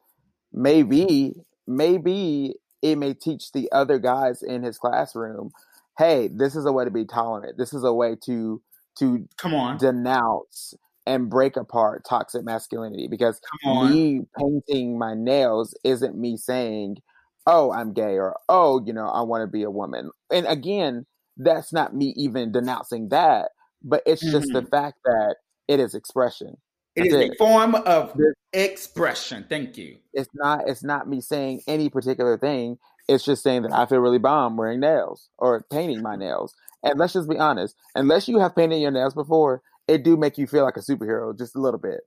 maybe, 0.54 1.34
maybe 1.68 2.56
it 2.82 2.98
may 2.98 3.14
teach 3.14 3.52
the 3.52 3.72
other 3.72 4.00
guys 4.00 4.44
in 4.44 4.64
his 4.64 4.78
classroom, 4.78 5.52
hey, 5.98 6.30
this 6.34 6.56
is 6.56 6.66
a 6.66 6.72
way 6.72 6.86
to 6.86 6.92
be 6.92 7.06
tolerant. 7.06 7.58
This 7.58 7.74
is 7.74 7.84
a 7.84 7.94
way 7.94 8.16
to 8.26 8.62
to 9.00 9.28
come 9.38 9.54
on 9.54 9.78
denounce 9.78 10.74
and 11.06 11.30
break 11.30 11.58
apart 11.58 12.04
toxic 12.08 12.44
masculinity 12.44 13.08
because 13.10 13.42
me 13.66 14.22
painting 14.38 14.98
my 14.98 15.14
nails 15.14 15.78
isn't 15.84 16.18
me 16.18 16.38
saying, 16.38 16.98
"Oh, 17.46 17.72
I'm 17.72 17.94
gay" 17.94 18.18
or 18.18 18.38
"Oh, 18.50 18.84
you 18.86 18.94
know, 18.94 19.08
I 19.08 19.22
want 19.22 19.42
to 19.42 19.48
be 19.48 19.64
a 19.64 19.72
woman." 19.72 20.12
And 20.32 20.46
again, 20.48 21.06
that's 21.38 21.74
not 21.74 21.96
me 21.96 22.14
even 22.16 22.52
denouncing 22.52 23.10
that, 23.10 23.52
but 23.84 24.02
it's 24.06 24.24
mm-hmm. 24.24 24.32
just 24.32 24.54
the 24.54 24.62
mm-hmm. 24.62 24.70
fact 24.70 24.98
that 25.06 25.36
it 25.68 25.80
is 25.80 25.96
expression. 25.96 26.58
It 26.96 27.08
is 27.08 27.14
it. 27.14 27.32
a 27.32 27.36
form 27.36 27.76
of 27.76 28.18
expression. 28.54 29.46
Thank 29.50 29.78
you. 29.78 29.98
It's 30.14 30.30
not. 30.34 30.68
It's 30.68 30.84
not 30.84 31.10
me 31.10 31.22
saying 31.22 31.62
any 31.68 31.90
particular 31.90 32.38
thing. 32.38 32.78
It's 33.08 33.26
just 33.26 33.44
saying 33.44 33.64
that 33.64 33.74
I 33.74 33.86
feel 33.86 34.00
really 34.00 34.18
bomb 34.18 34.58
wearing 34.58 34.80
nails 34.80 35.30
or 35.38 35.66
painting 35.72 36.02
my 36.02 36.16
nails. 36.16 36.56
And 36.84 36.98
let's 36.98 37.14
just 37.14 37.30
be 37.30 37.38
honest. 37.38 37.76
Unless 37.96 38.28
you 38.28 38.40
have 38.40 38.56
painted 38.56 38.80
your 38.80 38.92
nails 38.92 39.14
before, 39.14 39.62
it 39.88 40.04
do 40.04 40.18
make 40.18 40.38
you 40.38 40.48
feel 40.48 40.64
like 40.64 40.78
a 40.78 40.82
superhero 40.82 41.38
just 41.38 41.56
a 41.56 41.60
little 41.60 41.80
bit. 41.80 42.02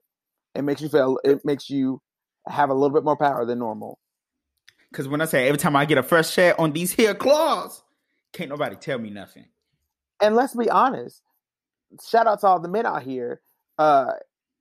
It 0.55 0.63
makes 0.63 0.81
you 0.81 0.89
feel. 0.89 1.19
It 1.23 1.45
makes 1.45 1.69
you 1.69 2.01
have 2.47 2.69
a 2.69 2.73
little 2.73 2.95
bit 2.95 3.03
more 3.03 3.17
power 3.17 3.45
than 3.45 3.59
normal. 3.59 3.99
Because 4.91 5.07
when 5.07 5.21
I 5.21 5.25
say 5.25 5.47
every 5.47 5.59
time 5.59 5.75
I 5.75 5.85
get 5.85 5.99
a 5.99 6.03
fresh 6.03 6.29
set 6.29 6.59
on 6.59 6.73
these 6.73 6.91
here 6.91 7.13
claws, 7.13 7.83
can't 8.33 8.49
nobody 8.49 8.75
tell 8.75 8.97
me 8.97 9.11
nothing. 9.11 9.45
And 10.21 10.35
let's 10.35 10.55
be 10.55 10.69
honest. 10.69 11.21
Shout 12.07 12.27
out 12.27 12.41
to 12.41 12.47
all 12.47 12.59
the 12.59 12.67
men 12.67 12.85
out 12.85 13.03
here. 13.03 13.41
Uh, 13.79 14.11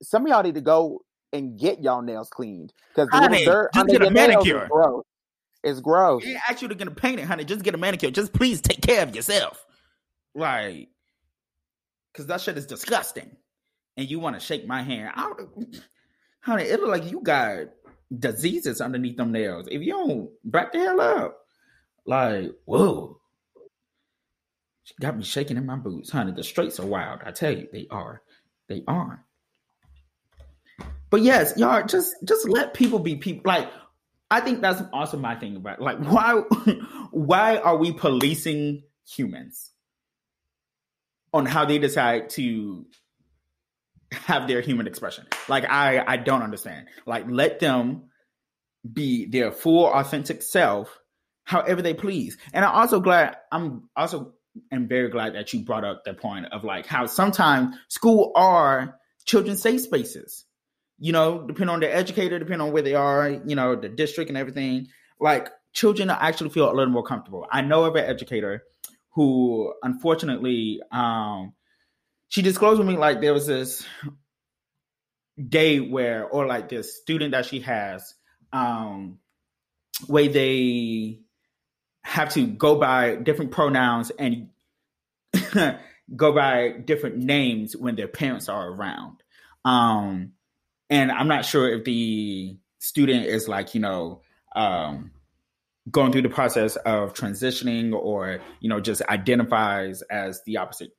some 0.01 0.23
of 0.23 0.29
y'all 0.29 0.45
need 0.45 0.55
to 0.55 0.61
go 0.61 1.03
and 1.33 1.59
get 1.59 1.83
y'all 1.83 2.03
nails 2.03 2.31
cleaned 2.31 2.73
because 2.95 3.09
the 3.09 3.43
dirt 3.45 3.71
just 3.75 3.89
get 3.89 4.03
a 4.03 4.11
manicure. 4.11 4.63
Is 4.63 4.69
gross. 4.71 5.05
It's 5.65 5.81
gross. 5.81 6.25
They 6.25 6.37
ask 6.49 6.63
you 6.63 6.69
to 6.69 6.75
get 6.77 6.87
a 6.87 6.93
paint 6.93 7.19
it, 7.19 7.25
honey. 7.25 7.45
Just 7.45 7.65
get 7.65 7.75
a 7.75 7.79
manicure. 7.79 8.13
Just 8.13 8.33
please 8.33 8.61
take 8.61 8.81
care 8.81 9.03
of 9.03 9.15
yourself. 9.15 9.67
Like, 10.35 10.89
because 12.13 12.27
that 12.27 12.41
shit 12.41 12.57
is 12.57 12.67
disgusting. 12.67 13.37
And 13.97 14.09
you 14.09 14.21
want 14.21 14.37
to 14.39 14.41
shake 14.41 14.67
my 14.69 14.83
hand. 14.83 15.11
I 15.17 15.33
honey, 16.41 16.63
it 16.63 16.81
look 16.81 16.91
like 16.91 17.11
you 17.11 17.21
got 17.21 17.67
diseases 18.17 18.81
underneath 18.81 19.17
them 19.17 19.33
nails. 19.33 19.67
If 19.69 19.83
you 19.83 19.93
don't 19.93 20.31
back 20.45 20.73
the 20.73 20.79
hell 20.79 21.01
up, 21.01 21.39
like, 22.07 22.53
whoa. 22.65 23.21
She 24.85 24.95
got 25.01 25.17
me 25.17 25.25
shaking 25.25 25.57
in 25.57 25.67
my 25.67 25.77
boots, 25.77 26.11
honey. 26.11 26.33
The 26.33 26.45
straights 26.45 26.79
are 26.79 26.87
wild. 26.87 27.21
I 27.27 27.33
tell 27.33 27.51
you, 27.51 27.67
they 27.73 27.89
are. 27.91 28.23
They 28.69 28.83
aren't. 28.87 29.21
But 31.11 31.23
yes, 31.23 31.55
y'all 31.57 31.87
just 31.87 32.15
just 32.25 32.49
let 32.49 32.75
people 32.75 32.99
be 32.99 33.17
people. 33.17 33.43
Like 33.45 33.71
I 34.31 34.41
think 34.41 34.61
that's 34.61 34.83
also 34.93 35.17
my 35.17 35.35
thing 35.35 35.57
about 35.57 35.81
like 35.81 35.99
why 36.05 36.43
why 37.11 37.57
are 37.57 37.77
we 37.77 37.93
policing 37.93 38.83
humans 39.07 39.71
on 41.33 41.47
how 41.47 41.65
they 41.65 41.79
decide 41.79 42.31
to 42.31 42.87
have 44.13 44.49
their 44.49 44.61
human 44.61 44.87
expression? 44.87 45.27
Like 45.49 45.65
I 45.65 46.05
I 46.07 46.17
don't 46.19 46.43
understand. 46.43 46.89
Like 47.07 47.25
let 47.29 47.61
them 47.61 48.05
be 48.91 49.27
their 49.27 49.51
full 49.51 49.87
authentic 49.87 50.43
self 50.43 50.99
however 51.45 51.81
they 51.81 51.95
please. 51.95 52.37
And 52.53 52.65
I'm 52.65 52.75
also 52.75 53.01
glad 53.01 53.37
I'm 53.51 53.89
also 53.97 54.35
am 54.73 54.89
very 54.89 55.09
glad 55.09 55.35
that 55.35 55.53
you 55.53 55.61
brought 55.61 55.85
up 55.85 56.05
the 56.05 56.15
point 56.15 56.47
of 56.47 56.65
like 56.65 56.87
how 56.87 57.07
sometimes 57.07 57.77
school 57.89 58.33
are 58.35 58.99
children's 59.25 59.63
safe 59.63 59.81
spaces 59.81 60.45
you 60.99 61.13
know, 61.13 61.47
depending 61.47 61.73
on 61.73 61.81
the 61.81 61.95
educator, 61.95 62.39
depending 62.39 62.67
on 62.67 62.73
where 62.73 62.83
they 62.83 62.95
are, 62.95 63.31
you 63.31 63.55
know, 63.55 63.77
the 63.77 63.89
district 63.89 64.29
and 64.29 64.37
everything, 64.37 64.89
like 65.21 65.49
children 65.73 66.11
actually 66.11 66.51
feel 66.51 66.71
a 66.71 66.75
little 66.75 66.93
more 66.93 67.05
comfortable. 67.05 67.47
I 67.51 67.61
know 67.61 67.85
of 67.85 67.95
an 67.95 68.05
educator 68.05 68.65
who 69.15 69.73
unfortunately 69.83 70.81
um 70.93 71.55
she 72.29 72.43
disclosed 72.43 72.79
with 72.79 72.89
me 72.89 72.97
like 72.97 73.21
there 73.21 73.33
was 73.33 73.47
this 73.47 73.85
day 75.49 75.81
where 75.81 76.27
or 76.27 76.47
like 76.47 76.69
this 76.69 76.97
student 76.99 77.33
that 77.33 77.47
she 77.47 77.61
has 77.61 78.15
um 78.53 79.19
where 80.07 80.29
they 80.29 81.21
have 82.09 82.31
to 82.31 82.47
go 82.47 82.77
by 82.77 83.17
different 83.17 83.51
pronouns 83.51 84.11
and 84.19 84.49
go 86.17 86.33
by 86.33 86.71
different 86.71 87.19
names 87.19 87.77
when 87.77 87.97
their 87.97 88.09
parents 88.09 88.49
are 88.49 88.69
around. 88.71 89.23
Um 89.65 90.33
and 90.91 91.13
I'm 91.13 91.29
not 91.29 91.45
sure 91.45 91.69
if 91.69 91.85
the 91.85 92.57
student 92.79 93.27
is 93.27 93.49
like 93.49 93.75
you 93.75 93.81
know 93.81 94.23
um, 94.55 95.11
going 95.91 96.13
through 96.13 96.23
the 96.23 96.29
process 96.29 96.77
of 96.77 97.15
transitioning 97.15 97.93
or 97.93 98.41
you 98.61 98.69
know 98.69 98.81
just 98.81 99.03
identifies 99.03 100.03
as 100.03 100.43
the 100.45 100.59
opposite 100.59 100.93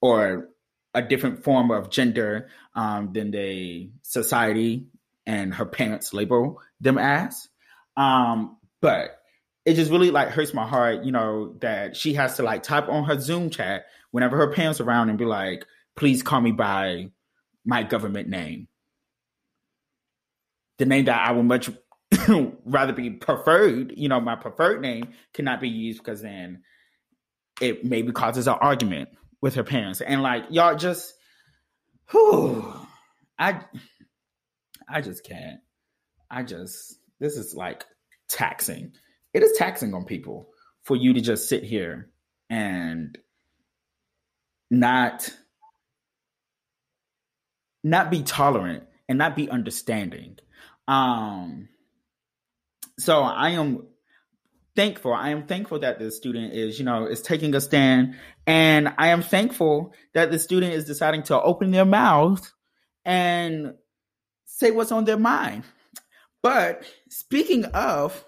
or 0.00 0.48
a 0.94 1.02
different 1.02 1.44
form 1.44 1.70
of 1.70 1.90
gender 1.90 2.48
um, 2.74 3.12
than 3.12 3.30
the 3.30 3.90
society 4.02 4.86
and 5.26 5.54
her 5.54 5.66
parents 5.66 6.12
label 6.12 6.60
them 6.80 6.98
as 6.98 7.48
um, 7.96 8.56
but 8.80 9.15
it 9.66 9.74
just 9.74 9.90
really 9.90 10.10
like 10.10 10.28
hurts 10.28 10.54
my 10.54 10.66
heart 10.66 11.04
you 11.04 11.12
know 11.12 11.54
that 11.60 11.96
she 11.96 12.14
has 12.14 12.36
to 12.36 12.42
like 12.42 12.62
type 12.62 12.88
on 12.88 13.04
her 13.04 13.20
zoom 13.20 13.50
chat 13.50 13.86
whenever 14.12 14.36
her 14.36 14.52
parents 14.52 14.80
around 14.80 15.10
and 15.10 15.18
be 15.18 15.26
like 15.26 15.66
please 15.96 16.22
call 16.22 16.40
me 16.40 16.52
by 16.52 17.10
my 17.64 17.82
government 17.82 18.28
name 18.28 18.68
the 20.78 20.86
name 20.86 21.06
that 21.06 21.20
I 21.20 21.32
would 21.32 21.44
much 21.44 21.70
rather 22.64 22.92
be 22.92 23.10
preferred, 23.10 23.94
you 23.96 24.08
know, 24.08 24.20
my 24.20 24.36
preferred 24.36 24.80
name 24.80 25.12
cannot 25.32 25.60
be 25.60 25.68
used 25.68 25.98
because 25.98 26.22
then 26.22 26.62
it 27.60 27.84
maybe 27.84 28.12
causes 28.12 28.46
an 28.46 28.56
argument 28.60 29.08
with 29.40 29.54
her 29.54 29.64
parents. 29.64 30.00
And 30.00 30.22
like 30.22 30.44
y'all 30.50 30.76
just 30.76 31.14
whew, 32.10 32.72
I 33.38 33.60
I 34.88 35.00
just 35.00 35.24
can't. 35.24 35.60
I 36.30 36.42
just 36.42 36.98
this 37.18 37.36
is 37.36 37.54
like 37.54 37.84
taxing. 38.28 38.92
It 39.36 39.42
is 39.42 39.52
taxing 39.56 39.94
on 39.94 40.04
people 40.04 40.48
for 40.82 40.96
you 40.96 41.12
to 41.14 41.20
just 41.20 41.48
sit 41.48 41.62
here 41.62 42.10
and 42.50 43.16
not 44.70 45.30
not 47.84 48.10
be 48.10 48.22
tolerant 48.22 48.82
and 49.08 49.18
not 49.18 49.36
be 49.36 49.48
understanding 49.48 50.38
um, 50.88 51.68
so 52.98 53.22
I 53.22 53.50
am 53.50 53.86
thankful. 54.74 55.12
I 55.12 55.30
am 55.30 55.46
thankful 55.46 55.80
that 55.80 55.98
the 55.98 56.10
student 56.10 56.54
is, 56.54 56.78
you 56.78 56.84
know, 56.84 57.06
is 57.06 57.22
taking 57.22 57.54
a 57.54 57.60
stand. 57.60 58.16
And 58.46 58.94
I 58.98 59.08
am 59.08 59.22
thankful 59.22 59.92
that 60.14 60.30
the 60.30 60.38
student 60.38 60.74
is 60.74 60.84
deciding 60.84 61.24
to 61.24 61.40
open 61.40 61.70
their 61.70 61.84
mouth 61.84 62.52
and 63.04 63.74
say 64.44 64.70
what's 64.70 64.92
on 64.92 65.04
their 65.04 65.18
mind. 65.18 65.64
But 66.42 66.84
speaking 67.08 67.64
of 67.66 68.24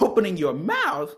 opening 0.00 0.36
your 0.36 0.54
mouth, 0.54 1.14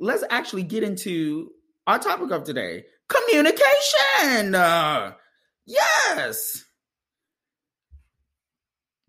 let's 0.00 0.24
actually 0.30 0.62
get 0.62 0.82
into 0.82 1.50
our 1.86 1.98
topic 1.98 2.30
of 2.30 2.44
today 2.44 2.84
communication. 3.08 4.54
Uh, 4.54 5.12
yes. 5.66 6.64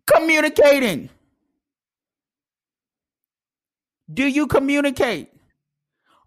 Communicating. 0.07 1.09
Do 4.11 4.25
you 4.25 4.47
communicate? 4.47 5.29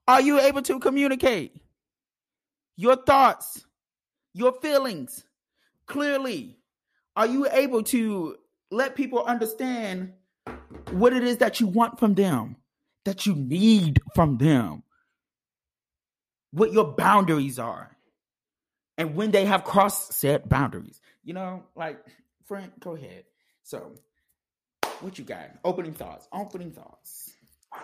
Are 0.07 0.21
you 0.21 0.39
able 0.41 0.63
to 0.63 0.79
communicate 0.79 1.57
your 2.77 2.97
thoughts, 2.97 3.65
your 4.35 4.53
feelings 4.61 5.25
clearly? 5.87 6.59
Are 7.17 7.27
you 7.27 7.49
able 7.51 7.83
to 7.85 8.37
let 8.71 8.95
people 8.95 9.25
understand 9.25 10.13
what 10.93 11.13
it 11.13 11.25
is 11.25 11.39
that 11.39 11.61
you 11.61 11.67
want 11.67 11.99
from 11.99 12.15
them, 12.15 12.57
that 13.05 13.27
you 13.27 13.35
need 13.35 14.01
from 14.15 14.39
them, 14.39 14.83
what 16.53 16.73
your 16.73 16.85
boundaries 16.85 17.59
are, 17.59 17.97
and 18.99 19.15
when 19.17 19.31
they 19.31 19.45
have 19.45 19.65
crossed 19.65 20.13
said 20.13 20.49
boundaries? 20.49 21.01
You 21.25 21.35
know, 21.35 21.63
like, 21.75 21.99
Frank, 22.47 22.79
go 22.81 22.95
ahead. 22.95 23.25
So, 23.63 23.93
what 25.01 25.19
you 25.19 25.25
got? 25.25 25.51
Opening 25.65 25.95
thoughts. 25.95 26.29
Opening 26.33 26.73
thoughts. 26.73 27.33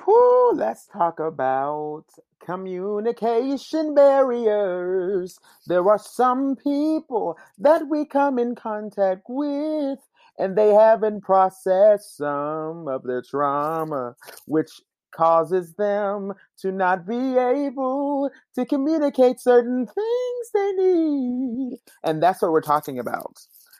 Whew, 0.04 0.52
let's 0.54 0.86
talk 0.86 1.18
about 1.18 2.04
communication 2.44 3.94
barriers. 3.94 5.38
There 5.66 5.88
are 5.88 5.98
some 5.98 6.56
people 6.56 7.38
that 7.59 7.88
we 7.88 8.04
come 8.04 8.38
in 8.38 8.54
contact 8.54 9.22
with 9.28 9.98
and 10.39 10.57
they 10.57 10.72
haven't 10.72 11.22
processed 11.22 12.16
some 12.16 12.89
of 12.89 13.03
their 13.05 13.22
trauma, 13.22 14.14
which 14.47 14.70
causes 15.11 15.74
them 15.74 16.32
to 16.59 16.70
not 16.70 17.07
be 17.07 17.36
able 17.36 18.30
to 18.55 18.64
communicate 18.64 19.41
certain 19.41 19.86
things 19.86 20.51
they 20.55 20.72
need. 20.72 21.78
And 22.05 22.22
that's 22.22 22.43
what 22.43 22.53
we're 22.53 22.61
talking 22.61 22.99
about 22.99 23.39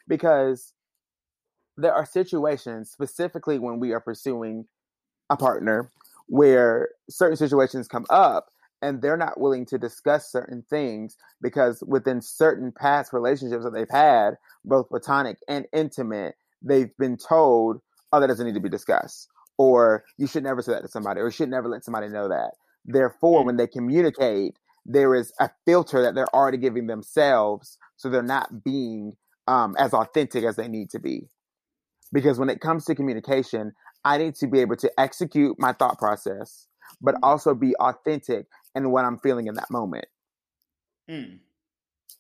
because 0.09 0.73
there 1.77 1.95
are 1.95 2.07
situations, 2.07 2.91
specifically 2.91 3.59
when 3.59 3.79
we 3.79 3.93
are 3.93 4.01
pursuing 4.01 4.67
a 5.31 5.37
partner 5.37 5.93
where 6.27 6.89
certain 7.09 7.37
situations 7.37 7.87
come 7.89 8.07
up 8.11 8.49
and 8.83 9.01
they're 9.01 9.17
not 9.17 9.41
willing 9.41 9.67
to 9.67 9.79
discuss 9.79 10.31
certain 10.31 10.63
things 10.69 11.17
because 11.41 11.83
within 11.87 12.21
certain 12.21 12.73
past 12.73 13.13
relationships 13.13 13.65
that 13.65 13.73
they've 13.73 13.91
had, 13.91 14.37
both 14.65 14.89
platonic 14.89 15.39
and 15.49 15.67
intimate, 15.73 16.35
they've 16.63 16.97
been 16.99 17.17
told, 17.17 17.81
oh, 18.13 18.21
that 18.21 18.27
doesn't 18.27 18.47
need 18.47 18.55
to 18.55 18.61
be 18.61 18.69
discussed. 18.69 19.29
Or 19.57 20.05
you 20.17 20.27
should 20.27 20.45
never 20.45 20.63
say 20.63 20.73
that 20.73 20.83
to 20.83 20.89
somebody, 20.89 21.21
or 21.21 21.27
you 21.27 21.33
should 21.33 21.51
never 21.51 21.69
let 21.69 21.85
somebody 21.85 22.09
know 22.09 22.29
that. 22.29 22.53
Therefore, 22.85 23.45
when 23.45 23.57
they 23.57 23.67
communicate, 23.67 24.57
there 24.87 25.15
is 25.15 25.33
a 25.41 25.51
filter 25.67 26.03
that 26.03 26.15
they're 26.15 26.35
already 26.35 26.59
giving 26.59 26.87
themselves, 26.87 27.77
so 27.97 28.09
they're 28.09 28.23
not 28.23 28.65
being 28.65 29.17
um, 29.47 29.75
as 29.79 29.93
authentic 29.93 30.45
as 30.45 30.57
they 30.57 30.69
need 30.69 30.91
to 30.91 30.99
be. 30.99 31.29
Because 32.13 32.39
when 32.39 32.49
it 32.49 32.61
comes 32.61 32.85
to 32.87 32.95
communication, 32.95 33.73
I 34.05 34.17
need 34.17 34.35
to 34.37 34.47
be 34.47 34.61
able 34.61 34.77
to 34.77 34.91
execute 34.99 35.59
my 35.59 35.73
thought 35.73 35.99
process, 35.99 36.67
but 37.03 37.17
mm. 37.17 37.19
also 37.23 37.55
be 37.55 37.75
authentic 37.77 38.47
in 38.75 38.91
what 38.91 39.05
I'm 39.05 39.19
feeling 39.19 39.47
in 39.47 39.55
that 39.55 39.71
moment. 39.71 40.07
Mm. 41.11 41.41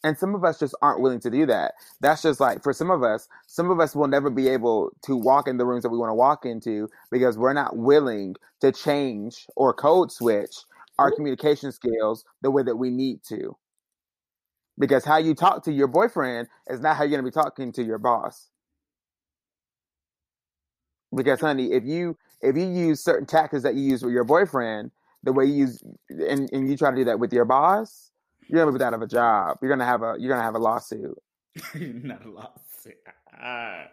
And 0.05 0.17
some 0.17 0.35
of 0.35 0.45
us 0.45 0.61
just 0.61 0.77
aren't 0.81 1.01
willing 1.01 1.21
to 1.21 1.31
do 1.31 1.45
that. 1.47 1.75
That's 2.01 2.23
just 2.23 2.39
like 2.39 2.63
for 2.63 2.73
some 2.73 2.91
of 2.91 3.03
us, 3.03 3.29
some 3.47 3.71
of 3.71 3.81
us 3.81 3.97
will 3.97 4.07
never 4.07 4.31
be 4.31 4.49
able 4.49 4.91
to 5.07 5.17
walk 5.17 5.49
in 5.49 5.57
the 5.57 5.67
rooms 5.67 5.83
that 5.83 5.89
we 5.89 5.99
want 5.99 6.11
to 6.11 6.15
walk 6.15 6.47
into 6.47 6.89
because 7.11 7.37
we're 7.37 7.53
not 7.53 7.77
willing 7.77 8.37
to 8.61 8.71
change 8.71 9.47
or 9.57 9.75
code 9.75 10.13
switch 10.13 10.55
our 10.99 11.11
communication 11.13 11.73
skills 11.73 12.25
the 12.43 12.51
way 12.51 12.63
that 12.63 12.77
we 12.77 12.91
need 12.91 13.23
to. 13.29 13.57
Because 14.79 15.05
how 15.05 15.19
you 15.19 15.35
talk 15.35 15.65
to 15.65 15.73
your 15.73 15.89
boyfriend 15.89 16.49
is 16.69 16.81
not 16.81 16.97
how 16.97 17.03
you're 17.03 17.21
going 17.21 17.25
to 17.25 17.31
be 17.31 17.43
talking 17.43 17.73
to 17.73 17.85
your 17.85 17.99
boss. 17.99 18.49
Because 21.15 21.41
honey, 21.41 21.73
if 21.73 21.85
you 21.85 22.17
if 22.41 22.57
you 22.57 22.69
use 22.69 23.03
certain 23.03 23.27
tactics 23.27 23.63
that 23.65 23.75
you 23.75 23.83
use 23.83 24.03
with 24.03 24.13
your 24.13 24.25
boyfriend, 24.25 24.91
the 25.25 25.33
way 25.33 25.47
you 25.47 25.55
use 25.55 25.83
and, 26.09 26.49
and 26.53 26.69
you 26.71 26.77
try 26.77 26.91
to 26.91 26.97
do 26.97 27.05
that 27.05 27.19
with 27.19 27.33
your 27.33 27.45
boss, 27.45 28.08
you're 28.49 28.65
gonna 28.65 28.77
be 28.77 28.85
out 28.85 28.95
of 28.95 29.03
a 29.03 29.07
job. 29.07 29.59
You're 29.61 29.71
gonna 29.71 29.85
have 29.85 30.03
a 30.03 30.17
you're 30.19 30.31
gonna 30.31 30.43
have 30.43 30.55
a 30.55 30.59
lawsuit. 30.59 31.19
Not 31.75 32.25
a 32.25 32.31
lawsuit. 32.31 32.95
Uh, 33.41 33.85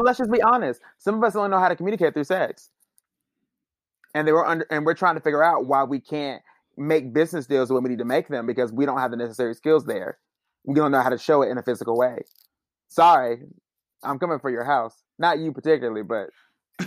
let's 0.00 0.18
just 0.18 0.30
be 0.30 0.42
honest. 0.42 0.80
Some 0.98 1.14
of 1.14 1.24
us 1.24 1.34
don't 1.34 1.50
know 1.50 1.58
how 1.58 1.68
to 1.68 1.76
communicate 1.76 2.14
through 2.14 2.24
sex, 2.24 2.70
and 4.14 4.26
they 4.26 4.32
were 4.32 4.46
under, 4.46 4.66
and 4.70 4.84
we're 4.84 4.94
trying 4.94 5.14
to 5.14 5.20
figure 5.20 5.42
out 5.42 5.66
why 5.66 5.84
we 5.84 6.00
can't 6.00 6.42
make 6.76 7.12
business 7.12 7.46
deals 7.46 7.70
when 7.70 7.82
we 7.82 7.90
need 7.90 7.98
to 7.98 8.04
make 8.04 8.28
them 8.28 8.46
because 8.46 8.72
we 8.72 8.84
don't 8.84 8.98
have 8.98 9.12
the 9.12 9.16
necessary 9.16 9.54
skills 9.54 9.84
there. 9.84 10.18
We 10.64 10.74
don't 10.74 10.90
know 10.90 11.00
how 11.00 11.10
to 11.10 11.18
show 11.18 11.42
it 11.42 11.50
in 11.50 11.58
a 11.58 11.62
physical 11.62 11.96
way. 11.96 12.18
Sorry, 12.88 13.38
I'm 14.02 14.18
coming 14.18 14.38
for 14.40 14.50
your 14.50 14.64
house. 14.64 15.02
Not 15.18 15.38
you 15.38 15.52
particularly, 15.52 16.02
but 16.02 16.30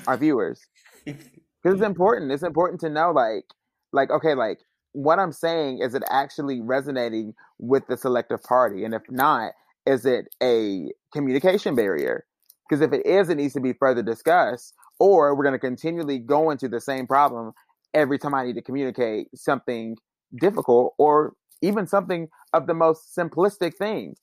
our 0.08 0.18
viewers. 0.18 0.66
Because 1.64 1.80
it's 1.80 1.86
important. 1.86 2.32
It's 2.32 2.44
important 2.44 2.80
to 2.82 2.90
know, 2.90 3.12
like, 3.12 3.44
like 3.92 4.12
okay, 4.12 4.36
like 4.36 4.60
what 4.98 5.20
I'm 5.20 5.32
saying 5.32 5.78
is 5.80 5.94
it 5.94 6.02
actually 6.10 6.60
resonating 6.60 7.36
with 7.60 7.86
the 7.86 7.98
selective 7.98 8.42
party, 8.42 8.84
and 8.84 8.96
if 8.96 9.04
not, 9.12 9.52
is 9.86 10.08
it 10.08 10.26
a 10.42 10.92
communication 11.14 11.76
barrier? 11.76 12.26
Because 12.68 12.82
if 12.82 12.92
it 12.92 13.06
is, 13.06 13.30
it 13.30 13.36
needs 13.36 13.54
to 13.54 13.60
be 13.60 13.74
further 13.74 14.02
discussed, 14.02 14.74
or 14.98 15.36
we're 15.36 15.44
going 15.44 15.54
to 15.54 15.60
continually 15.60 16.18
go 16.18 16.50
into 16.50 16.68
the 16.68 16.82
same 16.82 17.06
problem 17.06 17.52
every 17.94 18.18
time 18.18 18.34
I 18.34 18.46
need 18.46 18.56
to 18.56 18.62
communicate 18.64 19.28
something 19.36 19.98
difficult 20.36 20.96
or 20.98 21.34
even 21.62 21.86
something 21.86 22.30
of 22.52 22.66
the 22.66 22.74
most 22.74 23.16
simplistic 23.16 23.76
thing. 23.76 24.16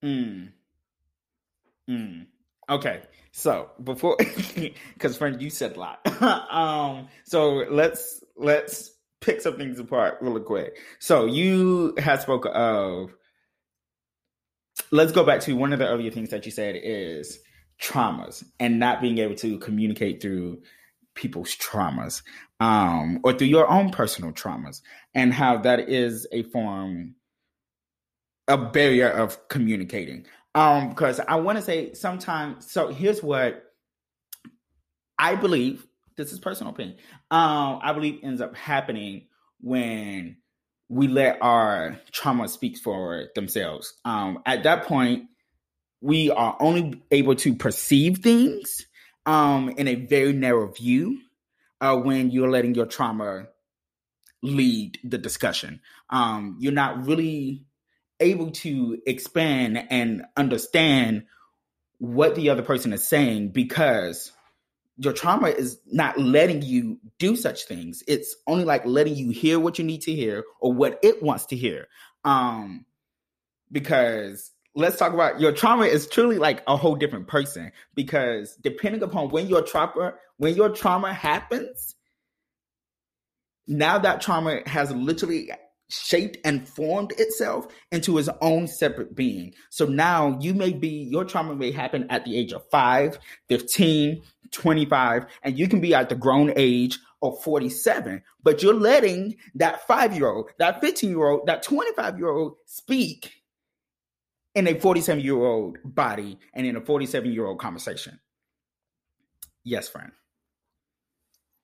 Hmm. 0.00 0.44
Hmm. 1.88 2.20
Okay, 2.70 3.02
so 3.32 3.70
before, 3.82 4.16
because 4.94 5.16
friend, 5.16 5.42
you 5.42 5.50
said 5.50 5.76
a 5.76 5.80
lot. 5.80 6.22
um, 6.52 7.08
so 7.24 7.64
let's 7.68 8.22
let's 8.36 8.92
pick 9.22 9.40
some 9.40 9.56
things 9.56 9.78
apart 9.78 10.18
really 10.20 10.42
quick. 10.42 10.76
So 10.98 11.26
you 11.26 11.94
had 11.98 12.20
spoke 12.20 12.46
of. 12.52 13.14
Let's 14.90 15.12
go 15.12 15.24
back 15.24 15.40
to 15.42 15.54
one 15.54 15.72
of 15.72 15.78
the 15.78 15.88
earlier 15.88 16.10
things 16.10 16.30
that 16.30 16.44
you 16.44 16.52
said 16.52 16.76
is 16.82 17.38
traumas 17.80 18.44
and 18.60 18.78
not 18.78 19.00
being 19.00 19.18
able 19.18 19.34
to 19.36 19.58
communicate 19.58 20.20
through 20.20 20.62
people's 21.14 21.56
traumas 21.56 22.22
um, 22.60 23.20
or 23.22 23.32
through 23.32 23.48
your 23.48 23.68
own 23.68 23.90
personal 23.90 24.32
traumas 24.32 24.80
and 25.14 25.32
how 25.32 25.58
that 25.58 25.88
is 25.90 26.26
a 26.32 26.42
form 26.44 27.14
a 28.48 28.56
barrier 28.56 29.08
of 29.08 29.48
communicating 29.48 30.26
um, 30.54 30.90
because 30.90 31.20
I 31.20 31.36
want 31.36 31.58
to 31.58 31.62
say 31.62 31.94
sometimes. 31.94 32.70
So 32.70 32.88
here's 32.88 33.22
what 33.22 33.64
I 35.18 35.34
believe. 35.34 35.86
This 36.16 36.32
is 36.32 36.38
personal 36.38 36.72
opinion. 36.72 36.96
Um, 37.30 37.80
I 37.82 37.92
believe 37.92 38.20
ends 38.22 38.40
up 38.40 38.54
happening 38.56 39.26
when 39.60 40.36
we 40.88 41.08
let 41.08 41.38
our 41.40 41.98
trauma 42.10 42.48
speak 42.48 42.76
for 42.76 43.28
themselves. 43.34 43.94
Um, 44.04 44.40
at 44.44 44.64
that 44.64 44.84
point, 44.84 45.24
we 46.00 46.30
are 46.30 46.56
only 46.60 47.02
able 47.10 47.36
to 47.36 47.54
perceive 47.54 48.18
things 48.18 48.86
um, 49.24 49.70
in 49.70 49.88
a 49.88 49.94
very 49.94 50.32
narrow 50.32 50.70
view 50.70 51.18
uh, 51.80 51.96
when 51.96 52.30
you're 52.30 52.50
letting 52.50 52.74
your 52.74 52.86
trauma 52.86 53.46
lead 54.42 54.98
the 55.04 55.18
discussion. 55.18 55.80
Um, 56.10 56.56
you're 56.58 56.72
not 56.72 57.06
really 57.06 57.64
able 58.20 58.50
to 58.50 58.98
expand 59.06 59.86
and 59.90 60.24
understand 60.36 61.24
what 61.98 62.34
the 62.34 62.50
other 62.50 62.62
person 62.62 62.92
is 62.92 63.06
saying 63.06 63.50
because 63.50 64.32
your 64.96 65.12
trauma 65.12 65.48
is 65.48 65.78
not 65.86 66.18
letting 66.18 66.62
you 66.62 66.98
do 67.18 67.34
such 67.36 67.64
things. 67.64 68.02
It's 68.06 68.36
only 68.46 68.64
like 68.64 68.84
letting 68.84 69.16
you 69.16 69.30
hear 69.30 69.58
what 69.58 69.78
you 69.78 69.84
need 69.84 70.02
to 70.02 70.14
hear 70.14 70.44
or 70.60 70.72
what 70.72 70.98
it 71.02 71.22
wants 71.22 71.46
to 71.46 71.56
hear. 71.56 71.88
Um, 72.24 72.84
because 73.70 74.52
let's 74.74 74.96
talk 74.98 75.12
about 75.12 75.40
your 75.40 75.52
trauma 75.52 75.84
is 75.84 76.06
truly 76.06 76.38
like 76.38 76.62
a 76.66 76.76
whole 76.76 76.94
different 76.94 77.26
person 77.26 77.72
because 77.94 78.56
depending 78.56 79.02
upon 79.02 79.30
when 79.30 79.48
your 79.48 79.62
trauma 79.62 80.14
when 80.36 80.54
your 80.54 80.70
trauma 80.70 81.12
happens, 81.12 81.94
now 83.66 83.98
that 83.98 84.20
trauma 84.20 84.60
has 84.66 84.90
literally 84.92 85.50
shaped 85.92 86.38
and 86.44 86.68
formed 86.68 87.12
itself 87.18 87.68
into 87.90 88.18
its 88.18 88.28
own 88.40 88.66
separate 88.66 89.14
being. 89.14 89.54
So 89.70 89.84
now 89.84 90.38
you 90.40 90.54
may 90.54 90.72
be, 90.72 90.88
your 90.88 91.24
trauma 91.24 91.54
may 91.54 91.70
happen 91.70 92.06
at 92.10 92.24
the 92.24 92.36
age 92.36 92.52
of 92.52 92.68
5, 92.70 93.18
15, 93.48 94.22
25, 94.50 95.26
and 95.42 95.58
you 95.58 95.68
can 95.68 95.80
be 95.80 95.94
at 95.94 96.08
the 96.08 96.14
grown 96.14 96.52
age 96.56 96.98
of 97.22 97.40
47, 97.42 98.22
but 98.42 98.62
you're 98.62 98.74
letting 98.74 99.36
that 99.54 99.86
five 99.86 100.16
year 100.16 100.28
old, 100.28 100.50
that 100.58 100.80
15 100.80 101.10
year 101.10 101.28
old, 101.28 101.46
that 101.46 101.62
25 101.62 102.18
year 102.18 102.30
old 102.30 102.56
speak 102.66 103.32
in 104.54 104.66
a 104.66 104.74
47 104.74 105.22
year 105.22 105.36
old 105.36 105.78
body 105.84 106.38
and 106.52 106.66
in 106.66 106.76
a 106.76 106.80
47 106.80 107.30
year 107.30 107.46
old 107.46 107.60
conversation. 107.60 108.18
Yes, 109.64 109.88
friend. 109.88 110.12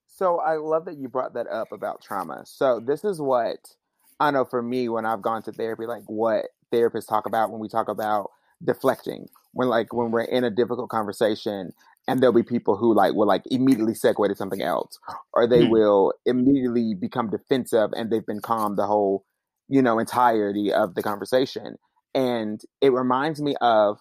So 0.07 0.39
I 0.39 0.57
love 0.57 0.87
that 0.87 0.97
you 0.97 1.09
brought 1.09 1.35
that 1.35 1.47
up 1.47 1.73
about 1.73 2.03
trauma. 2.03 2.43
So 2.45 2.81
this 2.85 3.05
is 3.05 3.21
what 3.21 3.59
I 4.21 4.31
know 4.31 4.45
for 4.45 4.63
me 4.63 4.89
when 4.89 5.07
I've 5.07 5.23
gone 5.23 5.43
to 5.45 5.53
therapy, 5.53 5.87
like 5.87 6.03
what 6.07 6.47
therapists 6.73 7.09
talk 7.09 7.27
about 7.27 7.51
when 7.51 7.61
we 7.61 7.69
talk 7.69 7.89
about 7.89 8.31
deflecting. 8.65 9.29
When 9.53 9.69
like 9.69 9.93
when 9.93 10.11
we're 10.11 10.23
in 10.23 10.45
a 10.45 10.51
difficult 10.51 10.91
conversation 10.91 11.73
and 12.07 12.21
there'll 12.21 12.35
be 12.35 12.43
people 12.43 12.77
who 12.77 12.95
like 12.95 13.15
will 13.15 13.27
like 13.27 13.43
immediately 13.51 13.93
segue 13.93 14.29
to 14.29 14.35
something 14.35 14.63
else. 14.63 14.99
Or 15.33 15.47
they 15.47 15.63
mm. 15.63 15.71
will 15.71 16.13
immediately 16.27 16.95
become 16.95 17.31
defensive 17.31 17.91
and 17.97 18.11
they've 18.11 18.27
been 18.27 18.41
calm 18.41 18.77
the 18.77 18.87
whole, 18.87 19.25
you 19.69 19.83
know, 19.83 19.99
entirety 19.99 20.73
of 20.73 20.95
the 20.95 21.03
conversation. 21.03 21.77
And 22.15 22.61
it 22.81 22.93
reminds 22.93 23.41
me 23.41 23.55
of 23.61 23.99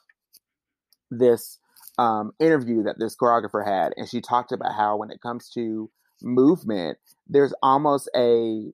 this 1.11 1.59
um, 1.97 2.31
interview 2.39 2.83
that 2.83 2.99
this 2.99 3.15
choreographer 3.15 3.65
had, 3.65 3.93
and 3.97 4.07
she 4.07 4.21
talked 4.21 4.51
about 4.51 4.73
how 4.73 4.97
when 4.97 5.11
it 5.11 5.21
comes 5.21 5.49
to 5.49 5.89
movement, 6.21 6.97
there's 7.27 7.53
almost 7.61 8.09
a 8.15 8.71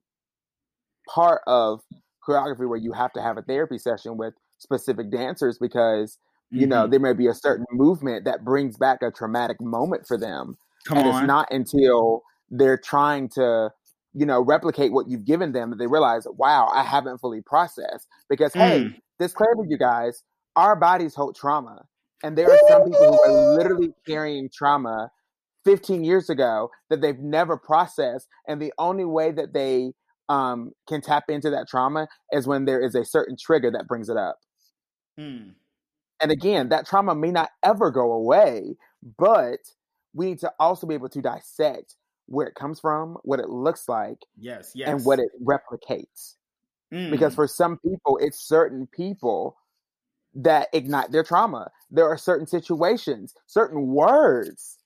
part 1.12 1.42
of 1.46 1.80
choreography 2.26 2.68
where 2.68 2.78
you 2.78 2.92
have 2.92 3.12
to 3.12 3.22
have 3.22 3.36
a 3.36 3.42
therapy 3.42 3.78
session 3.78 4.16
with 4.16 4.34
specific 4.58 5.10
dancers 5.10 5.58
because 5.58 6.18
you 6.50 6.62
mm-hmm. 6.62 6.70
know 6.70 6.86
there 6.86 7.00
may 7.00 7.12
be 7.12 7.26
a 7.26 7.34
certain 7.34 7.66
movement 7.72 8.24
that 8.24 8.44
brings 8.44 8.76
back 8.76 9.02
a 9.02 9.10
traumatic 9.10 9.60
moment 9.60 10.06
for 10.06 10.18
them 10.18 10.56
Come 10.86 10.98
and 10.98 11.08
on. 11.08 11.14
it's 11.14 11.26
not 11.26 11.48
until 11.50 12.22
they're 12.50 12.78
trying 12.78 13.28
to 13.30 13.70
you 14.14 14.24
know 14.24 14.40
replicate 14.40 14.92
what 14.92 15.08
you've 15.08 15.24
given 15.24 15.52
them 15.52 15.70
that 15.70 15.76
they 15.76 15.86
realize 15.86 16.26
wow 16.38 16.70
i 16.72 16.82
haven't 16.82 17.18
fully 17.18 17.42
processed 17.42 18.06
because 18.30 18.52
mm. 18.52 18.60
hey 18.60 18.82
this 19.18 19.32
disclaimer 19.32 19.64
you 19.68 19.76
guys 19.76 20.22
our 20.56 20.76
bodies 20.76 21.14
hold 21.14 21.36
trauma 21.36 21.84
and 22.22 22.38
there 22.38 22.50
are 22.50 22.58
some 22.68 22.84
people 22.84 23.18
who 23.18 23.22
are 23.22 23.54
literally 23.54 23.92
carrying 24.06 24.48
trauma 24.48 25.10
15 25.64 26.04
years 26.04 26.30
ago 26.30 26.70
that 26.90 27.00
they've 27.00 27.18
never 27.18 27.56
processed. 27.56 28.28
And 28.46 28.60
the 28.60 28.72
only 28.78 29.04
way 29.04 29.32
that 29.32 29.52
they 29.52 29.92
um, 30.28 30.72
can 30.88 31.00
tap 31.00 31.24
into 31.28 31.50
that 31.50 31.68
trauma 31.68 32.08
is 32.32 32.46
when 32.46 32.64
there 32.64 32.80
is 32.80 32.94
a 32.94 33.04
certain 33.04 33.36
trigger 33.36 33.70
that 33.70 33.86
brings 33.86 34.08
it 34.08 34.16
up. 34.16 34.38
Hmm. 35.18 35.50
And 36.20 36.30
again, 36.30 36.68
that 36.70 36.86
trauma 36.86 37.14
may 37.14 37.30
not 37.30 37.50
ever 37.62 37.90
go 37.90 38.12
away, 38.12 38.76
but 39.18 39.58
we 40.14 40.26
need 40.26 40.38
to 40.40 40.52
also 40.58 40.86
be 40.86 40.94
able 40.94 41.08
to 41.10 41.20
dissect 41.20 41.96
where 42.26 42.46
it 42.46 42.54
comes 42.54 42.80
from, 42.80 43.18
what 43.22 43.40
it 43.40 43.48
looks 43.48 43.88
like, 43.88 44.18
yes, 44.38 44.72
yes, 44.74 44.88
and 44.88 45.04
what 45.04 45.18
it 45.18 45.28
replicates. 45.42 46.36
Mm. 46.92 47.10
Because 47.10 47.34
for 47.34 47.46
some 47.46 47.78
people, 47.78 48.18
it's 48.22 48.38
certain 48.38 48.86
people 48.86 49.56
that 50.34 50.68
ignite 50.72 51.10
their 51.12 51.22
trauma. 51.22 51.70
There 51.90 52.08
are 52.08 52.16
certain 52.16 52.46
situations, 52.46 53.34
certain 53.46 53.88
words 53.88 54.78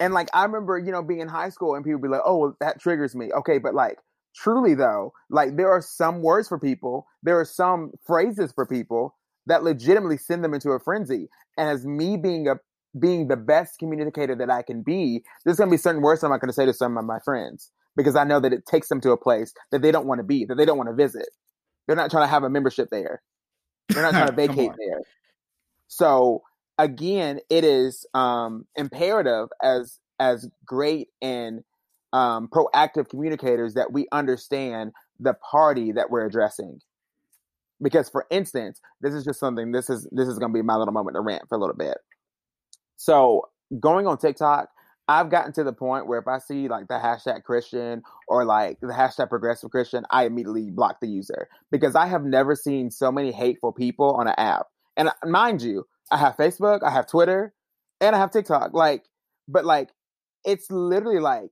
and 0.00 0.14
like 0.14 0.28
I 0.34 0.44
remember, 0.44 0.78
you 0.78 0.90
know, 0.90 1.02
being 1.02 1.20
in 1.20 1.28
high 1.28 1.50
school 1.50 1.74
and 1.74 1.84
people 1.84 2.00
be 2.00 2.08
like, 2.08 2.22
"Oh, 2.24 2.38
well, 2.38 2.56
that 2.60 2.80
triggers 2.80 3.14
me." 3.14 3.30
Okay, 3.32 3.58
but 3.58 3.74
like 3.74 3.98
truly 4.34 4.74
though, 4.74 5.12
like 5.28 5.56
there 5.56 5.70
are 5.70 5.82
some 5.82 6.22
words 6.22 6.48
for 6.48 6.58
people, 6.58 7.06
there 7.22 7.38
are 7.38 7.44
some 7.44 7.92
phrases 8.06 8.52
for 8.52 8.66
people 8.66 9.16
that 9.46 9.62
legitimately 9.62 10.16
send 10.16 10.42
them 10.42 10.54
into 10.54 10.70
a 10.70 10.80
frenzy. 10.80 11.28
And 11.56 11.68
as 11.68 11.86
me 11.86 12.16
being 12.16 12.48
a 12.48 12.56
being 12.98 13.28
the 13.28 13.36
best 13.36 13.78
communicator 13.78 14.34
that 14.34 14.50
I 14.50 14.62
can 14.62 14.82
be, 14.82 15.22
there's 15.44 15.58
gonna 15.58 15.70
be 15.70 15.76
certain 15.76 16.02
words 16.02 16.24
I'm 16.24 16.30
not 16.30 16.40
gonna 16.40 16.52
say 16.52 16.66
to 16.66 16.72
some 16.74 16.96
of 16.96 17.04
my 17.04 17.18
friends 17.24 17.70
because 17.96 18.16
I 18.16 18.24
know 18.24 18.40
that 18.40 18.52
it 18.52 18.66
takes 18.66 18.88
them 18.88 19.00
to 19.02 19.10
a 19.10 19.16
place 19.16 19.52
that 19.70 19.82
they 19.82 19.92
don't 19.92 20.06
want 20.06 20.20
to 20.20 20.24
be, 20.24 20.44
that 20.46 20.56
they 20.56 20.64
don't 20.64 20.78
want 20.78 20.88
to 20.88 20.94
visit. 20.94 21.28
They're 21.86 21.96
not 21.96 22.10
trying 22.10 22.24
to 22.24 22.30
have 22.30 22.44
a 22.44 22.50
membership 22.50 22.88
there. 22.90 23.22
They're 23.88 24.02
not 24.02 24.10
trying 24.12 24.28
to 24.28 24.32
vacate 24.32 24.70
there. 24.78 25.02
So 25.88 26.42
again, 26.80 27.40
it 27.50 27.62
is 27.62 28.06
um, 28.14 28.66
imperative 28.74 29.48
as 29.62 29.98
as 30.18 30.48
great 30.64 31.08
and 31.22 31.62
um, 32.12 32.48
proactive 32.48 33.08
communicators 33.08 33.74
that 33.74 33.92
we 33.92 34.06
understand 34.12 34.92
the 35.18 35.34
party 35.34 35.92
that 35.92 36.10
we're 36.10 36.26
addressing. 36.26 36.80
Because, 37.82 38.10
for 38.10 38.26
instance, 38.30 38.80
this 39.00 39.14
is 39.14 39.24
just 39.24 39.38
something. 39.38 39.72
This 39.72 39.88
is 39.88 40.08
this 40.10 40.28
is 40.28 40.38
going 40.38 40.52
to 40.52 40.58
be 40.58 40.62
my 40.62 40.76
little 40.76 40.92
moment 40.92 41.16
to 41.16 41.20
rant 41.20 41.44
for 41.48 41.56
a 41.56 41.60
little 41.60 41.76
bit. 41.76 41.98
So, 42.96 43.48
going 43.78 44.06
on 44.06 44.18
TikTok, 44.18 44.68
I've 45.06 45.30
gotten 45.30 45.52
to 45.54 45.64
the 45.64 45.72
point 45.72 46.06
where 46.06 46.18
if 46.18 46.28
I 46.28 46.38
see 46.38 46.68
like 46.68 46.88
the 46.88 46.94
hashtag 46.94 47.44
Christian 47.44 48.02
or 48.28 48.44
like 48.44 48.80
the 48.80 48.88
hashtag 48.88 49.28
progressive 49.28 49.70
Christian, 49.70 50.04
I 50.10 50.24
immediately 50.24 50.70
block 50.70 51.00
the 51.00 51.08
user 51.08 51.48
because 51.70 51.94
I 51.94 52.06
have 52.06 52.24
never 52.24 52.54
seen 52.54 52.90
so 52.90 53.10
many 53.12 53.32
hateful 53.32 53.72
people 53.72 54.14
on 54.14 54.28
an 54.28 54.34
app. 54.38 54.66
And 54.96 55.10
mind 55.24 55.62
you, 55.62 55.86
I 56.10 56.16
have 56.18 56.36
Facebook, 56.36 56.82
I 56.82 56.90
have 56.90 57.06
Twitter, 57.06 57.52
and 58.00 58.16
I 58.16 58.18
have 58.18 58.30
TikTok. 58.30 58.72
Like, 58.72 59.04
but 59.48 59.64
like, 59.64 59.90
it's 60.44 60.70
literally 60.70 61.20
like, 61.20 61.50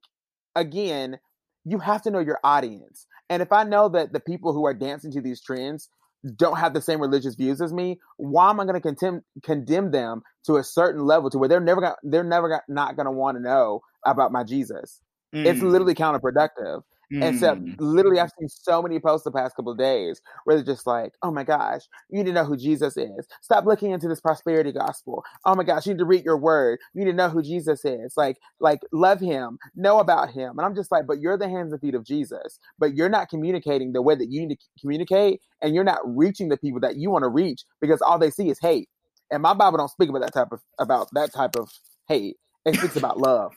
again, 0.54 1.18
you 1.64 1.78
have 1.78 2.02
to 2.02 2.10
know 2.10 2.18
your 2.18 2.38
audience. 2.42 3.06
And 3.30 3.42
if 3.42 3.52
I 3.52 3.64
know 3.64 3.88
that 3.90 4.12
the 4.12 4.20
people 4.20 4.52
who 4.52 4.66
are 4.66 4.74
dancing 4.74 5.12
to 5.12 5.20
these 5.20 5.40
trends 5.40 5.88
don't 6.36 6.58
have 6.58 6.74
the 6.74 6.80
same 6.80 7.00
religious 7.00 7.34
views 7.34 7.60
as 7.60 7.72
me, 7.72 8.00
why 8.16 8.50
am 8.50 8.60
I 8.60 8.64
going 8.64 8.74
to 8.74 8.80
condemn 8.80 9.22
condemn 9.42 9.90
them 9.90 10.22
to 10.46 10.56
a 10.56 10.64
certain 10.64 11.04
level 11.04 11.30
to 11.30 11.38
where 11.38 11.48
they're 11.48 11.60
never 11.60 11.80
gonna, 11.80 11.96
they're 12.02 12.24
never 12.24 12.48
gonna, 12.48 12.62
not 12.68 12.96
going 12.96 13.06
to 13.06 13.12
want 13.12 13.36
to 13.36 13.42
know 13.42 13.82
about 14.04 14.32
my 14.32 14.44
Jesus? 14.44 15.00
Mm. 15.34 15.46
It's 15.46 15.60
literally 15.60 15.94
counterproductive. 15.94 16.82
Mm. 17.12 17.24
And 17.24 17.38
so, 17.38 17.58
literally, 17.78 18.20
I've 18.20 18.32
seen 18.38 18.48
so 18.48 18.82
many 18.82 19.00
posts 19.00 19.24
the 19.24 19.30
past 19.30 19.56
couple 19.56 19.72
of 19.72 19.78
days 19.78 20.20
where 20.44 20.56
they're 20.56 20.64
just 20.64 20.86
like, 20.86 21.14
"Oh 21.22 21.30
my 21.30 21.42
gosh, 21.42 21.82
you 22.10 22.18
need 22.18 22.26
to 22.26 22.32
know 22.32 22.44
who 22.44 22.56
Jesus 22.56 22.96
is. 22.96 23.26
Stop 23.40 23.64
looking 23.64 23.92
into 23.92 24.08
this 24.08 24.20
prosperity 24.20 24.72
gospel. 24.72 25.24
Oh 25.46 25.54
my 25.54 25.64
gosh, 25.64 25.86
you 25.86 25.94
need 25.94 26.00
to 26.00 26.04
read 26.04 26.24
your 26.24 26.36
word. 26.36 26.78
You 26.92 27.04
need 27.04 27.10
to 27.12 27.16
know 27.16 27.30
who 27.30 27.42
Jesus 27.42 27.84
is. 27.84 28.14
Like, 28.16 28.36
like 28.60 28.80
love 28.92 29.20
Him, 29.20 29.58
know 29.74 30.00
about 30.00 30.30
Him." 30.30 30.58
And 30.58 30.66
I'm 30.66 30.74
just 30.74 30.92
like, 30.92 31.06
"But 31.06 31.20
you're 31.20 31.38
the 31.38 31.48
hands 31.48 31.72
and 31.72 31.80
feet 31.80 31.94
of 31.94 32.04
Jesus. 32.04 32.58
But 32.78 32.94
you're 32.94 33.08
not 33.08 33.30
communicating 33.30 33.92
the 33.92 34.02
way 34.02 34.14
that 34.14 34.30
you 34.30 34.46
need 34.46 34.56
to 34.56 34.80
communicate, 34.80 35.40
and 35.62 35.74
you're 35.74 35.84
not 35.84 36.00
reaching 36.04 36.48
the 36.48 36.58
people 36.58 36.80
that 36.80 36.96
you 36.96 37.10
want 37.10 37.22
to 37.22 37.28
reach 37.28 37.64
because 37.80 38.02
all 38.02 38.18
they 38.18 38.30
see 38.30 38.50
is 38.50 38.58
hate. 38.60 38.88
And 39.30 39.42
my 39.42 39.54
Bible 39.54 39.78
don't 39.78 39.90
speak 39.90 40.10
about 40.10 40.22
that 40.22 40.34
type 40.34 40.52
of 40.52 40.60
about 40.78 41.08
that 41.12 41.32
type 41.32 41.56
of 41.56 41.70
hate. 42.06 42.36
It 42.64 42.76
speaks 42.76 42.96
about 42.96 43.18
love. 43.18 43.54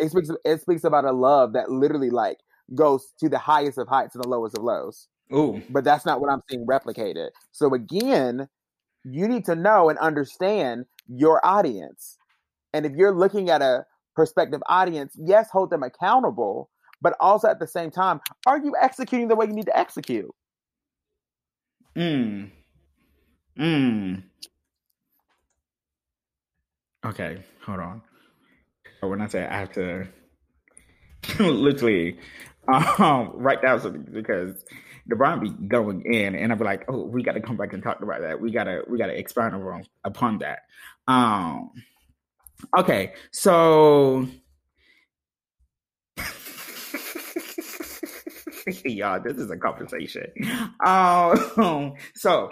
It 0.00 0.10
speaks 0.10 0.30
it 0.44 0.60
speaks 0.60 0.84
about 0.84 1.04
a 1.04 1.12
love 1.12 1.52
that 1.52 1.70
literally 1.70 2.10
like 2.10 2.38
goes 2.74 3.12
to 3.20 3.28
the 3.28 3.38
highest 3.38 3.78
of 3.78 3.88
heights 3.88 4.14
and 4.14 4.24
the 4.24 4.28
lowest 4.28 4.56
of 4.56 4.64
lows. 4.64 5.08
Ooh. 5.32 5.62
But 5.70 5.84
that's 5.84 6.06
not 6.06 6.20
what 6.20 6.30
I'm 6.30 6.42
seeing 6.48 6.66
replicated. 6.66 7.28
So 7.52 7.74
again, 7.74 8.48
you 9.04 9.28
need 9.28 9.44
to 9.46 9.54
know 9.54 9.88
and 9.88 9.98
understand 9.98 10.86
your 11.06 11.44
audience. 11.44 12.18
And 12.72 12.84
if 12.84 12.92
you're 12.92 13.14
looking 13.14 13.50
at 13.50 13.62
a 13.62 13.84
prospective 14.14 14.62
audience, 14.68 15.14
yes, 15.18 15.48
hold 15.50 15.70
them 15.70 15.82
accountable, 15.82 16.70
but 17.00 17.14
also 17.20 17.48
at 17.48 17.60
the 17.60 17.66
same 17.66 17.90
time, 17.90 18.20
are 18.46 18.58
you 18.58 18.74
executing 18.80 19.28
the 19.28 19.36
way 19.36 19.46
you 19.46 19.52
need 19.52 19.66
to 19.66 19.78
execute? 19.78 20.30
Hmm. 21.96 22.44
Hmm. 23.56 24.14
Okay, 27.04 27.44
hold 27.64 27.80
on. 27.80 28.02
Oh, 29.02 29.08
when 29.08 29.20
I 29.20 29.28
say 29.28 29.46
I 29.46 29.58
have 29.58 29.72
to 29.72 30.06
literally 31.38 32.18
um, 32.68 33.30
write 33.34 33.62
down 33.62 33.80
something 33.80 34.06
because 34.12 34.64
the 35.06 35.16
Brown 35.16 35.40
be 35.40 35.50
going 35.50 36.02
in, 36.02 36.34
and 36.34 36.56
be 36.58 36.64
like, 36.64 36.84
"Oh, 36.88 37.04
we 37.04 37.22
got 37.22 37.32
to 37.32 37.40
come 37.40 37.56
back 37.56 37.72
and 37.72 37.82
talk 37.82 38.02
about 38.02 38.20
that. 38.20 38.40
We 38.40 38.50
gotta, 38.50 38.82
we 38.88 38.98
gotta 38.98 39.18
expand 39.18 39.54
upon 39.54 39.84
upon 40.04 40.38
that." 40.38 40.60
Um, 41.06 41.70
okay, 42.76 43.14
so 43.30 44.28
y'all, 48.84 49.20
this 49.20 49.38
is 49.38 49.50
a 49.50 49.56
conversation. 49.56 50.26
Um, 50.84 51.94
so 52.14 52.50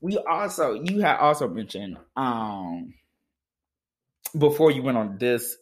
we 0.00 0.18
also, 0.18 0.74
you 0.74 1.00
had 1.00 1.16
also 1.16 1.48
mentioned, 1.48 1.96
um, 2.16 2.94
before 4.36 4.70
you 4.70 4.82
went 4.82 4.98
on 4.98 5.18
this 5.18 5.56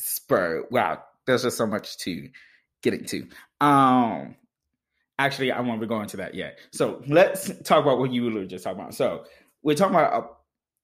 spur. 0.00 0.66
Wow, 0.70 1.02
there's 1.26 1.42
just 1.42 1.56
so 1.56 1.66
much 1.66 1.96
to 1.98 2.28
getting 2.82 3.04
to. 3.06 3.26
Um, 3.60 4.36
actually, 5.18 5.52
I 5.52 5.60
won't 5.60 5.80
be 5.80 5.86
going 5.86 6.08
to 6.08 6.18
that 6.18 6.34
yet. 6.34 6.58
So 6.72 7.02
let's 7.08 7.50
talk 7.62 7.82
about 7.82 7.98
what 7.98 8.12
you 8.12 8.30
were 8.30 8.44
just 8.44 8.64
talking 8.64 8.80
about. 8.80 8.94
So 8.94 9.24
we're 9.62 9.76
talking 9.76 9.94
about 9.96 10.12
uh, 10.12 10.26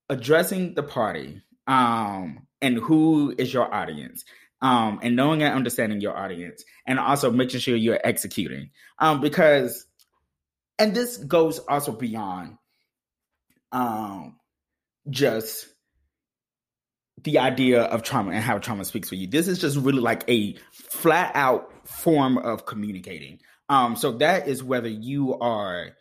addressing 0.09 0.73
the 0.73 0.83
party 0.83 1.41
um, 1.67 2.47
and 2.61 2.77
who 2.77 3.33
is 3.37 3.53
your 3.53 3.73
audience. 3.73 4.25
um, 4.63 4.99
and 5.03 5.15
knowing 5.17 5.43
and 5.43 5.53
understanding 5.53 5.99
your 5.99 6.17
audience, 6.17 6.63
and 6.87 6.97
also 6.97 7.29
making 7.29 7.59
sure 7.59 7.75
you're 7.75 7.99
executing. 8.03 8.71
Um, 8.97 9.19
because, 9.19 9.85
and 10.79 10.95
this 10.95 11.17
goes 11.17 11.59
also 11.59 11.91
beyond 11.91 12.57
um, 13.73 14.37
just 15.09 15.67
the 17.21 17.39
idea 17.39 17.83
of 17.83 18.03
trauma 18.03 18.31
and 18.31 18.43
how 18.43 18.57
trauma 18.57 18.85
speaks 18.85 19.09
for 19.09 19.15
you. 19.15 19.27
This 19.27 19.47
is 19.47 19.59
just 19.59 19.77
really 19.77 20.01
like 20.01 20.23
a 20.27 20.55
flat 20.71 21.31
out 21.35 21.71
form 21.87 22.37
of 22.37 22.65
communicating. 22.65 23.39
Um, 23.69 23.95
so 23.95 24.13
that 24.13 24.47
is 24.47 24.63
whether 24.63 24.87
you 24.87 25.37
are 25.39 25.91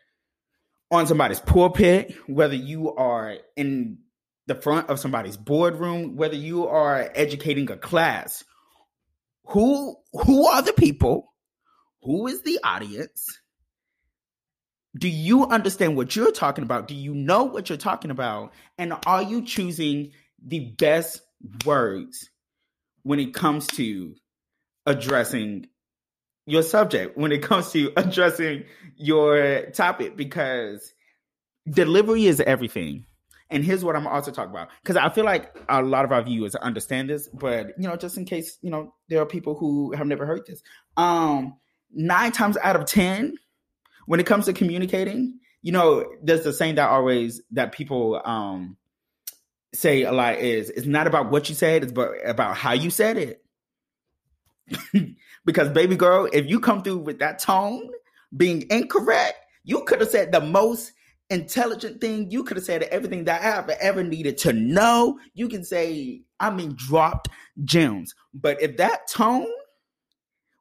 on 0.91 1.07
somebody's 1.07 1.41
pulpit, 1.41 2.15
whether 2.27 2.55
you 2.55 2.95
are 2.95 3.37
in 3.57 3.99
the 4.47 4.55
front 4.55 4.91
of 4.91 4.99
somebody's 4.99 5.37
boardroom, 5.37 6.17
whether 6.17 6.35
you 6.35 6.67
are 6.67 7.11
educating 7.15 7.71
a 7.71 7.77
class, 7.77 8.45
who 9.47 9.97
who 10.13 10.47
are 10.47 10.63
the 10.63 10.73
people? 10.73 11.33
Who 12.03 12.27
is 12.27 12.43
the 12.43 12.59
audience? 12.65 13.39
Do 14.99 15.09
you 15.09 15.47
understand 15.47 15.97
what 15.97 16.15
you're 16.15 16.33
talking 16.33 16.65
about? 16.65 16.89
Do 16.89 16.95
you 16.95 17.15
know 17.15 17.45
what 17.45 17.69
you're 17.69 17.79
talking 17.79 18.11
about? 18.11 18.53
And 18.77 18.93
are 19.07 19.23
you 19.23 19.43
choosing 19.43 20.13
the 20.47 20.75
best 20.79 21.21
words 21.65 22.31
when 23.03 23.19
it 23.19 23.35
comes 23.35 23.67
to 23.69 24.15
addressing 24.87 25.67
your 26.47 26.63
subject, 26.63 27.17
when 27.17 27.33
it 27.33 27.43
comes 27.43 27.71
to 27.73 27.93
addressing 27.97 28.65
your 28.97 29.71
topic? 29.71 30.17
Because 30.17 30.93
delivery 31.69 32.27
is 32.27 32.41
everything. 32.41 33.07
And 33.51 33.63
here's 33.63 33.85
what 33.85 33.97
I'm 33.97 34.07
also 34.07 34.31
talking 34.31 34.51
about 34.51 34.69
because 34.83 34.97
I 34.97 35.11
feel 35.11 35.25
like 35.25 35.55
a 35.69 35.83
lot 35.83 36.07
of 36.07 36.13
our 36.13 36.23
viewers 36.23 36.55
understand 36.55 37.11
this, 37.11 37.29
but 37.29 37.79
you 37.79 37.87
know, 37.87 37.97
just 37.97 38.17
in 38.17 38.25
case 38.25 38.59
you 38.63 38.71
know 38.71 38.95
there 39.11 39.21
are 39.21 39.27
people 39.27 39.55
who 39.55 39.93
have 39.93 40.07
never 40.07 40.25
heard 40.25 40.47
this. 40.47 40.63
Um, 40.97 41.59
nine 41.93 42.33
times 42.33 42.57
out 42.63 42.77
of 42.77 42.87
ten, 42.87 43.35
when 44.07 44.21
it 44.21 44.27
comes 44.27 44.47
to 44.47 44.55
communicating, 44.55 45.39
you 45.61 45.71
know, 45.71 46.07
there's 46.23 46.45
the 46.45 46.53
saying 46.55 46.77
that 46.77 46.89
always 46.89 47.43
that 47.51 47.73
people 47.73 48.23
um 48.25 48.79
say 49.75 50.03
a 50.03 50.13
lot 50.13 50.39
is 50.39 50.71
it's 50.71 50.87
not 50.87 51.07
about 51.07 51.31
what 51.31 51.49
you 51.49 51.55
said, 51.55 51.83
it's 51.83 51.93
about, 51.93 52.15
about 52.25 52.57
how 52.57 52.73
you 52.73 52.91
said 52.91 53.17
it. 53.17 53.45
because 55.45 55.69
baby 55.71 55.97
girl, 55.97 56.29
if 56.33 56.49
you 56.49 56.61
come 56.61 56.83
through 56.83 56.99
with 56.99 57.19
that 57.19 57.39
tone 57.39 57.91
being 58.37 58.65
incorrect, 58.71 59.35
you 59.65 59.83
could 59.85 60.01
have 60.01 60.11
said 60.11 60.33
the 60.33 60.41
most 60.41 60.93
intelligent 61.31 62.01
thing. 62.01 62.31
You 62.31 62.45
could 62.45 62.57
have 62.57 62.67
said 62.67 62.83
everything 62.85 63.25
that 63.25 63.41
I 63.41 63.45
have 63.45 63.69
ever 63.69 64.03
needed 64.03 64.39
to 64.39 64.53
know. 64.53 65.19
You 65.35 65.49
can 65.49 65.65
say, 65.65 66.23
I 66.41 66.51
mean, 66.51 66.75
dropped 66.77 67.29
gems. 67.65 68.15
But 68.35 68.61
if 68.61 68.77
that 68.77 69.09
tone 69.09 69.47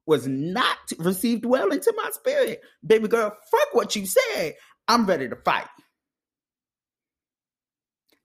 was 0.05 0.27
not 0.27 0.77
received 0.97 1.45
well 1.45 1.71
into 1.71 1.93
my 1.95 2.09
spirit, 2.11 2.61
baby 2.85 3.07
girl, 3.07 3.35
fuck 3.51 3.73
what 3.73 3.95
you 3.95 4.05
said. 4.05 4.55
I'm 4.87 5.05
ready 5.05 5.29
to 5.29 5.35
fight 5.35 5.67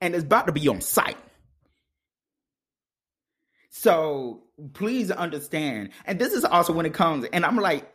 and 0.01 0.15
it's 0.15 0.25
about 0.25 0.47
to 0.47 0.53
be 0.53 0.69
on 0.69 0.81
site. 0.81 1.17
So 3.71 4.43
please 4.73 5.11
understand, 5.11 5.91
and 6.07 6.19
this 6.19 6.33
is 6.33 6.45
also 6.45 6.73
when 6.73 6.87
it 6.87 6.95
comes, 6.95 7.27
and 7.33 7.45
I'm 7.45 7.57
like, 7.57 7.87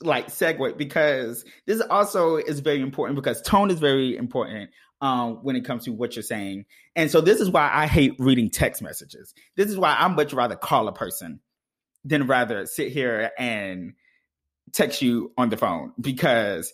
like 0.00 0.28
segue 0.28 0.78
because 0.78 1.44
this 1.66 1.80
also 1.90 2.36
is 2.36 2.60
very 2.60 2.80
important 2.80 3.16
because 3.16 3.42
tone 3.42 3.70
is 3.70 3.80
very 3.80 4.16
important 4.16 4.70
um, 5.00 5.40
when 5.42 5.56
it 5.56 5.64
comes 5.64 5.84
to 5.84 5.90
what 5.90 6.14
you're 6.14 6.22
saying, 6.22 6.66
and 6.94 7.10
so 7.10 7.20
this 7.20 7.40
is 7.40 7.50
why 7.50 7.68
I 7.72 7.88
hate 7.88 8.14
reading 8.20 8.48
text 8.48 8.80
messages. 8.80 9.34
This 9.56 9.68
is 9.68 9.76
why 9.76 9.96
I 9.98 10.06
much 10.06 10.32
rather 10.32 10.54
call 10.54 10.86
a 10.86 10.92
person 10.92 11.40
than 12.04 12.28
rather 12.28 12.64
sit 12.66 12.92
here 12.92 13.32
and 13.36 13.94
text 14.72 15.02
you 15.02 15.32
on 15.36 15.48
the 15.48 15.56
phone 15.56 15.92
because 16.00 16.72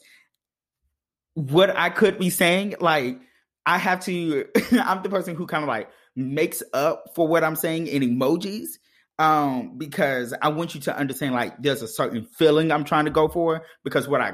what 1.34 1.74
I 1.74 1.90
could 1.90 2.18
be 2.18 2.30
saying, 2.30 2.74
like 2.80 3.18
I 3.66 3.78
have 3.78 4.00
to, 4.06 4.46
I'm 4.72 5.02
the 5.02 5.10
person 5.10 5.34
who 5.34 5.46
kind 5.46 5.64
of 5.64 5.68
like 5.68 5.90
makes 6.16 6.62
up 6.72 7.10
for 7.14 7.28
what 7.28 7.44
I'm 7.44 7.56
saying 7.56 7.86
in 7.86 8.02
emojis. 8.02 8.78
Um, 9.18 9.76
because 9.76 10.32
I 10.40 10.48
want 10.48 10.74
you 10.74 10.80
to 10.82 10.96
understand 10.96 11.34
like 11.34 11.60
there's 11.60 11.82
a 11.82 11.88
certain 11.88 12.24
feeling 12.24 12.72
I'm 12.72 12.84
trying 12.84 13.04
to 13.04 13.10
go 13.10 13.28
for 13.28 13.66
because 13.84 14.08
what 14.08 14.22
I 14.22 14.32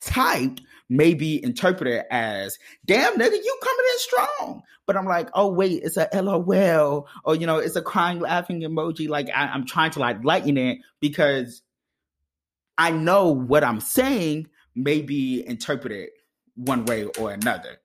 typed 0.00 0.60
may 0.88 1.14
be 1.14 1.42
interpreted 1.42 2.04
as 2.10 2.58
damn 2.84 3.14
nigga 3.14 3.32
you 3.32 3.58
coming 3.62 3.86
in 3.92 3.98
strong 3.98 4.62
but 4.86 4.96
i'm 4.96 5.04
like 5.04 5.28
oh 5.34 5.50
wait 5.50 5.82
it's 5.82 5.96
a 5.96 6.08
lol 6.22 7.08
or 7.24 7.34
you 7.34 7.46
know 7.46 7.58
it's 7.58 7.74
a 7.74 7.82
crying 7.82 8.20
laughing 8.20 8.60
emoji 8.60 9.08
like 9.08 9.28
I, 9.34 9.46
i'm 9.48 9.66
trying 9.66 9.90
to 9.92 9.98
like 9.98 10.22
lighten 10.22 10.56
it 10.56 10.78
because 11.00 11.62
i 12.78 12.90
know 12.92 13.30
what 13.30 13.64
i'm 13.64 13.80
saying 13.80 14.48
may 14.76 15.02
be 15.02 15.44
interpreted 15.44 16.10
one 16.54 16.84
way 16.84 17.04
or 17.18 17.32
another 17.32 17.78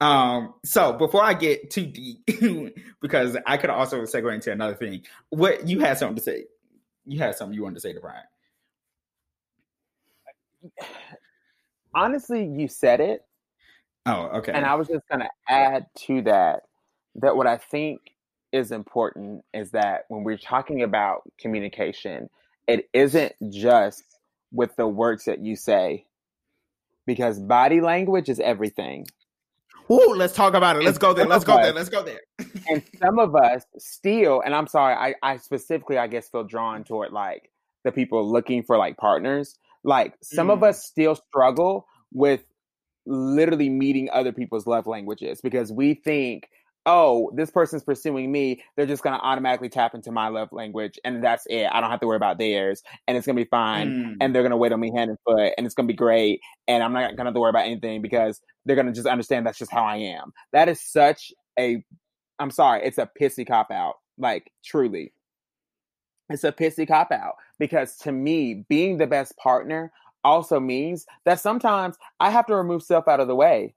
um, 0.00 0.54
so 0.64 0.94
before 0.94 1.22
I 1.22 1.34
get 1.34 1.70
too 1.70 1.86
deep, 1.86 2.24
because 3.02 3.36
I 3.46 3.56
could 3.56 3.70
also 3.70 4.02
segue 4.02 4.34
into 4.34 4.50
another 4.50 4.74
thing. 4.74 5.02
What 5.28 5.68
you 5.68 5.80
had 5.80 5.98
something 5.98 6.16
to 6.16 6.22
say? 6.22 6.44
You 7.06 7.18
had 7.18 7.36
something 7.36 7.54
you 7.54 7.62
wanted 7.62 7.76
to 7.76 7.80
say 7.80 7.92
to 7.92 8.00
Brian. 8.00 8.22
Honestly, 11.94 12.44
you 12.44 12.68
said 12.68 13.00
it. 13.00 13.24
Oh, 14.06 14.38
okay. 14.38 14.52
And 14.52 14.64
I 14.64 14.74
was 14.74 14.88
just 14.88 15.06
gonna 15.10 15.28
add 15.48 15.86
to 16.06 16.22
that 16.22 16.62
that 17.16 17.36
what 17.36 17.46
I 17.46 17.58
think 17.58 18.00
is 18.52 18.72
important 18.72 19.44
is 19.52 19.72
that 19.72 20.04
when 20.08 20.24
we're 20.24 20.38
talking 20.38 20.82
about 20.82 21.22
communication, 21.38 22.30
it 22.66 22.88
isn't 22.92 23.34
just 23.50 24.04
with 24.52 24.74
the 24.76 24.86
words 24.86 25.24
that 25.24 25.40
you 25.40 25.56
say, 25.56 26.06
because 27.06 27.38
body 27.38 27.80
language 27.80 28.28
is 28.28 28.40
everything. 28.40 29.06
Ooh, 29.90 30.14
let's 30.14 30.34
talk 30.34 30.54
about 30.54 30.76
it. 30.76 30.84
Let's 30.84 30.98
go 30.98 31.12
there. 31.12 31.26
Let's 31.26 31.44
go 31.44 31.56
there. 31.56 31.72
Let's 31.72 31.88
go 31.88 32.02
there. 32.02 32.20
and 32.68 32.82
some 33.02 33.18
of 33.18 33.34
us 33.34 33.64
still, 33.78 34.40
and 34.40 34.54
I'm 34.54 34.66
sorry, 34.66 34.94
I, 34.94 35.14
I 35.22 35.36
specifically, 35.38 35.98
I 35.98 36.06
guess, 36.06 36.28
feel 36.28 36.44
drawn 36.44 36.84
toward 36.84 37.12
like 37.12 37.50
the 37.84 37.90
people 37.90 38.30
looking 38.30 38.62
for 38.62 38.76
like 38.76 38.96
partners. 38.96 39.58
Like 39.82 40.14
some 40.22 40.48
mm. 40.48 40.52
of 40.52 40.62
us 40.62 40.84
still 40.84 41.16
struggle 41.16 41.86
with 42.12 42.42
literally 43.06 43.68
meeting 43.68 44.08
other 44.12 44.32
people's 44.32 44.66
love 44.66 44.86
languages 44.86 45.40
because 45.40 45.72
we 45.72 45.94
think 45.94 46.48
oh, 46.86 47.30
this 47.34 47.50
person's 47.50 47.82
pursuing 47.82 48.32
me, 48.32 48.62
they're 48.76 48.86
just 48.86 49.02
going 49.02 49.18
to 49.18 49.22
automatically 49.22 49.68
tap 49.68 49.94
into 49.94 50.10
my 50.10 50.28
love 50.28 50.48
language 50.52 50.98
and 51.04 51.22
that's 51.22 51.46
it. 51.46 51.68
I 51.70 51.80
don't 51.80 51.90
have 51.90 52.00
to 52.00 52.06
worry 52.06 52.16
about 52.16 52.38
theirs 52.38 52.82
and 53.06 53.16
it's 53.16 53.26
going 53.26 53.36
to 53.36 53.44
be 53.44 53.48
fine. 53.48 53.90
Mm. 53.90 54.16
And 54.20 54.34
they're 54.34 54.42
going 54.42 54.50
to 54.50 54.56
wait 54.56 54.72
on 54.72 54.80
me 54.80 54.90
hand 54.90 55.10
and 55.10 55.18
foot 55.26 55.52
and 55.56 55.66
it's 55.66 55.74
going 55.74 55.86
to 55.86 55.92
be 55.92 55.96
great. 55.96 56.40
And 56.68 56.82
I'm 56.82 56.92
not 56.92 57.00
going 57.00 57.16
to 57.18 57.24
have 57.24 57.34
to 57.34 57.40
worry 57.40 57.50
about 57.50 57.66
anything 57.66 58.00
because 58.00 58.40
they're 58.64 58.76
going 58.76 58.86
to 58.86 58.92
just 58.92 59.06
understand 59.06 59.46
that's 59.46 59.58
just 59.58 59.72
how 59.72 59.84
I 59.84 59.96
am. 59.96 60.32
That 60.52 60.68
is 60.68 60.80
such 60.80 61.32
a, 61.58 61.84
I'm 62.38 62.50
sorry, 62.50 62.82
it's 62.84 62.98
a 62.98 63.10
pissy 63.20 63.46
cop 63.46 63.70
out. 63.70 63.96
Like, 64.16 64.50
truly. 64.64 65.12
It's 66.28 66.44
a 66.44 66.52
pissy 66.52 66.86
cop 66.86 67.10
out 67.10 67.34
because 67.58 67.96
to 67.98 68.12
me, 68.12 68.64
being 68.68 68.98
the 68.98 69.06
best 69.06 69.36
partner 69.36 69.92
also 70.22 70.60
means 70.60 71.06
that 71.24 71.40
sometimes 71.40 71.96
I 72.20 72.30
have 72.30 72.46
to 72.46 72.54
remove 72.54 72.82
self 72.82 73.08
out 73.08 73.20
of 73.20 73.28
the 73.28 73.34
way 73.34 73.74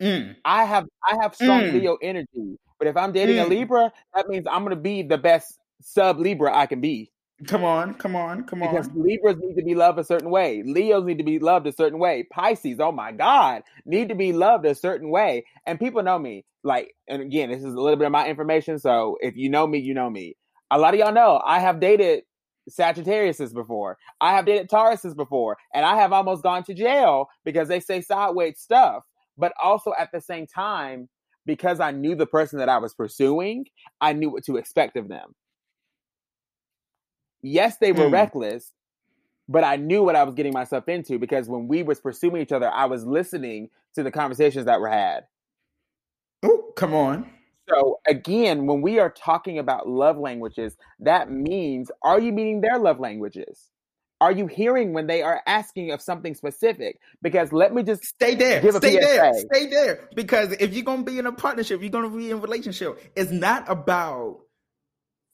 Mm. 0.00 0.36
I 0.44 0.64
have 0.64 0.86
I 1.06 1.18
have 1.22 1.34
strong 1.34 1.62
mm. 1.62 1.72
Leo 1.74 1.96
energy, 2.02 2.58
but 2.78 2.88
if 2.88 2.96
I'm 2.96 3.12
dating 3.12 3.36
mm. 3.36 3.44
a 3.44 3.48
Libra, 3.48 3.92
that 4.14 4.28
means 4.28 4.46
I'm 4.50 4.64
going 4.64 4.74
to 4.74 4.80
be 4.80 5.02
the 5.02 5.18
best 5.18 5.58
sub 5.82 6.18
Libra 6.18 6.56
I 6.56 6.66
can 6.66 6.80
be. 6.80 7.10
Come 7.46 7.64
on, 7.64 7.94
come 7.94 8.16
on, 8.16 8.44
come 8.44 8.62
on. 8.62 8.70
Because 8.70 8.90
Libras 8.94 9.36
need 9.38 9.54
to 9.54 9.64
be 9.64 9.74
loved 9.74 9.98
a 9.98 10.04
certain 10.04 10.30
way. 10.30 10.62
Leos 10.64 11.04
need 11.04 11.18
to 11.18 11.24
be 11.24 11.38
loved 11.38 11.66
a 11.66 11.72
certain 11.72 11.98
way. 11.98 12.26
Pisces, 12.30 12.80
oh 12.80 12.92
my 12.92 13.12
God, 13.12 13.62
need 13.86 14.10
to 14.10 14.14
be 14.14 14.32
loved 14.32 14.66
a 14.66 14.74
certain 14.74 15.10
way. 15.10 15.44
And 15.66 15.78
people 15.78 16.02
know 16.02 16.18
me. 16.18 16.44
Like, 16.62 16.94
and 17.08 17.22
again, 17.22 17.50
this 17.50 17.60
is 17.60 17.72
a 17.72 17.80
little 17.80 17.96
bit 17.96 18.04
of 18.04 18.12
my 18.12 18.28
information. 18.28 18.78
So 18.78 19.16
if 19.22 19.36
you 19.36 19.48
know 19.48 19.66
me, 19.66 19.78
you 19.78 19.94
know 19.94 20.10
me. 20.10 20.36
A 20.70 20.78
lot 20.78 20.92
of 20.92 21.00
y'all 21.00 21.12
know 21.12 21.40
I 21.44 21.60
have 21.60 21.80
dated 21.80 22.24
Sagittariuses 22.68 23.54
before. 23.54 23.96
I 24.20 24.32
have 24.32 24.44
dated 24.44 24.68
Tauruses 24.68 25.16
before. 25.16 25.56
And 25.74 25.86
I 25.86 25.96
have 25.96 26.12
almost 26.12 26.42
gone 26.42 26.62
to 26.64 26.74
jail 26.74 27.28
because 27.44 27.68
they 27.68 27.80
say 27.80 28.02
sideways 28.02 28.60
stuff 28.60 29.04
but 29.40 29.52
also 29.62 29.92
at 29.98 30.12
the 30.12 30.20
same 30.20 30.46
time, 30.46 31.08
because 31.46 31.80
I 31.80 31.90
knew 31.90 32.14
the 32.14 32.26
person 32.26 32.58
that 32.58 32.68
I 32.68 32.78
was 32.78 32.94
pursuing, 32.94 33.66
I 34.00 34.12
knew 34.12 34.30
what 34.30 34.44
to 34.44 34.56
expect 34.56 34.96
of 34.96 35.08
them. 35.08 35.34
Yes, 37.42 37.78
they 37.78 37.92
were 37.92 38.08
mm. 38.08 38.12
reckless, 38.12 38.72
but 39.48 39.64
I 39.64 39.76
knew 39.76 40.02
what 40.02 40.14
I 40.14 40.22
was 40.24 40.34
getting 40.34 40.52
myself 40.52 40.88
into 40.88 41.18
because 41.18 41.48
when 41.48 41.66
we 41.66 41.82
was 41.82 42.00
pursuing 42.00 42.42
each 42.42 42.52
other, 42.52 42.70
I 42.70 42.84
was 42.84 43.04
listening 43.04 43.70
to 43.94 44.02
the 44.02 44.10
conversations 44.10 44.66
that 44.66 44.80
were 44.80 44.90
had. 44.90 45.24
Oh, 46.42 46.72
come 46.76 46.94
on. 46.94 47.30
So 47.68 48.00
again, 48.06 48.66
when 48.66 48.82
we 48.82 48.98
are 48.98 49.10
talking 49.10 49.58
about 49.58 49.88
love 49.88 50.18
languages, 50.18 50.76
that 51.00 51.30
means 51.30 51.90
are 52.02 52.20
you 52.20 52.32
meeting 52.32 52.60
their 52.60 52.78
love 52.78 53.00
languages? 53.00 53.70
Are 54.20 54.32
you 54.32 54.46
hearing 54.46 54.92
when 54.92 55.06
they 55.06 55.22
are 55.22 55.40
asking 55.46 55.92
of 55.92 56.02
something 56.02 56.34
specific? 56.34 57.00
Because 57.22 57.52
let 57.52 57.74
me 57.74 57.82
just 57.82 58.04
stay 58.04 58.34
there. 58.34 58.60
stay 58.72 58.98
there. 58.98 59.32
Stay 59.34 59.66
there. 59.66 60.08
Because 60.14 60.52
if 60.52 60.74
you're 60.74 60.84
gonna 60.84 61.04
be 61.04 61.18
in 61.18 61.26
a 61.26 61.32
partnership, 61.32 61.80
you're 61.80 61.90
gonna 61.90 62.10
be 62.10 62.30
in 62.30 62.36
a 62.36 62.40
relationship. 62.40 63.00
It's 63.16 63.30
not 63.30 63.64
about 63.68 64.40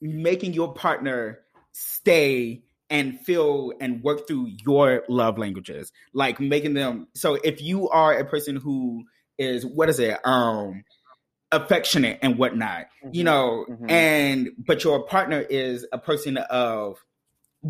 making 0.01 0.53
your 0.53 0.73
partner 0.73 1.39
stay 1.73 2.63
and 2.89 3.19
feel 3.19 3.73
and 3.81 4.01
work 4.03 4.27
through 4.27 4.47
your 4.65 5.03
love 5.09 5.37
languages 5.37 5.91
like 6.13 6.39
making 6.39 6.73
them 6.73 7.07
so 7.13 7.35
if 7.35 7.61
you 7.61 7.89
are 7.89 8.17
a 8.17 8.25
person 8.25 8.55
who 8.55 9.03
is 9.37 9.65
what 9.65 9.89
is 9.89 9.99
it 9.99 10.17
um 10.25 10.83
affectionate 11.51 12.19
and 12.21 12.37
whatnot 12.37 12.85
mm-hmm. 13.03 13.09
you 13.11 13.23
know 13.23 13.65
mm-hmm. 13.69 13.89
and 13.89 14.49
but 14.65 14.83
your 14.83 15.05
partner 15.05 15.39
is 15.41 15.85
a 15.91 15.97
person 15.97 16.37
of 16.37 16.97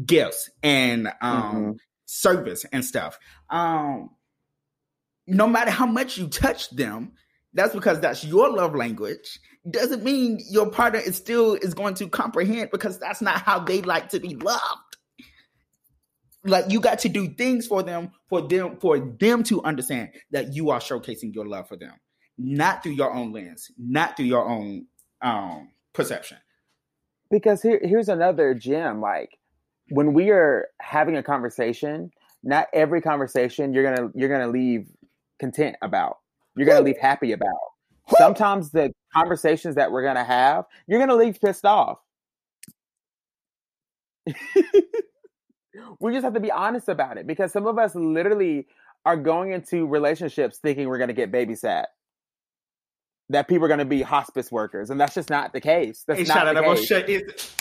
gifts 0.06 0.50
and 0.64 1.08
um 1.22 1.42
mm-hmm. 1.42 1.72
service 2.06 2.66
and 2.72 2.84
stuff. 2.84 3.18
Um 3.50 4.10
no 5.26 5.48
matter 5.48 5.72
how 5.72 5.86
much 5.86 6.18
you 6.18 6.28
touch 6.28 6.70
them 6.70 7.14
that's 7.54 7.74
because 7.74 8.00
that's 8.00 8.24
your 8.24 8.50
love 8.50 8.76
language. 8.76 9.40
Doesn't 9.70 10.04
mean 10.04 10.40
your 10.50 10.70
partner 10.70 11.00
is 11.00 11.16
still 11.18 11.56
is 11.56 11.74
going 11.74 11.96
to 11.96 12.08
comprehend 12.08 12.70
because 12.72 13.00
that's 13.00 13.22
not 13.22 13.42
how 13.42 13.60
they 13.60 13.82
like 13.82 14.10
to 14.10 14.20
be 14.20 14.36
loved. 14.36 14.62
Like 16.46 16.66
you 16.70 16.80
got 16.80 17.00
to 17.00 17.10
do 17.10 17.30
things 17.30 17.66
for 17.66 17.84
them 17.84 18.12
for 18.30 18.42
them 18.42 18.78
for 18.80 19.00
them 19.00 19.44
to 19.44 19.64
understand 19.64 20.10
that 20.32 20.54
you 20.54 20.70
are 20.70 20.80
showcasing 20.80 21.34
your 21.34 21.48
love 21.48 21.68
for 21.68 21.78
them. 21.78 21.94
Not 22.38 22.84
through 22.84 22.94
your 22.94 23.12
own 23.12 23.34
lens 23.34 23.72
not 23.78 24.16
through 24.16 24.28
your 24.28 24.48
own 24.48 24.86
um 25.22 25.70
perception. 25.94 26.38
Because 27.30 27.62
here, 27.62 27.80
here's 27.84 28.08
another 28.08 28.54
gem 28.54 29.02
like 29.02 29.37
when 29.90 30.14
we 30.14 30.30
are 30.30 30.68
having 30.82 31.18
a 31.18 31.24
conversation 31.24 32.12
not 32.44 32.68
every 32.74 33.02
conversation 33.02 33.74
you're 33.74 33.84
gonna 33.84 34.10
you're 34.16 34.30
gonna 34.30 34.48
leave 34.48 34.88
content 35.40 35.76
about 35.82 36.18
you're 36.56 36.68
gonna 36.68 36.82
leave 36.82 36.98
happy 36.98 37.32
about 37.32 37.48
sometimes 38.18 38.72
the 38.72 38.92
conversations 39.14 39.76
that 39.76 39.92
we're 39.92 40.04
gonna 40.04 40.24
have 40.24 40.66
you're 40.88 41.00
gonna 41.00 41.16
leave 41.16 41.40
pissed 41.42 41.66
off 41.66 42.00
we 46.00 46.12
just 46.12 46.24
have 46.24 46.34
to 46.34 46.40
be 46.40 46.52
honest 46.52 46.90
about 46.90 47.18
it 47.18 47.28
because 47.28 47.52
some 47.52 47.68
of 47.68 47.78
us 47.78 47.96
literally 47.96 48.68
are 49.06 49.18
going 49.18 49.52
into 49.52 49.88
relationships 49.88 50.58
thinking 50.58 50.88
we're 50.88 50.98
to 51.08 51.14
get 51.14 51.32
babysat. 51.32 51.86
That 53.30 53.50
people 53.50 53.66
are 53.66 53.68
to 53.80 53.86
be 53.86 54.02
hospice 54.02 54.52
workers, 54.52 54.90
and 54.90 55.00
that's 55.00 55.14
just 55.14 55.30
not 55.30 55.52
the 55.52 55.60
case. 55.60 56.06
That's 56.08 56.30
hey, 56.30 56.34
not 56.34 56.54
the 56.56 56.62
case. 57.06 57.56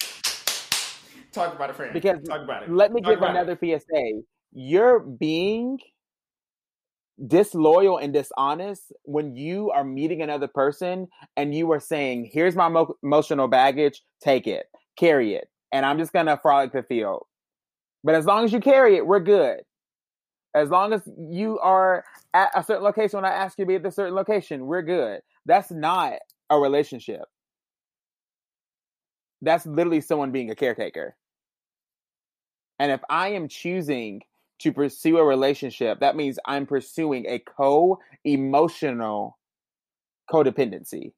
Talk 1.32 1.54
about 1.54 1.70
it, 1.70 1.76
friend. 1.76 1.92
Because 1.92 2.18
Talk 2.26 2.42
about 2.42 2.64
it. 2.64 2.70
Let 2.70 2.92
me 2.92 3.00
Talk 3.00 3.10
give 3.12 3.22
another 3.22 3.58
it. 3.60 3.82
PSA. 3.82 4.22
You're 4.52 5.00
being 5.00 5.78
disloyal 7.26 7.98
and 7.98 8.12
dishonest 8.12 8.92
when 9.02 9.36
you 9.36 9.70
are 9.70 9.84
meeting 9.84 10.22
another 10.22 10.48
person 10.48 11.08
and 11.36 11.54
you 11.54 11.70
are 11.72 11.80
saying, 11.80 12.30
"Here's 12.32 12.56
my 12.56 12.68
mo- 12.68 12.96
emotional 13.02 13.46
baggage. 13.46 14.02
Take 14.22 14.46
it, 14.46 14.66
carry 14.96 15.34
it." 15.34 15.48
and 15.72 15.86
I'm 15.86 15.98
just 15.98 16.12
gonna 16.12 16.38
frolic 16.40 16.72
the 16.72 16.82
field. 16.82 17.26
But 18.02 18.14
as 18.14 18.26
long 18.26 18.44
as 18.44 18.52
you 18.52 18.60
carry 18.60 18.96
it, 18.96 19.06
we're 19.06 19.20
good. 19.20 19.60
As 20.54 20.68
long 20.70 20.92
as 20.92 21.02
you 21.30 21.58
are 21.60 22.04
at 22.34 22.50
a 22.56 22.64
certain 22.64 22.82
location 22.82 23.18
when 23.18 23.30
I 23.30 23.34
ask 23.34 23.58
you 23.58 23.64
to 23.64 23.68
be 23.68 23.76
at 23.76 23.86
a 23.86 23.90
certain 23.90 24.14
location, 24.14 24.66
we're 24.66 24.82
good. 24.82 25.20
That's 25.46 25.70
not 25.70 26.14
a 26.48 26.58
relationship. 26.58 27.22
That's 29.42 29.64
literally 29.64 30.00
someone 30.00 30.32
being 30.32 30.50
a 30.50 30.54
caretaker. 30.54 31.16
And 32.80 32.90
if 32.90 33.00
I 33.08 33.28
am 33.28 33.46
choosing 33.46 34.22
to 34.60 34.72
pursue 34.72 35.18
a 35.18 35.24
relationship, 35.24 36.00
that 36.00 36.16
means 36.16 36.40
I'm 36.44 36.66
pursuing 36.66 37.26
a 37.28 37.38
co 37.38 38.00
emotional 38.24 39.38
codependency 40.28 41.12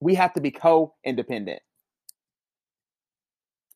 we 0.00 0.14
have 0.14 0.32
to 0.34 0.40
be 0.40 0.50
co-independent. 0.50 1.60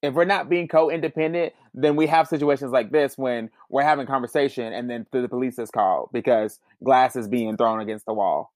If 0.03 0.15
we're 0.15 0.25
not 0.25 0.49
being 0.49 0.67
co-independent, 0.67 1.53
then 1.75 1.95
we 1.95 2.07
have 2.09 2.27
situations 2.27 2.73
like 2.73 2.91
this 2.91 3.17
when 3.17 3.51
we're 3.69 3.83
having 3.85 4.07
conversation 4.07 4.73
and 4.73 4.91
then 4.91 5.07
the 5.13 5.29
police 5.29 5.59
is 5.59 5.71
called 5.71 6.11
because 6.13 6.59
glass 6.83 7.15
is 7.15 7.29
being 7.29 7.57
thrown 7.57 7.81
against 7.81 8.07
the 8.07 8.13
wall. 8.13 8.53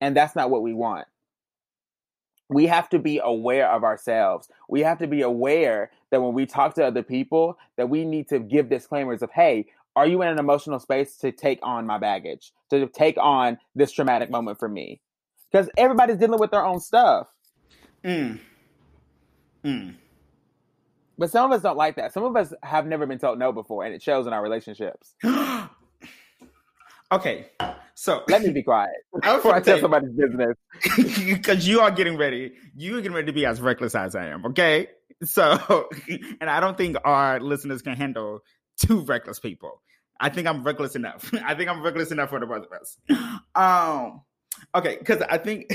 And 0.00 0.16
that's 0.16 0.34
not 0.34 0.50
what 0.50 0.62
we 0.62 0.74
want. 0.74 1.06
We 2.48 2.66
have 2.66 2.88
to 2.90 2.98
be 2.98 3.20
aware 3.22 3.70
of 3.70 3.84
ourselves. 3.84 4.48
We 4.68 4.80
have 4.80 4.98
to 4.98 5.06
be 5.06 5.22
aware 5.22 5.90
that 6.10 6.22
when 6.22 6.34
we 6.34 6.46
talk 6.46 6.74
to 6.74 6.84
other 6.84 7.02
people, 7.02 7.58
that 7.76 7.88
we 7.88 8.04
need 8.04 8.28
to 8.28 8.38
give 8.38 8.68
disclaimers 8.68 9.22
of, 9.22 9.30
hey, 9.30 9.66
are 9.96 10.06
you 10.06 10.22
in 10.22 10.28
an 10.28 10.38
emotional 10.38 10.78
space 10.78 11.16
to 11.18 11.32
take 11.32 11.60
on 11.62 11.86
my 11.86 11.98
baggage, 11.98 12.52
to 12.70 12.86
take 12.88 13.16
on 13.18 13.58
this 13.74 13.92
traumatic 13.92 14.30
moment 14.30 14.58
for 14.58 14.68
me? 14.68 15.00
Because 15.50 15.70
everybody's 15.76 16.18
dealing 16.18 16.40
with 16.40 16.50
their 16.50 16.64
own 16.64 16.80
stuff. 16.80 17.28
Mm. 18.04 18.40
Mm. 19.64 19.94
But 21.16 21.30
some 21.30 21.50
of 21.50 21.56
us 21.56 21.62
don't 21.62 21.76
like 21.76 21.96
that. 21.96 22.12
Some 22.12 22.24
of 22.24 22.36
us 22.36 22.52
have 22.62 22.86
never 22.86 23.06
been 23.06 23.18
told 23.18 23.38
no 23.38 23.52
before, 23.52 23.84
and 23.84 23.94
it 23.94 24.02
shows 24.02 24.26
in 24.26 24.32
our 24.32 24.42
relationships. 24.42 25.14
okay, 27.12 27.46
so 27.94 28.22
let 28.28 28.42
me 28.42 28.50
be 28.50 28.62
quiet 28.62 28.90
before 29.22 29.54
I 29.54 29.60
tell 29.60 29.78
somebody's 29.80 30.10
business. 30.10 30.56
Because 31.24 31.66
you 31.66 31.80
are 31.80 31.90
getting 31.90 32.16
ready. 32.16 32.52
You 32.76 32.98
are 32.98 33.00
getting 33.00 33.14
ready 33.14 33.26
to 33.26 33.32
be 33.32 33.46
as 33.46 33.60
reckless 33.60 33.94
as 33.94 34.14
I 34.14 34.26
am. 34.26 34.44
Okay, 34.46 34.88
so 35.22 35.88
and 36.40 36.50
I 36.50 36.60
don't 36.60 36.76
think 36.76 36.96
our 37.04 37.40
listeners 37.40 37.82
can 37.82 37.96
handle 37.96 38.40
two 38.76 39.00
reckless 39.00 39.38
people. 39.38 39.82
I 40.20 40.28
think 40.28 40.46
I'm 40.46 40.62
reckless 40.62 40.96
enough. 40.96 41.32
I 41.44 41.54
think 41.54 41.68
I'm 41.68 41.82
reckless 41.82 42.10
enough 42.12 42.30
for 42.30 42.40
the 42.40 42.46
both 42.46 42.66
of 42.66 42.72
us. 42.72 42.98
Um, 43.54 44.22
okay, 44.74 44.96
because 44.98 45.22
I 45.28 45.38
think 45.38 45.72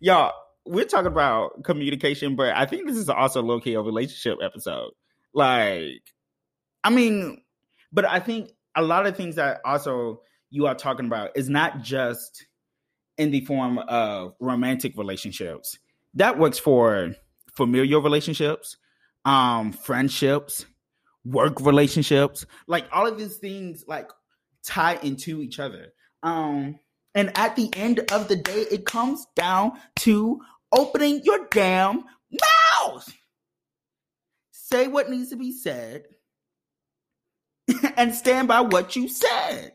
y'all 0.00 0.32
we're 0.66 0.84
talking 0.84 1.06
about 1.06 1.62
communication, 1.64 2.36
but 2.36 2.54
I 2.56 2.66
think 2.66 2.86
this 2.86 2.96
is 2.96 3.08
also 3.08 3.42
low 3.42 3.60
key 3.60 3.74
a 3.74 3.80
relationship 3.80 4.38
episode. 4.42 4.90
Like, 5.32 6.02
I 6.82 6.90
mean, 6.90 7.42
but 7.92 8.04
I 8.04 8.20
think 8.20 8.50
a 8.76 8.82
lot 8.82 9.06
of 9.06 9.16
things 9.16 9.36
that 9.36 9.60
also 9.64 10.20
you 10.50 10.66
are 10.66 10.74
talking 10.74 11.06
about 11.06 11.30
is 11.34 11.48
not 11.48 11.82
just 11.82 12.46
in 13.18 13.30
the 13.30 13.40
form 13.40 13.78
of 13.78 14.34
romantic 14.38 14.96
relationships. 14.96 15.78
That 16.14 16.38
works 16.38 16.58
for 16.58 17.14
familial 17.54 18.02
relationships, 18.02 18.76
um, 19.24 19.72
friendships, 19.72 20.66
work 21.24 21.60
relationships, 21.60 22.46
like 22.66 22.86
all 22.92 23.06
of 23.06 23.18
these 23.18 23.36
things 23.38 23.84
like 23.88 24.10
tie 24.62 24.98
into 25.02 25.42
each 25.42 25.58
other. 25.58 25.92
Um, 26.22 26.78
and 27.14 27.36
at 27.36 27.56
the 27.56 27.70
end 27.74 28.00
of 28.12 28.28
the 28.28 28.36
day, 28.36 28.66
it 28.70 28.84
comes 28.84 29.26
down 29.34 29.72
to 30.00 30.40
opening 30.72 31.22
your 31.24 31.46
damn 31.50 32.04
mouth. 32.30 33.10
Say 34.52 34.88
what 34.88 35.08
needs 35.08 35.30
to 35.30 35.36
be 35.36 35.52
said 35.52 36.04
and 37.96 38.14
stand 38.14 38.48
by 38.48 38.60
what 38.60 38.96
you 38.96 39.08
said. 39.08 39.72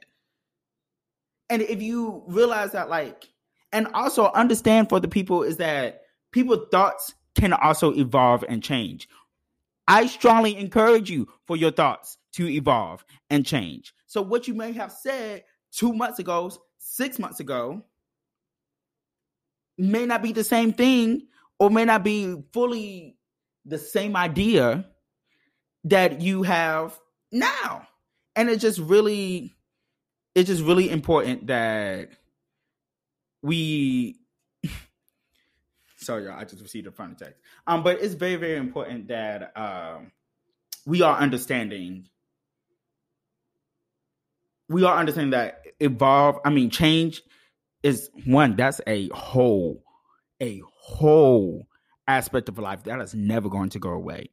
And 1.50 1.62
if 1.62 1.82
you 1.82 2.24
realize 2.28 2.72
that, 2.72 2.90
like, 2.90 3.30
and 3.74 3.88
also 3.94 4.32
understand 4.32 4.90
for 4.90 5.00
the 5.00 5.08
people 5.08 5.44
is 5.44 5.58
that 5.58 6.04
people 6.32 6.66
thoughts 6.72 7.14
can 7.36 7.54
also 7.54 7.94
evolve 7.94 8.44
and 8.48 8.64
change. 8.64 9.08
I 9.88 10.06
strongly 10.08 10.56
encourage 10.58 11.10
you 11.10 11.28
for 11.48 11.58
your 11.58 11.72
thoughts 11.72 12.18
to 12.34 12.48
evolve 12.48 13.04
and 13.30 13.46
change. 13.46 13.94
So, 14.06 14.22
what 14.22 14.48
you 14.48 14.54
may 14.54 14.72
have 14.74 14.92
said 14.92 15.44
two 15.72 15.94
months 15.94 16.20
ago, 16.20 16.52
six 16.78 17.20
months 17.20 17.40
ago, 17.40 17.84
may 19.78 20.06
not 20.06 20.22
be 20.22 20.32
the 20.32 20.44
same 20.44 20.74
thing 20.74 21.28
or 21.60 21.70
may 21.70 21.86
not 21.86 22.04
be 22.04 22.36
fully 22.54 23.18
the 23.66 23.78
same 23.78 24.16
idea 24.16 24.86
that 25.86 26.22
you 26.22 26.44
have 26.44 26.98
now. 27.32 27.88
And 28.36 28.50
it's 28.50 28.62
just 28.62 28.80
really, 28.80 29.54
it's 30.36 30.48
just 30.48 30.64
really 30.64 30.90
important 30.90 31.48
that 31.48 32.10
we 33.42 34.18
Sorry, 35.98 36.26
y'all. 36.26 36.34
I 36.34 36.46
just 36.46 36.62
received 36.62 36.88
a 36.88 36.92
phone 36.92 37.16
text. 37.16 37.40
Um, 37.68 37.84
but 37.84 38.02
it's 38.02 38.16
very, 38.16 38.36
very 38.36 38.58
important 38.58 39.10
that 39.10 39.56
um, 39.56 40.12
we 40.86 41.04
are 41.04 41.18
understanding. 41.18 42.08
We 44.68 44.84
are 44.84 44.98
understanding 44.98 45.32
that 45.32 45.64
evolve. 45.80 46.40
I 46.44 46.50
mean, 46.50 46.72
change 46.72 47.22
is 47.84 48.10
one. 48.26 48.56
That's 48.56 48.82
a 48.88 49.10
whole, 49.10 49.84
a 50.42 50.62
whole 50.66 51.68
aspect 52.08 52.50
of 52.50 52.58
life 52.58 52.84
that 52.84 53.00
is 53.02 53.14
never 53.14 53.50
going 53.50 53.70
to 53.70 53.80
go 53.80 53.92
away. 53.92 54.30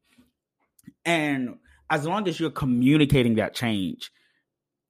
And 1.05 1.59
as 1.91 2.07
long 2.07 2.29
as 2.29 2.39
you're 2.41 2.51
communicating 2.51 3.37
that 3.37 3.55
change, 3.55 4.11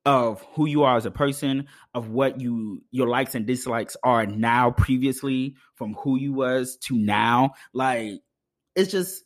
of 0.06 0.42
who 0.54 0.66
you 0.66 0.84
are 0.84 0.96
as 0.96 1.04
a 1.06 1.10
person, 1.10 1.66
of 1.94 2.08
what 2.10 2.40
you 2.40 2.82
your 2.90 3.08
likes 3.08 3.34
and 3.34 3.46
dislikes 3.46 3.96
are 4.02 4.24
now 4.26 4.70
previously 4.70 5.54
from 5.74 5.94
who 5.94 6.18
you 6.18 6.32
was 6.32 6.76
to 6.78 6.96
now. 6.96 7.52
Like 7.74 8.20
it's 8.74 8.90
just 8.90 9.22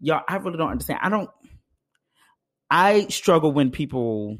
y'all, 0.00 0.22
I 0.28 0.36
really 0.36 0.56
don't 0.56 0.70
understand. 0.70 1.00
I 1.02 1.10
don't 1.10 1.30
I 2.70 3.06
struggle 3.08 3.52
when 3.52 3.70
people 3.70 4.38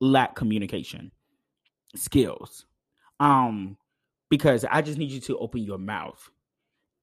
lack 0.00 0.34
communication. 0.34 1.12
skills. 1.96 2.66
Um, 3.20 3.76
because 4.30 4.64
I 4.64 4.82
just 4.82 4.98
need 4.98 5.10
you 5.10 5.20
to 5.20 5.38
open 5.38 5.62
your 5.62 5.78
mouth. 5.78 6.30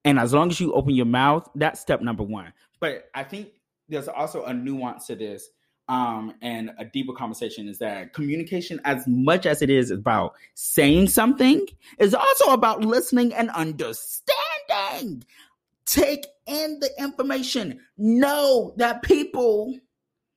And 0.03 0.19
as 0.19 0.34
long 0.34 0.49
as 0.49 0.60
you 0.60 0.73
open 0.73 0.95
your 0.95 1.06
mouth, 1.06 1.48
that's 1.56 1.80
step 1.80 2.02
number 2.02 2.23
one. 2.23 2.52
But 2.80 3.10
I 3.14 3.23
think 3.23 3.49
there's 3.91 4.07
also 4.07 4.45
a 4.45 4.53
nuance 4.53 5.07
to 5.07 5.15
this 5.15 5.49
um, 5.91 6.35
and 6.41 6.72
a 6.77 6.85
deeper 6.85 7.11
conversation 7.11 7.68
is 7.68 7.80
that 7.80 8.13
communication, 8.13 8.80
as 8.85 9.05
much 9.07 9.45
as 9.45 9.61
it 9.61 9.69
is 9.69 9.91
about 9.91 10.35
saying 10.53 11.09
something, 11.09 11.68
is 11.99 12.15
also 12.15 12.53
about 12.53 12.85
listening 12.85 13.34
and 13.34 13.49
understanding. 13.49 15.26
Take 15.85 16.27
in 16.45 16.80
the 16.80 16.89
information. 16.97 17.81
Know 17.97 18.73
that 18.77 19.01
people 19.01 19.77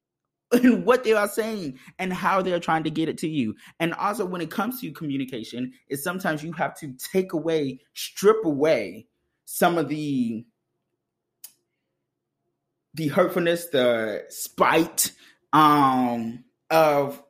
and 0.53 0.85
what 0.85 1.05
they 1.05 1.13
are 1.13 1.29
saying 1.29 1.79
and 2.01 2.13
how 2.13 2.43
they're 2.43 2.59
trying 2.59 2.83
to 2.83 2.91
get 2.91 3.09
it 3.09 3.19
to 3.19 3.29
you. 3.29 3.55
And 3.79 3.95
also, 3.95 4.25
when 4.25 4.41
it 4.41 4.51
comes 4.51 4.81
to 4.81 4.91
communication, 4.91 5.73
is 5.89 6.03
sometimes 6.03 6.43
you 6.43 6.51
have 6.53 6.77
to 6.81 6.95
take 7.13 7.33
away, 7.33 7.79
strip 7.93 8.45
away 8.45 9.07
some 9.45 9.79
of 9.79 9.89
the 9.89 10.45
the 12.95 13.09
hurtfulness, 13.09 13.67
the 13.67 14.25
spite 14.29 15.13
um 15.53 16.45
of 16.71 17.23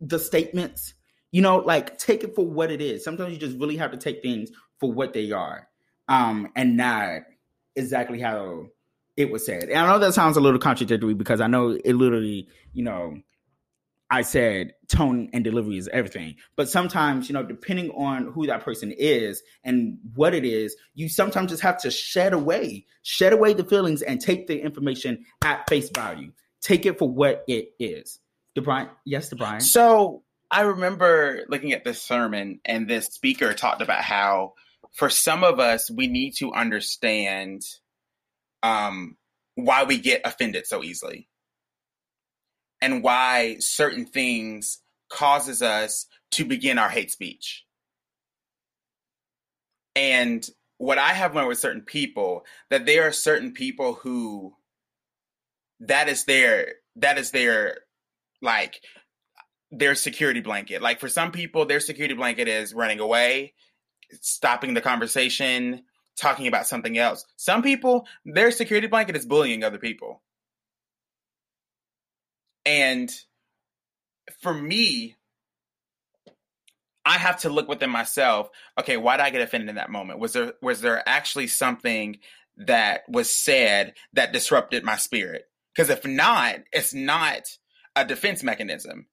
the 0.00 0.18
statements. 0.18 0.94
You 1.30 1.42
know, 1.42 1.56
like 1.58 1.98
take 1.98 2.22
it 2.22 2.34
for 2.34 2.46
what 2.46 2.70
it 2.70 2.80
is. 2.80 3.02
Sometimes 3.02 3.32
you 3.32 3.38
just 3.38 3.58
really 3.58 3.76
have 3.76 3.90
to 3.90 3.96
take 3.96 4.22
things 4.22 4.50
for 4.78 4.92
what 4.92 5.12
they 5.12 5.32
are. 5.32 5.68
Um, 6.06 6.52
and 6.54 6.76
not 6.76 7.22
exactly 7.74 8.20
how 8.20 8.66
it 9.16 9.30
was 9.30 9.44
said. 9.44 9.64
And 9.64 9.78
I 9.78 9.92
know 9.92 9.98
that 9.98 10.14
sounds 10.14 10.36
a 10.36 10.40
little 10.40 10.58
contradictory 10.58 11.14
because 11.14 11.40
I 11.40 11.46
know 11.46 11.78
it 11.84 11.94
literally, 11.94 12.48
you 12.72 12.84
know, 12.84 13.16
I 14.10 14.22
said 14.22 14.74
tone 14.88 15.30
and 15.32 15.42
delivery 15.42 15.78
is 15.78 15.88
everything. 15.88 16.36
But 16.56 16.68
sometimes, 16.68 17.28
you 17.28 17.32
know, 17.32 17.42
depending 17.42 17.90
on 17.92 18.26
who 18.32 18.46
that 18.46 18.62
person 18.62 18.92
is 18.92 19.42
and 19.64 19.98
what 20.14 20.34
it 20.34 20.44
is, 20.44 20.76
you 20.94 21.08
sometimes 21.08 21.50
just 21.50 21.62
have 21.62 21.78
to 21.82 21.90
shed 21.90 22.32
away, 22.32 22.86
shed 23.02 23.32
away 23.32 23.54
the 23.54 23.64
feelings 23.64 24.02
and 24.02 24.20
take 24.20 24.46
the 24.46 24.60
information 24.60 25.24
at 25.42 25.68
face 25.68 25.90
value. 25.90 26.32
Take 26.60 26.86
it 26.86 26.98
for 26.98 27.08
what 27.08 27.44
it 27.48 27.70
is. 27.78 28.20
DeBrian, 28.56 28.88
yes, 29.04 29.30
DeBrian. 29.30 29.62
So 29.62 30.22
I 30.50 30.62
remember 30.62 31.44
looking 31.48 31.72
at 31.72 31.84
this 31.84 32.00
sermon 32.00 32.60
and 32.64 32.88
this 32.88 33.06
speaker 33.06 33.52
talked 33.52 33.82
about 33.82 34.02
how 34.02 34.54
for 34.92 35.10
some 35.10 35.42
of 35.42 35.58
us, 35.58 35.90
we 35.90 36.06
need 36.06 36.36
to 36.36 36.52
understand 36.52 37.62
um, 38.62 39.16
why 39.56 39.84
we 39.84 39.98
get 39.98 40.22
offended 40.24 40.66
so 40.66 40.84
easily 40.84 41.28
and 42.84 43.02
why 43.02 43.56
certain 43.60 44.04
things 44.04 44.80
causes 45.08 45.62
us 45.62 46.06
to 46.32 46.44
begin 46.44 46.76
our 46.76 46.90
hate 46.90 47.10
speech. 47.10 47.64
And 49.96 50.46
what 50.76 50.98
I 50.98 51.14
have 51.14 51.34
learned 51.34 51.48
with 51.48 51.58
certain 51.58 51.80
people 51.80 52.44
that 52.68 52.84
there 52.84 53.06
are 53.06 53.12
certain 53.12 53.52
people 53.52 53.94
who 53.94 54.54
that 55.80 56.10
is 56.10 56.26
their 56.26 56.74
that 56.96 57.16
is 57.16 57.30
their 57.30 57.78
like 58.42 58.82
their 59.70 59.94
security 59.94 60.42
blanket. 60.42 60.82
Like 60.82 61.00
for 61.00 61.08
some 61.08 61.32
people, 61.32 61.64
their 61.64 61.80
security 61.80 62.14
blanket 62.14 62.48
is 62.48 62.74
running 62.74 63.00
away, 63.00 63.54
stopping 64.20 64.74
the 64.74 64.82
conversation, 64.82 65.84
talking 66.20 66.48
about 66.48 66.66
something 66.66 66.98
else. 66.98 67.24
Some 67.36 67.62
people, 67.62 68.06
their 68.26 68.50
security 68.50 68.88
blanket 68.88 69.16
is 69.16 69.24
bullying 69.24 69.64
other 69.64 69.78
people. 69.78 70.20
And 72.66 73.10
for 74.40 74.54
me, 74.54 75.16
I 77.04 77.18
have 77.18 77.40
to 77.40 77.50
look 77.50 77.68
within 77.68 77.90
myself. 77.90 78.48
Okay, 78.80 78.96
why 78.96 79.16
did 79.16 79.24
I 79.26 79.30
get 79.30 79.42
offended 79.42 79.68
in 79.68 79.74
that 79.76 79.90
moment? 79.90 80.20
Was 80.20 80.32
there 80.32 80.54
was 80.62 80.80
there 80.80 81.06
actually 81.06 81.48
something 81.48 82.18
that 82.56 83.02
was 83.08 83.30
said 83.30 83.94
that 84.14 84.32
disrupted 84.32 84.84
my 84.84 84.96
spirit? 84.96 85.44
Because 85.74 85.90
if 85.90 86.06
not, 86.06 86.56
it's 86.72 86.94
not 86.94 87.42
a 87.96 88.04
defense 88.04 88.42
mechanism. 88.42 89.06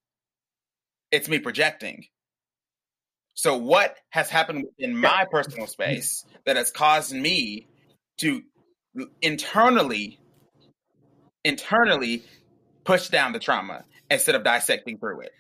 It's 1.12 1.28
me 1.28 1.40
projecting. 1.40 2.06
So, 3.34 3.58
what 3.58 3.98
has 4.12 4.30
happened 4.30 4.66
in 4.78 4.96
my 4.96 5.26
personal 5.30 5.68
space 5.68 6.26
that 6.46 6.58
has 6.58 6.72
caused 6.72 7.14
me 7.14 7.68
to 8.20 8.42
internally, 9.22 10.20
internally 11.44 12.24
push 12.84 13.10
down 13.10 13.34
the 13.34 13.40
trauma 13.40 13.84
instead 14.10 14.36
of 14.36 14.44
dissecting 14.44 14.98
through 14.98 15.22
it? 15.22 15.32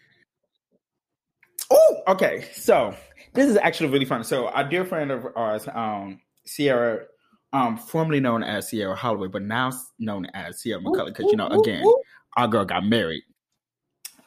Oh, 1.70 2.02
okay. 2.10 2.46
So 2.54 2.94
this 3.34 3.50
is 3.50 3.58
actually 3.58 3.90
really 3.90 4.06
fun. 4.06 4.24
So 4.24 4.50
a 4.50 4.68
dear 4.68 4.86
friend 4.86 5.12
of 5.12 5.26
ours, 5.36 5.68
um, 5.74 6.20
Sierra, 6.46 7.06
um, 7.54 7.78
formerly 7.78 8.20
known 8.20 8.44
as 8.44 8.70
Sierra 8.70 8.96
Holloway, 8.96 9.28
but 9.28 9.42
now 9.42 9.72
known 10.00 10.26
as 10.34 10.62
Sierra 10.62 10.82
McCullough, 10.82 11.08
because 11.08 11.26
you 11.32 11.38
know, 11.38 11.48
again, 11.48 11.84
our 12.38 12.48
girl 12.48 12.66
got 12.66 12.86
married. 12.86 13.24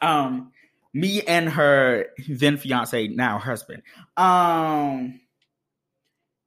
Um, 0.01 0.51
me 0.93 1.21
and 1.23 1.49
her 1.49 2.07
then 2.29 2.57
fiance, 2.57 3.07
now 3.07 3.37
husband, 3.37 3.83
um, 4.17 5.19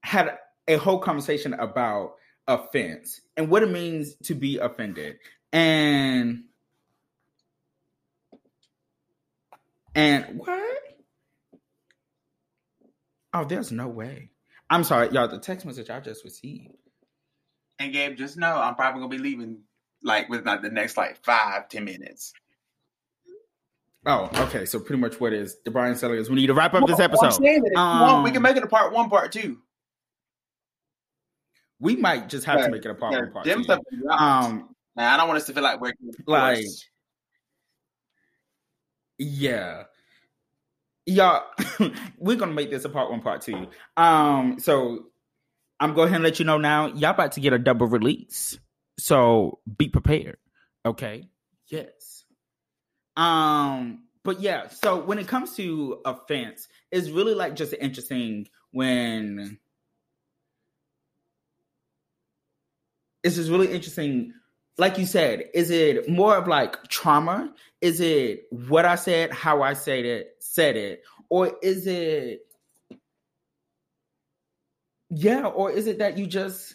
had 0.03 0.39
a 0.67 0.77
whole 0.77 0.99
conversation 0.99 1.55
about 1.55 2.15
offense 2.47 3.21
and 3.37 3.51
what 3.51 3.63
it 3.63 3.71
means 3.71 4.15
to 4.25 4.35
be 4.35 4.59
offended. 4.59 5.17
And 5.53 6.45
and 9.99 10.39
what? 10.39 10.79
Oh, 13.35 13.45
there's 13.45 13.73
no 13.73 13.89
way. 13.89 14.31
I'm 14.71 14.85
sorry, 14.85 15.11
y'all. 15.11 15.27
The 15.27 15.41
text 15.41 15.67
message 15.67 15.91
I 15.91 15.99
just 15.99 16.25
received. 16.25 16.75
And 17.81 17.93
Gabe, 17.93 18.17
just 18.17 18.37
know 18.37 18.55
I'm 18.55 18.77
probably 18.77 19.01
gonna 19.01 19.11
be 19.11 19.19
leaving 19.19 19.63
like 20.03 20.29
within 20.29 20.47
like 20.47 20.63
the 20.63 20.71
next 20.71 20.97
like 20.97 21.23
five 21.25 21.69
ten 21.69 21.85
minutes. 21.85 22.33
Oh, 24.07 24.31
okay. 24.45 24.65
So 24.67 24.79
pretty 24.79 25.01
much 25.01 25.21
what 25.21 25.33
is 25.33 25.57
the 25.65 25.73
Brian 25.73 25.97
Selling 25.97 26.19
is 26.19 26.31
we 26.31 26.37
need 26.37 26.47
to 26.47 26.55
wrap 26.55 26.75
up 26.75 26.87
this 26.87 27.01
episode. 27.01 27.43
Um, 27.77 28.23
we 28.23 28.31
can 28.31 28.41
make 28.43 28.57
it 28.57 28.63
a 28.63 28.69
part 28.69 28.93
one, 28.93 29.11
part 29.11 29.33
two. 29.33 29.59
We 31.81 31.97
might 31.97 32.29
just 32.29 32.45
have 32.47 32.65
to 32.65 32.71
make 32.71 32.85
it 32.85 32.91
a 32.91 32.95
part 32.95 33.13
yeah, 33.13 33.21
one, 33.57 33.65
part 33.65 33.81
two. 33.91 34.09
Um, 34.09 34.75
now 34.95 35.15
I 35.15 35.17
don't 35.17 35.27
want 35.27 35.39
us 35.39 35.47
to 35.47 35.53
feel 35.53 35.65
like 35.65 35.81
we're 35.81 35.93
like, 36.27 36.65
yeah, 39.19 39.85
y'all. 41.07 41.45
we're 42.19 42.37
gonna 42.37 42.53
make 42.53 42.71
this 42.71 42.85
a 42.85 42.89
part 42.89 43.11
one, 43.11 43.21
part 43.21 43.43
two. 43.43 43.67
Um, 43.97 44.59
so 44.59 45.07
I'm 45.81 45.95
going 45.95 46.13
to 46.13 46.19
let 46.19 46.39
you 46.39 46.45
know 46.45 46.59
now. 46.59 46.87
Y'all 46.87 47.11
about 47.11 47.33
to 47.33 47.41
get 47.41 47.53
a 47.53 47.59
double 47.59 47.87
release, 47.87 48.59
so 48.99 49.61
be 49.77 49.89
prepared. 49.89 50.39
Okay. 50.85 51.29
Yes. 51.69 52.25
Um, 53.17 54.05
but 54.25 54.41
yeah, 54.41 54.69
so 54.69 55.03
when 55.05 55.19
it 55.19 55.29
comes 55.29 55.55
to 55.57 56.01
offense, 56.05 56.69
it's 56.91 57.11
really 57.11 57.35
like 57.35 57.55
just 57.55 57.75
interesting 57.79 58.49
when 58.73 59.59
it's 63.23 63.37
just 63.37 63.51
really 63.51 63.73
interesting. 63.73 64.35
Like 64.79 64.97
you 64.97 65.07
said, 65.07 65.45
is 65.55 65.71
it 65.71 66.09
more 66.09 66.37
of 66.37 66.47
like 66.47 66.89
trauma? 66.89 67.53
Is 67.81 68.01
it 68.01 68.45
what 68.51 68.85
I 68.85 68.95
said, 68.95 69.33
how 69.33 69.63
I 69.63 69.75
said 69.75 70.05
it, 70.05 70.37
said 70.39 70.77
it, 70.77 71.03
or 71.29 71.53
is 71.63 71.87
it 71.87 72.41
yeah, 75.11 75.47
or 75.47 75.71
is 75.71 75.87
it 75.87 75.99
that 75.99 76.19
you 76.19 76.27
just 76.27 76.75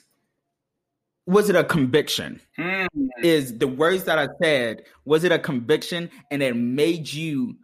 was 1.25 1.49
it 1.49 1.55
a 1.55 1.63
conviction? 1.63 2.41
Mm. 2.57 2.87
Is 3.23 3.57
the 3.57 3.67
words 3.67 4.03
that 4.05 4.19
I 4.19 4.27
said, 4.41 4.83
was 5.05 5.23
it 5.23 5.31
a 5.31 5.39
conviction 5.39 6.09
and 6.29 6.43
it 6.43 6.55
made 6.55 7.11
you 7.11 7.57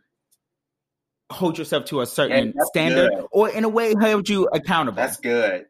hold 1.32 1.58
yourself 1.58 1.86
to 1.86 2.02
a 2.02 2.06
certain 2.06 2.54
standard 2.68 3.12
good. 3.14 3.26
or 3.32 3.50
in 3.50 3.64
a 3.64 3.70
way 3.70 3.94
held 4.00 4.30
you 4.30 4.48
accountable? 4.54 4.96
That's 4.96 5.18
good. 5.18 5.66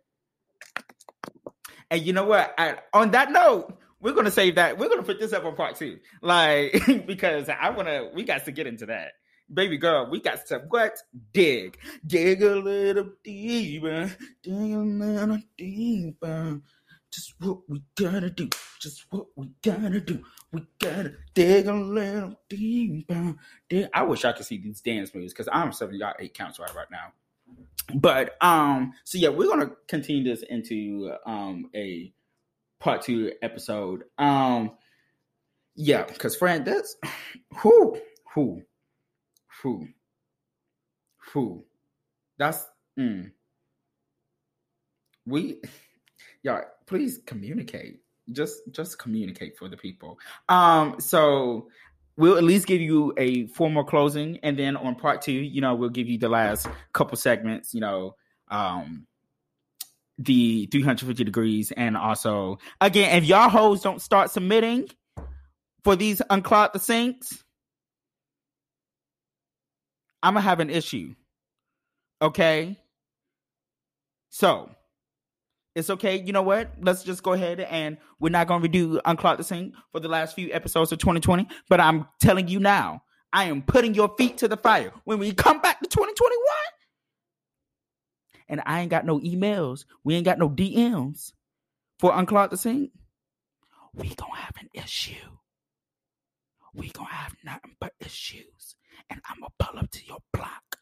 And 1.89 2.01
you 2.01 2.13
know 2.13 2.25
what? 2.25 2.53
I, 2.57 2.77
on 2.93 3.11
that 3.11 3.31
note, 3.31 3.75
we're 4.01 4.13
gonna 4.13 4.31
save 4.31 4.55
that. 4.55 4.77
We're 4.77 4.89
gonna 4.89 5.03
put 5.03 5.19
this 5.19 5.34
up 5.34 5.45
on 5.45 5.55
part 5.55 5.76
two, 5.76 5.99
like 6.21 6.81
because 7.05 7.49
I 7.49 7.69
wanna. 7.69 8.09
We 8.13 8.23
got 8.23 8.45
to 8.45 8.51
get 8.51 8.67
into 8.67 8.85
that, 8.88 9.13
baby 9.53 9.77
girl. 9.77 10.09
We 10.09 10.21
got 10.21 10.45
to 10.47 10.59
what? 10.69 10.97
Dig, 11.34 11.77
dig 12.05 12.41
a 12.43 12.55
little 12.55 13.11
deeper, 13.23 14.11
dig 14.43 14.73
a 14.73 14.77
little 14.77 15.39
deeper 15.57 16.61
just 17.11 17.34
what 17.39 17.59
we 17.67 17.81
gotta 17.95 18.30
do, 18.30 18.49
just 18.80 19.05
what 19.09 19.27
we 19.35 19.49
gotta 19.63 19.99
do. 19.99 20.23
We 20.51 20.65
gotta 20.80 21.13
dig 21.34 21.67
a 21.67 21.73
little 21.73 22.39
deeper. 22.49 23.35
Dig. 23.69 23.88
I 23.93 24.03
wish 24.03 24.26
I 24.26 24.31
could 24.31 24.45
see 24.45 24.57
these 24.57 24.81
dance 24.81 25.13
moves 25.13 25.34
because 25.34 25.49
I'm 25.51 25.71
seven 25.71 25.95
y'all 25.95 26.13
eight 26.19 26.34
counts 26.34 26.59
right 26.59 26.73
right 26.76 26.89
now. 26.91 27.13
But 27.95 28.35
um, 28.41 28.93
so 29.03 29.17
yeah, 29.17 29.30
we're 29.30 29.49
gonna 29.49 29.71
continue 29.88 30.23
this 30.23 30.43
into 30.43 31.11
um 31.26 31.69
a 31.76 32.13
part 32.80 33.01
two 33.01 33.31
episode. 33.41 34.03
Um, 34.18 34.72
yeah, 35.76 36.03
because 36.03 36.35
friend, 36.35 36.65
that's 36.65 36.95
who, 37.57 37.97
who, 38.34 38.61
who, 39.61 39.88
Who? 41.34 41.65
That's 42.38 42.65
mm. 42.97 43.31
we 45.26 45.61
y'all 46.43 46.64
please 46.85 47.19
communicate. 47.26 47.99
Just 48.31 48.61
just 48.72 48.97
communicate 48.97 49.57
for 49.57 49.68
the 49.68 49.77
people. 49.77 50.18
Um 50.47 50.95
so 50.99 51.68
we'll 52.18 52.38
at 52.38 52.43
least 52.43 52.68
give 52.68 52.81
you 52.81 53.14
a 53.18 53.47
formal 53.47 53.84
closing 53.84 54.39
and 54.43 54.57
then 54.57 54.76
on 54.76 54.95
part 54.95 55.22
two, 55.22 55.31
you 55.31 55.61
know, 55.61 55.76
we'll 55.76 55.89
give 55.89 56.07
you 56.07 56.18
the 56.18 56.30
last 56.30 56.68
couple 56.93 57.18
segments, 57.18 57.73
you 57.73 57.81
know, 57.81 58.15
um 58.49 59.06
the 60.19 60.67
350 60.67 61.23
degrees. 61.23 61.71
And 61.71 61.97
also 61.97 62.59
again 62.79 63.17
if 63.17 63.25
y'all 63.27 63.49
hoes 63.49 63.81
don't 63.81 64.01
start 64.01 64.29
submitting 64.29 64.89
for 65.83 65.95
these 65.95 66.21
unclog 66.29 66.73
the 66.73 66.79
sinks 66.79 67.43
i'm 70.21 70.33
gonna 70.33 70.41
have 70.41 70.59
an 70.59 70.69
issue. 70.69 71.15
Okay? 72.21 72.77
So 74.29 74.69
it's 75.75 75.89
okay. 75.89 76.17
You 76.17 76.33
know 76.33 76.41
what? 76.41 76.71
Let's 76.81 77.03
just 77.03 77.23
go 77.23 77.33
ahead 77.33 77.61
and 77.61 77.97
we're 78.19 78.29
not 78.29 78.47
gonna 78.47 78.67
redo 78.67 79.01
unclog 79.03 79.37
the 79.37 79.43
sink 79.43 79.73
for 79.91 79.99
the 79.99 80.09
last 80.09 80.35
few 80.35 80.51
episodes 80.51 80.91
of 80.91 80.99
2020 80.99 81.47
but 81.69 81.79
i'm 81.79 82.05
telling 82.19 82.47
you 82.47 82.59
now 82.59 83.01
i 83.31 83.45
am 83.45 83.61
putting 83.61 83.93
your 83.93 84.13
feet 84.17 84.37
to 84.39 84.47
the 84.47 84.57
fire. 84.57 84.91
When 85.05 85.19
we 85.19 85.31
come 85.31 85.61
back 85.61 85.79
to 85.79 85.87
2021 85.87 86.39
and 88.49 88.61
I 88.65 88.81
ain't 88.81 88.91
got 88.91 89.05
no 89.05 89.19
emails. 89.19 89.85
We 90.03 90.15
ain't 90.15 90.26
got 90.26 90.39
no 90.39 90.49
DMs 90.49 91.31
for 91.99 92.11
Unclog 92.13 92.49
the 92.49 92.57
Sink, 92.57 92.91
we 93.93 94.15
gonna 94.15 94.35
have 94.35 94.55
an 94.59 94.69
issue. 94.73 95.38
We 96.73 96.89
gonna 96.89 97.09
have 97.09 97.35
nothing 97.43 97.76
but 97.80 97.93
issues. 97.99 98.76
And 99.09 99.21
I'm 99.30 99.39
gonna 99.41 99.51
pull 99.59 99.80
up 99.80 99.91
to 99.91 100.05
your 100.05 100.19
block 100.31 100.77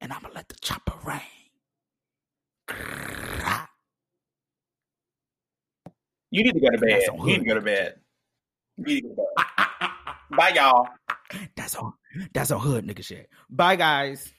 and 0.00 0.12
I'm 0.12 0.22
gonna 0.22 0.34
let 0.34 0.48
the 0.48 0.54
chopper 0.60 0.94
rain. 1.04 1.20
You 6.30 6.44
need 6.44 6.54
to 6.54 6.60
go 6.60 6.70
to 6.70 6.78
bed. 6.78 7.02
You 7.18 7.26
need 7.26 7.38
to 7.40 7.44
go 7.44 7.54
to 7.54 7.60
bed. 7.60 7.94
You 8.76 8.84
need 8.84 9.00
to 9.02 9.08
go 9.08 9.14
to 9.14 9.44
bed. 9.46 9.90
Bye, 10.30 10.52
y'all. 10.54 10.86
That's 11.56 11.74
all. 11.74 11.94
That's 12.32 12.50
a 12.52 12.58
hood 12.58 12.86
nigga 12.86 13.04
shit. 13.04 13.28
Bye, 13.50 13.76
guys. 13.76 14.32